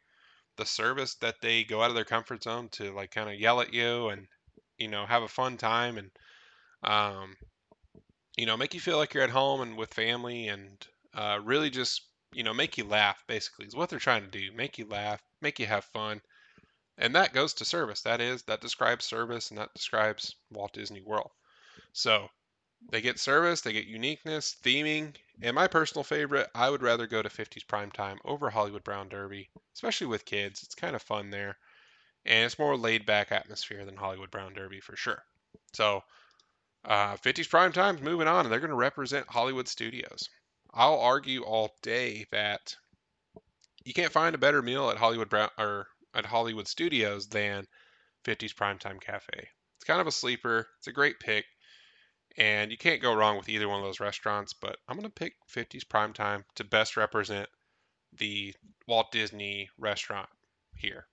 [0.60, 3.62] The service that they go out of their comfort zone to like kind of yell
[3.62, 4.26] at you and
[4.76, 6.10] you know have a fun time and
[6.84, 7.34] um,
[8.36, 11.70] you know make you feel like you're at home and with family and uh, really
[11.70, 12.02] just
[12.34, 15.18] you know make you laugh basically is what they're trying to do make you laugh
[15.40, 16.20] make you have fun
[16.98, 21.00] and that goes to service that is that describes service and that describes Walt Disney
[21.00, 21.30] World.
[21.94, 22.28] So
[22.88, 27.22] they get service, they get uniqueness, theming, and my personal favorite, I would rather go
[27.22, 30.62] to 50s Prime Time over Hollywood Brown Derby, especially with kids.
[30.62, 31.56] It's kind of fun there,
[32.24, 35.22] and it's more laid back atmosphere than Hollywood Brown Derby for sure.
[35.72, 36.02] So,
[36.84, 40.28] uh, 50s Prime Time's moving on, and they're going to represent Hollywood Studios.
[40.72, 42.76] I'll argue all day that
[43.84, 47.66] you can't find a better meal at Hollywood Brown or at Hollywood Studios than
[48.24, 49.48] 50s Primetime Cafe.
[49.76, 50.68] It's kind of a sleeper.
[50.78, 51.46] It's a great pick.
[52.36, 55.10] And you can't go wrong with either one of those restaurants, but I'm going to
[55.10, 57.48] pick 50s Primetime to best represent
[58.12, 58.54] the
[58.86, 60.28] Walt Disney restaurant
[60.74, 61.06] here.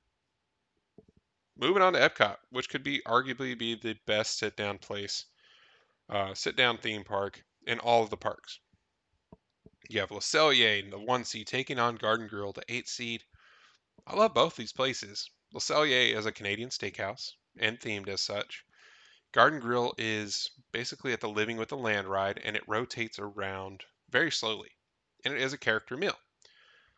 [1.57, 5.25] Moving on to Epcot, which could be arguably be the best sit down place,
[6.09, 8.59] uh, sit down theme park in all of the parks.
[9.89, 13.23] You have Le Cellier, the one seed, taking on Garden Grill, the eight seed.
[14.05, 15.29] I love both these places.
[15.53, 18.63] Le Cellier is a Canadian steakhouse and themed as such.
[19.37, 23.83] Garden Grill is basically at the Living with the Land ride and it rotates around
[24.09, 24.71] very slowly.
[25.23, 26.15] And it is a character meal.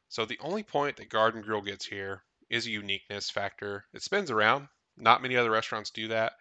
[0.08, 3.84] So the only point that Garden Grill gets here is a uniqueness factor.
[3.94, 4.70] It spins around.
[4.96, 6.32] Not many other restaurants do that.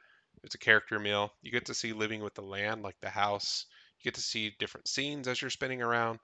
[0.45, 1.33] It's a character meal.
[1.43, 3.67] You get to see Living with the Land, like the house.
[3.99, 6.21] You get to see different scenes as you're spinning around.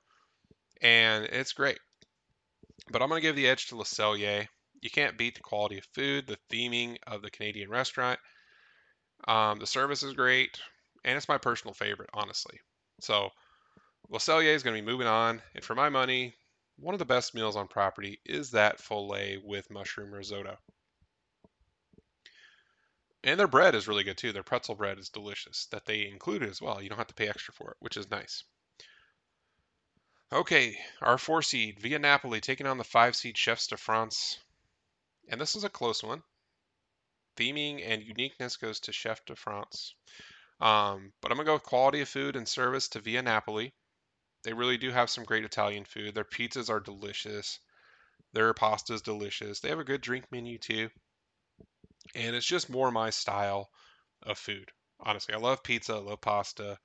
[0.82, 1.80] And it's great.
[2.92, 4.46] But I'm going to give the edge to Le Cellier.
[4.82, 8.20] You can't beat the quality of food, the theming of the Canadian restaurant,
[9.26, 10.58] um, the service is great,
[11.04, 12.60] and it's my personal favorite, honestly.
[13.00, 13.30] So,
[14.10, 16.34] Le Cellier is going to be moving on, and for my money,
[16.76, 20.58] one of the best meals on property is that filet with mushroom risotto.
[23.22, 24.32] And their bread is really good too.
[24.32, 26.82] Their pretzel bread is delicious that they included as well.
[26.82, 28.44] You don't have to pay extra for it, which is nice.
[30.30, 34.38] Okay, our four seed, Via Napoli, taking on the five seed Chefs de France.
[35.28, 36.22] And this is a close one
[37.36, 39.94] theming and uniqueness goes to Chef de France.
[40.60, 43.74] Um, but I'm gonna go with quality of food and service to Via Napoli.
[44.44, 46.14] They really do have some great Italian food.
[46.14, 47.58] Their pizzas are delicious.
[48.32, 49.60] Their pasta is delicious.
[49.60, 50.90] They have a good drink menu too.
[52.14, 53.70] And it's just more my style
[54.22, 54.70] of food.
[55.00, 56.78] Honestly, I love pizza, I love pasta,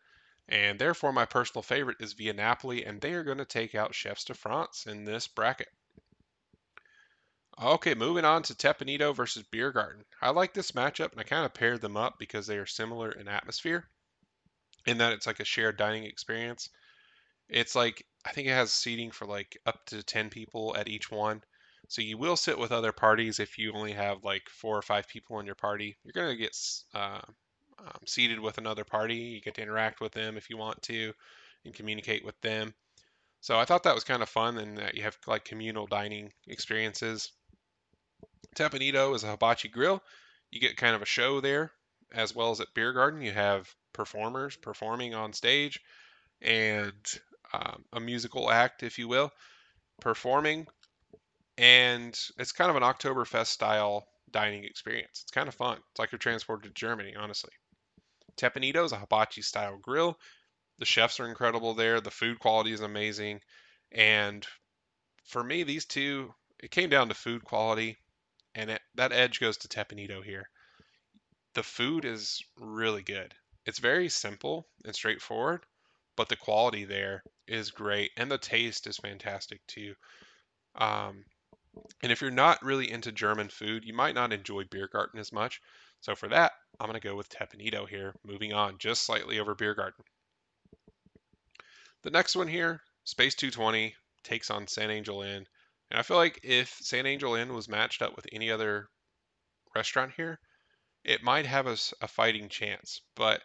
[0.48, 3.94] and therefore my personal favorite is Via Napoli, and they are going to take out
[3.94, 5.70] Chefs de France in this bracket.
[7.62, 10.06] Okay, moving on to Teppan Edo versus Beer Garden.
[10.22, 13.12] I like this matchup, and I kind of paired them up because they are similar
[13.12, 13.90] in atmosphere,
[14.86, 16.70] in that it's like a shared dining experience.
[17.50, 21.12] It's like I think it has seating for like up to 10 people at each
[21.12, 21.42] one.
[21.90, 25.10] So you will sit with other parties if you only have like four or five
[25.10, 25.98] people in your party.
[26.04, 26.56] You're going to get
[26.94, 27.22] uh,
[27.80, 29.16] um, seated with another party.
[29.16, 31.12] You get to interact with them if you want to
[31.66, 32.74] and communicate with them.
[33.42, 36.32] So I thought that was kind of fun and that you have like communal dining
[36.48, 37.32] experiences.
[38.56, 40.04] Teppan Edo is a hibachi grill.
[40.52, 41.72] You get kind of a show there,
[42.12, 43.22] as well as at Beer Garden.
[43.22, 45.80] You have performers performing on stage
[46.42, 46.94] and
[47.54, 49.32] um, a musical act, if you will,
[50.02, 50.68] performing.
[51.58, 55.22] And it's kind of an Oktoberfest style dining experience.
[55.24, 55.78] It's kind of fun.
[55.92, 57.52] It's like you're transported to Germany, honestly.
[58.38, 60.18] Teppan Edo is a hibachi style grill.
[60.78, 62.00] The chefs are incredible there.
[62.00, 63.42] The food quality is amazing.
[63.92, 64.46] And
[65.26, 67.98] for me, these two, it came down to food quality
[68.60, 70.50] and it, that edge goes to Teppan Edo here.
[71.54, 73.34] The food is really good.
[73.66, 75.66] It's very simple and straightforward,
[76.18, 79.96] but the quality there is great, and the taste is fantastic too.
[80.76, 81.24] Um,
[82.04, 85.32] and if you're not really into German food, you might not enjoy Beer Garden as
[85.32, 85.62] much.
[86.02, 89.40] So for that, I'm going to go with Teppan Edo here, moving on just slightly
[89.40, 90.04] over Beer Garden.
[92.04, 95.46] The next one here, Space 220 takes on San Angel Inn.
[95.90, 98.90] And I feel like if San Angel Inn was matched up with any other
[99.76, 100.40] restaurant here,
[101.04, 103.02] it might have a, a fighting chance.
[103.16, 103.42] But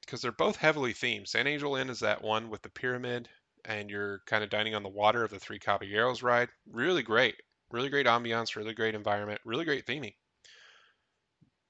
[0.00, 1.28] because they're both heavily themed.
[1.28, 3.28] San Angel Inn is that one with the pyramid,
[3.64, 6.48] and you're kind of dining on the water of the Three Caballeros ride.
[6.70, 7.36] Really great.
[7.70, 10.14] Really great ambiance, really great environment, really great theming.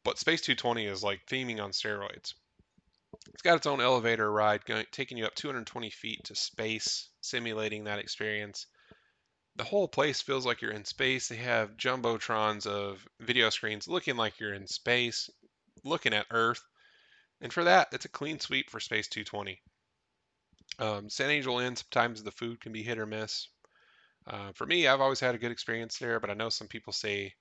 [0.03, 2.35] But Space 220 is like theming on steroids.
[3.33, 7.85] It's got its own elevator ride, going, taking you up 220 feet to space, simulating
[7.85, 8.67] that experience.
[9.57, 11.29] The whole place feels like you're in space.
[11.29, 15.29] They have jumbotrons of video screens looking like you're in space,
[15.85, 16.65] looking at Earth.
[17.41, 19.61] And for that, it's a clean sweep for Space 220.
[20.79, 23.49] Um, San Angel Inn, sometimes the food can be hit or miss.
[24.27, 26.93] Uh, for me, I've always had a good experience there, but I know some people
[26.93, 27.35] say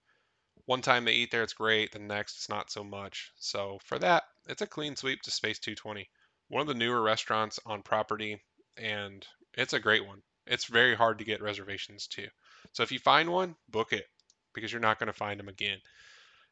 [0.66, 1.92] one time they eat there, it's great.
[1.92, 3.32] The next, it's not so much.
[3.38, 6.10] So for that, it's a clean sweep to Space 220.
[6.50, 8.42] One of the newer restaurants on property,
[8.78, 10.22] and it's a great one.
[10.52, 12.28] It's very hard to get reservations too.
[12.74, 14.06] So if you find one, book it
[14.54, 15.80] because you're not going to find them again,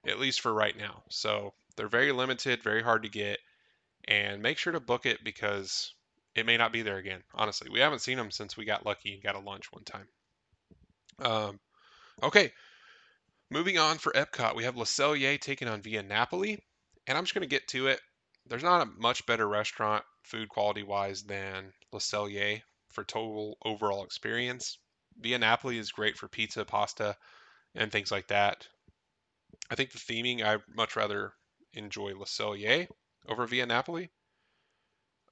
[0.07, 1.03] at least for right now.
[1.09, 3.37] So they're very limited, very hard to get,
[4.07, 5.93] and make sure to book it because
[6.33, 7.21] it may not be there again.
[7.35, 10.07] Honestly, we haven't seen them since we got lucky and got a lunch one time.
[11.19, 11.59] Um,
[12.23, 12.53] okay,
[13.51, 16.63] Moving on for Epcot, we have Le Cellier taking on Via Napoli,
[17.07, 17.99] and I'm just going to get to it.
[18.45, 24.03] There's not a much better restaurant, food quality wise, than Le Cellier for total overall
[24.03, 24.77] experience.
[25.19, 27.15] Via Napoli is great for pizza, pasta,
[27.75, 28.67] and things like that.
[29.69, 31.33] I think the theming, I much rather
[31.73, 32.87] enjoy Le Cellier
[33.27, 34.09] over Via Napoli.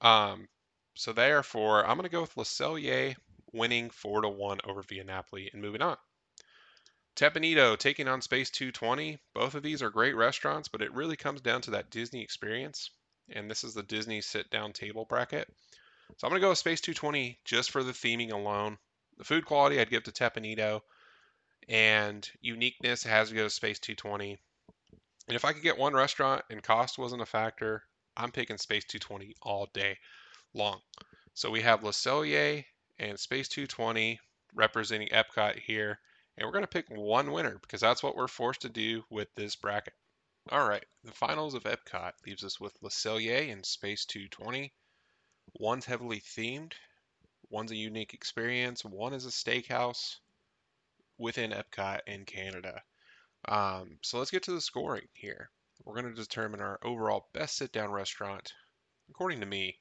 [0.01, 0.47] Um,
[0.95, 3.15] so therefore, I'm going to go with Le Cellier
[3.53, 5.97] winning 4 to 1 over Via Napoli and moving on.
[7.15, 9.17] Teppan Edo taking on Space 220.
[9.33, 12.91] Both of these are great restaurants, but it really comes down to that Disney experience.
[13.29, 15.51] And this is the Disney sit down table bracket.
[16.15, 18.77] So I'm going to go with Space 220 just for the theming alone.
[19.17, 20.83] The food quality I'd give to Teppan Edo.
[21.69, 24.37] And uniqueness has to go to Space 220.
[25.27, 27.83] And if I could get one restaurant and cost wasn't a factor,
[28.15, 29.97] I'm picking Space 220 all day
[30.53, 30.81] long.
[31.33, 32.63] So we have Le Cellier
[32.97, 34.19] and Space 220
[34.55, 35.99] representing Epcot here.
[36.37, 39.27] And we're going to pick one winner because that's what we're forced to do with
[39.35, 39.93] this bracket.
[40.49, 44.71] All right, the finals of Epcot leaves us with Le Cellier and Space 220.
[45.53, 46.73] One's heavily themed,
[47.49, 50.17] one's a unique experience, one is a steakhouse
[51.17, 52.81] within Epcot in Canada.
[53.47, 55.49] Um, so let's get to the scoring here.
[55.83, 58.53] We're going to determine our overall best sit down restaurant,
[59.09, 59.79] according to me,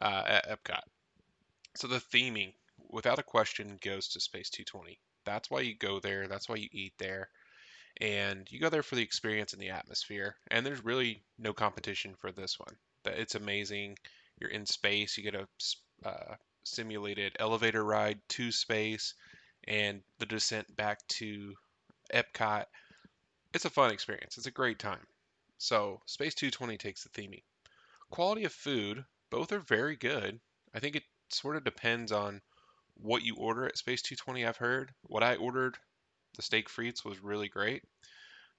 [0.00, 0.82] uh, at Epcot.
[1.76, 2.52] So the theming,
[2.90, 4.98] without a question, goes to Space 220.
[5.24, 6.28] That's why you go there.
[6.28, 7.28] That's why you eat there.
[8.00, 10.36] And you go there for the experience and the atmosphere.
[10.50, 12.76] And there's really no competition for this one.
[13.06, 13.96] It's amazing.
[14.38, 15.16] You're in space.
[15.16, 15.46] You get a
[16.04, 16.34] uh,
[16.64, 19.14] simulated elevator ride to space
[19.66, 21.54] and the descent back to
[22.12, 22.64] Epcot.
[23.52, 24.36] It's a fun experience.
[24.36, 25.06] It's a great time.
[25.58, 27.42] So, Space 220 takes the theming.
[28.10, 30.40] Quality of food, both are very good.
[30.74, 32.42] I think it sort of depends on
[32.94, 34.92] what you order at Space 220, I've heard.
[35.02, 35.78] What I ordered,
[36.36, 37.82] the steak frites, was really great.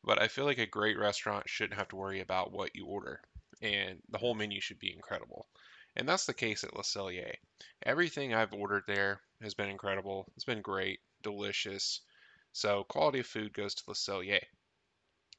[0.04, 3.22] But I feel like a great restaurant shouldn't have to worry about what you order.
[3.66, 5.48] And the whole menu should be incredible.
[5.96, 7.36] And that's the case at Le Cellier.
[7.84, 10.28] Everything I've ordered there has been incredible.
[10.36, 12.02] It's been great, delicious.
[12.54, 14.44] So quality of food goes to Le Cellier.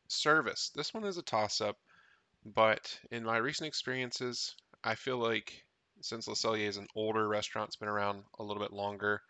[0.09, 0.70] Service.
[0.74, 1.78] This one is a toss up,
[2.44, 5.65] but in my recent experiences, I feel like
[6.01, 9.23] since Le Cellier is an older restaurant, it's been around a little bit longer,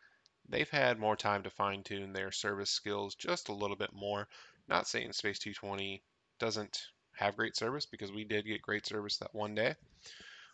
[0.48, 4.26] they've had more time to fine tune their service skills just a little bit more.
[4.68, 6.02] Not saying Space 220
[6.38, 6.78] doesn't
[7.16, 9.74] have great service because we did get great service that one day,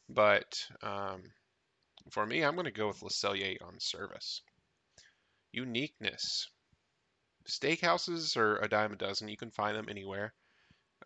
[0.09, 1.23] but um,
[2.11, 4.43] for me, I'm going to go with Le Cellier on service.
[5.53, 6.49] Uniqueness.
[7.49, 9.29] Steakhouses are a dime a dozen.
[9.29, 10.33] You can find them anywhere.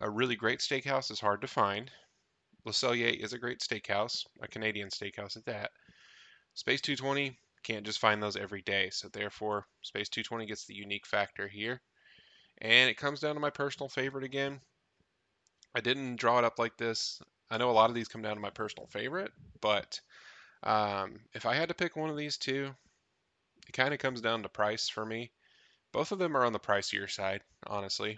[0.01, 1.91] A really great steakhouse is hard to find.
[2.65, 5.71] Le Cellier is a great steakhouse, a Canadian steakhouse at that.
[6.53, 11.05] Space 220 can't just find those every day, so therefore Space 220 gets the unique
[11.05, 11.81] factor here.
[12.59, 14.59] And it comes down to my personal favorite again.
[15.77, 17.21] I didn't draw it up like this.
[17.51, 19.31] I know a lot of these come down to my personal favorite,
[19.61, 20.01] but
[20.63, 22.73] um, if I had to pick one of these two,
[23.67, 25.31] it kind of comes down to price for me.
[25.93, 28.17] Both of them are on the pricier side, honestly.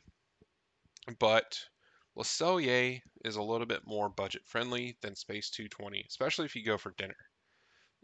[1.20, 1.60] But
[2.16, 6.64] Le Cellier is a little bit more budget friendly than Space 220, especially if you
[6.64, 7.18] go for dinner.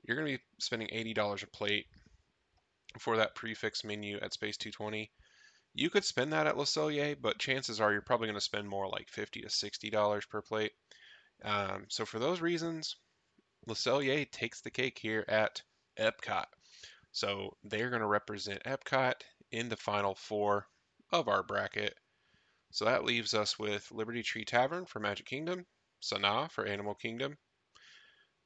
[0.03, 1.86] You're going to be spending $80 a plate
[2.99, 5.10] for that prefix menu at Space 220.
[5.78, 8.70] You could spend that at Le Cellier, but chances are you're probably going to spend
[8.70, 10.72] more like 50 to $60 per plate.
[11.44, 12.96] Um, so for those reasons,
[13.68, 15.62] Le Cellier takes the cake here at
[16.00, 16.46] Epcot.
[17.12, 19.16] So they're going to represent Epcot
[19.52, 20.66] in the final four
[21.12, 21.98] of our bracket.
[22.72, 25.66] So that leaves us with Liberty Tree Tavern for Magic Kingdom,
[26.02, 27.38] Sanaa for Animal Kingdom,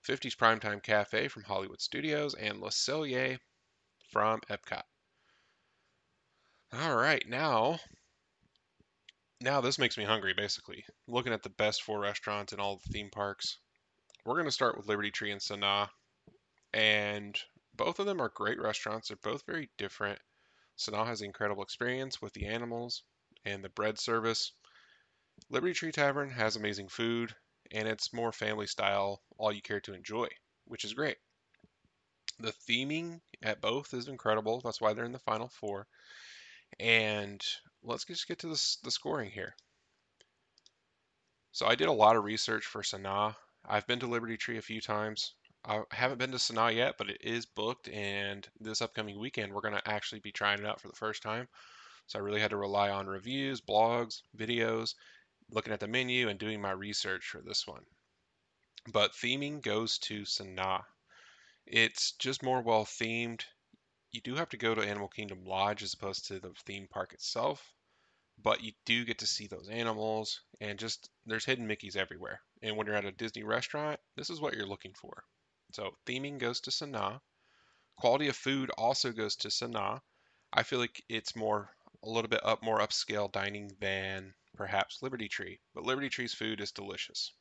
[0.04, 3.38] 50s Primetime Cafe from Hollywood Studios, and Le Cellier
[4.10, 4.89] from Epcot.
[6.72, 7.80] All right, now,
[9.42, 10.34] now this makes me hungry.
[10.34, 13.58] Basically, looking at the best four restaurants in all the theme parks,
[14.24, 15.90] we're gonna start with Liberty Tree and Sanaa,
[16.74, 17.40] and
[17.74, 19.08] both of them are great restaurants.
[19.08, 20.20] They're both very different.
[20.78, 23.02] Sanaa has incredible experience with the animals
[23.46, 24.52] and the bread service.
[25.50, 27.36] Liberty Tree Tavern has amazing food,
[27.72, 30.28] and it's more family style, all you care to enjoy,
[30.66, 31.18] which is great.
[32.38, 34.62] The theming at both is incredible.
[34.62, 35.88] That's why they're in the final four.
[36.80, 37.42] And
[37.84, 39.56] let's just get to the, the scoring here.
[41.52, 43.36] So I did a lot of research for Sanaa.
[43.66, 45.34] I've been to Liberty Tree a few times.
[45.66, 49.62] I haven't been to Sanaa yet, but it is booked, and this upcoming weekend we're
[49.62, 51.48] going to actually be trying it out for the first time.
[52.08, 54.96] So I really had to rely on reviews, blogs, videos,
[55.52, 57.84] looking at the menu, and doing my research for this one.
[58.92, 60.86] But theming goes to Sanaa.
[61.66, 63.44] It's just more well themed.
[64.12, 67.14] You do have to go to Animal Kingdom Lodge as opposed to the theme park
[67.14, 67.74] itself,
[68.42, 72.42] but you do get to see those animals, and just there's hidden Mickeys everywhere.
[72.62, 75.24] And when you're at a Disney restaurant, this is what you're looking for.
[75.74, 77.22] So theming goes to Sanaa.
[77.98, 80.02] Quality of food also goes to Sanaa.
[80.52, 81.70] I feel like it's more
[82.04, 86.62] a little bit up more upscale dining than perhaps Liberty Tree, but Liberty Tree's food
[86.62, 87.32] is delicious.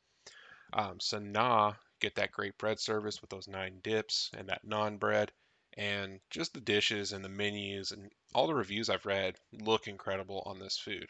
[0.73, 5.31] Um, Sanaa get that great bread service with those nine dips and that naan bread,
[5.77, 10.43] and just the dishes and the menus and all the reviews I've read look incredible
[10.45, 11.07] on this food.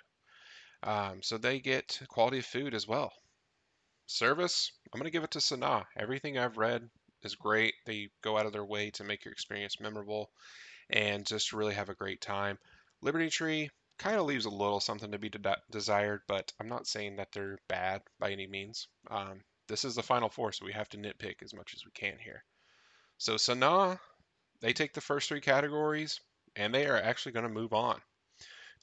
[0.84, 3.12] Um, so they get quality of food as well.
[4.08, 5.86] Service, I'm going to give it to Sanaa.
[5.98, 6.90] Everything I've read
[7.24, 7.74] is great.
[7.86, 10.32] They go out of their way to make your experience memorable
[10.90, 12.58] and just really have a great time.
[13.02, 16.88] Liberty Tree kind of leaves a little something to be de- desired, but I'm not
[16.88, 18.88] saying that they're bad by any means.
[19.12, 21.92] Um, this is the final four, so we have to nitpick as much as we
[21.92, 22.44] can here.
[23.18, 24.00] So Sanaa,
[24.62, 26.20] they take the first three categories,
[26.56, 28.00] and they are actually going to move on.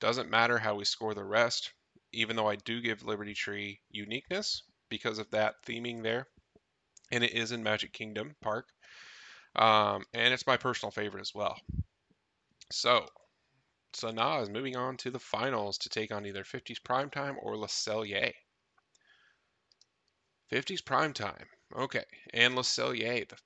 [0.00, 1.72] Doesn't matter how we score the rest,
[2.12, 6.26] even though I do give Liberty Tree uniqueness because of that theming there
[7.10, 8.68] and it is in Magic Kingdom Park.
[9.54, 11.58] Um, and it's my personal favorite as well.
[12.70, 13.06] So,
[13.94, 17.68] Sanaa is moving on to the finals to take on either 50s Primetime or Le
[17.68, 18.32] Cellier.
[20.52, 21.46] 50s Primetime.
[21.74, 22.04] Okay.
[22.34, 23.36] And Le Cellier, the,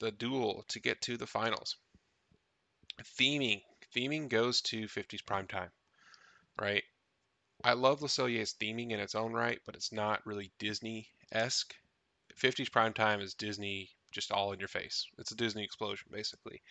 [0.00, 1.76] the duel to get to the finals.
[3.18, 3.62] Theming.
[3.94, 5.70] Theming goes to 50s Primetime,
[6.60, 6.82] right?
[7.62, 11.74] I love Le theming in its own right, but it's not really Disney esque
[12.40, 15.06] 50s prime time is Disney just all in your face.
[15.18, 16.62] It's a Disney explosion, basically.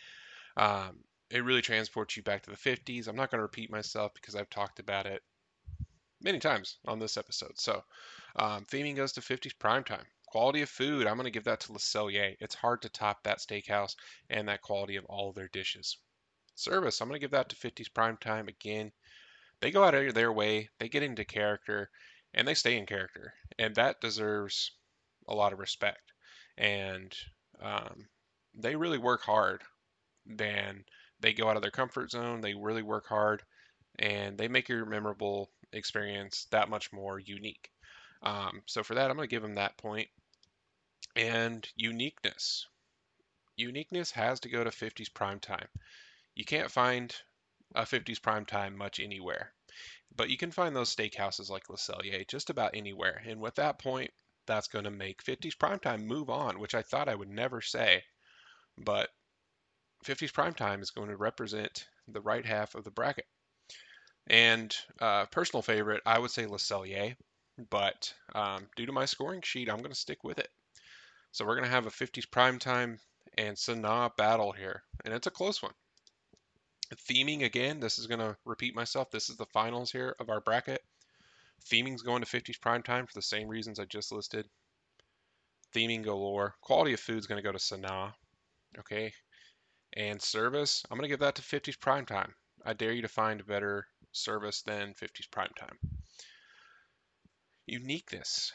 [0.58, 3.08] Um, it really transports you back to the 50s.
[3.08, 5.22] I'm not going to repeat myself because I've talked about it
[6.22, 7.60] many times on this episode.
[7.60, 7.84] So,
[8.36, 10.06] um, theming goes to 50s prime time.
[10.30, 12.36] Quality of food, I'm going to give that to Le Cellier.
[12.40, 13.96] It's hard to top that steakhouse
[14.30, 15.98] and that quality of all of their dishes.
[16.54, 18.92] Service, I'm going to give that to 50s prime time again.
[19.60, 21.90] They go out of their way, they get into character,
[22.36, 23.34] and they stay in character.
[23.58, 24.72] And that deserves
[25.28, 26.14] a lot of respect,
[26.60, 27.12] and
[27.60, 28.08] um,
[28.54, 29.64] they really work hard.
[30.28, 30.84] Then
[31.20, 32.42] they go out of their comfort zone.
[32.42, 33.42] They really work hard,
[33.98, 37.72] and they make your memorable experience that much more unique.
[38.22, 40.08] Um, so for that, I'm going to give them that point.
[41.16, 42.68] And uniqueness.
[43.56, 45.68] Uniqueness has to go to 50s prime time.
[46.36, 47.16] You can't find
[47.76, 49.54] a 50s prime time much anywhere.
[50.16, 53.22] But you can find those steakhouses like Le Cellier just about anywhere.
[53.26, 54.12] And with that point,
[54.46, 58.04] that's going to make 50s primetime move on, which I thought I would never say.
[58.78, 59.10] But
[60.06, 63.28] 50s primetime is going to represent the right half of the bracket.
[64.28, 67.16] And uh, personal favorite, I would say Le Cellier,
[67.70, 70.50] but um, due to my scoring sheet, I'm going to stick with it.
[71.32, 73.00] So we're going to have a 50s primetime
[73.38, 75.74] and Sanaa battle here, and it's a close one.
[77.08, 79.12] Theming again, this is going to repeat myself.
[79.12, 80.82] This is the finals here of our bracket.
[81.66, 84.48] Theming's going to 50s prime time for the same reasons I just listed.
[85.76, 86.56] Theming galore.
[86.62, 88.14] Quality of food's going to go to Sanaa.
[88.80, 89.14] Okay.
[89.96, 92.34] And service, I'm going to give that to 50s prime time.
[92.66, 95.78] I dare you to find a better service than 50s prime time.
[97.68, 98.52] Uniqueness.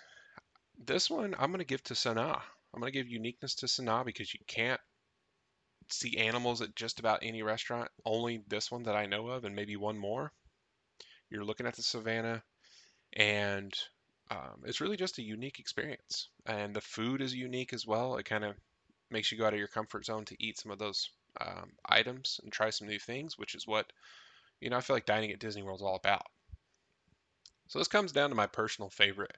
[0.77, 2.43] This one I'm going to give to Sanaa.
[2.75, 4.81] I'm going to give uniqueness to Sanaa because you can't
[5.91, 7.89] see animals at just about any restaurant.
[8.05, 10.33] Only this one that I know of, and maybe one more.
[11.31, 12.43] You're looking at the savannah
[13.15, 13.73] and
[14.31, 16.29] um, it's really just a unique experience.
[16.47, 18.17] And the food is unique as well.
[18.17, 18.55] It kind of
[19.11, 21.11] makes you go out of your comfort zone to eat some of those
[21.41, 23.93] um, items and try some new things, which is what
[24.61, 26.27] you know I feel like dining at Disney World is all about.
[27.69, 29.37] So this comes down to my personal favorite.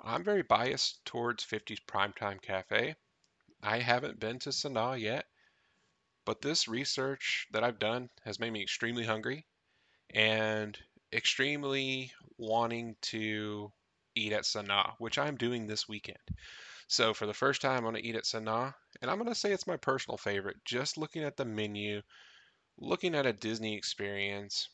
[0.00, 2.94] I'm very biased towards 50's Primetime Cafe.
[3.62, 5.26] I haven't been to Sanaa yet,
[6.24, 9.46] but this research that I've done has made me extremely hungry
[10.10, 10.78] and
[11.12, 13.72] extremely wanting to
[14.14, 16.18] eat at Sanaa, which I'm doing this weekend.
[16.88, 19.34] So for the first time, I'm going to eat at Sanaa, and I'm going to
[19.34, 20.56] say it's my personal favorite.
[20.64, 22.02] Just looking at the menu,
[22.78, 24.68] looking at a Disney experience,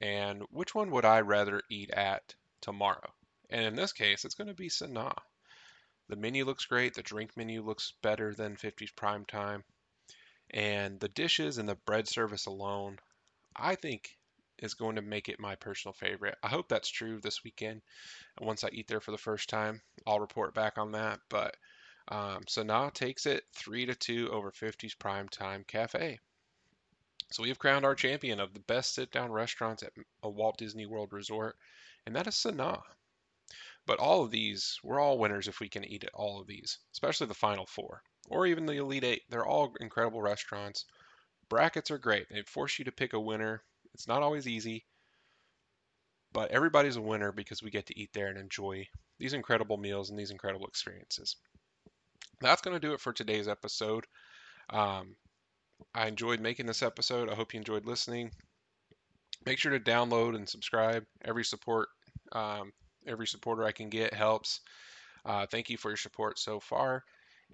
[0.00, 3.12] and which one would I rather eat at tomorrow?
[3.52, 5.14] And in this case, it's going to be Sanaa.
[6.08, 6.94] The menu looks great.
[6.94, 9.62] The drink menu looks better than 50s Prime Time.
[10.50, 12.98] And the dishes and the bread service alone,
[13.54, 14.16] I think
[14.58, 16.38] is going to make it my personal favorite.
[16.42, 17.82] I hope that's true this weekend.
[18.40, 21.20] Once I eat there for the first time, I'll report back on that.
[21.28, 21.54] But
[22.08, 26.18] um, Sanaa takes it three to two over 50's Prime Time Cafe.
[27.32, 29.92] So we have crowned our champion of the best sit-down restaurants at
[30.22, 31.56] a Walt Disney World resort,
[32.06, 32.82] and that is Sanaa.
[33.86, 36.78] But all of these, we're all winners if we can eat at all of these,
[36.92, 39.22] especially the final four, or even the Elite Eight.
[39.28, 40.84] They're all incredible restaurants.
[41.48, 42.26] Brackets are great.
[42.30, 43.62] They force you to pick a winner.
[43.94, 44.86] It's not always easy,
[46.32, 48.86] but everybody's a winner because we get to eat there and enjoy
[49.18, 51.36] these incredible meals and these incredible experiences.
[52.40, 54.06] That's going to do it for today's episode.
[54.70, 55.16] Um,
[55.94, 57.28] I enjoyed making this episode.
[57.28, 58.30] I hope you enjoyed listening.
[59.44, 61.04] Make sure to download and subscribe.
[61.24, 61.88] Every support,
[62.32, 62.72] um,
[63.06, 64.60] every supporter I can get helps.
[65.24, 67.04] Uh, thank you for your support so far.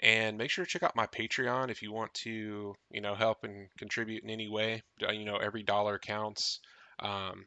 [0.00, 3.42] And make sure to check out my Patreon if you want to, you know, help
[3.42, 4.82] and contribute in any way.
[5.00, 6.60] You know, every dollar counts.
[7.00, 7.46] Um,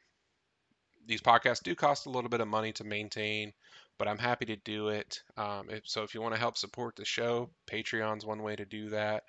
[1.07, 3.53] these podcasts do cost a little bit of money to maintain,
[3.98, 5.22] but I'm happy to do it.
[5.38, 8.65] Um, if, so if you want to help support the show, Patreon's one way to
[8.65, 9.23] do that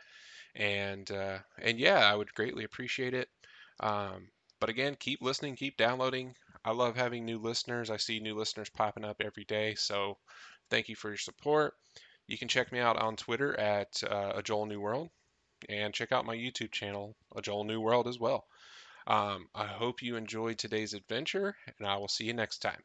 [0.55, 3.29] and uh, and yeah, I would greatly appreciate it.
[3.81, 4.29] Um,
[4.61, 6.35] but again, keep listening, keep downloading.
[6.65, 7.91] I love having new listeners.
[7.91, 10.19] I see new listeners popping up every day, so
[10.71, 11.75] thank you for your support.
[12.29, 15.11] You can check me out on Twitter at uh, a Joel New World,
[15.69, 18.47] and check out my YouTube channel, a Joel New World, as well.
[19.07, 22.83] Um, I hope you enjoyed today's adventure, and I will see you next time.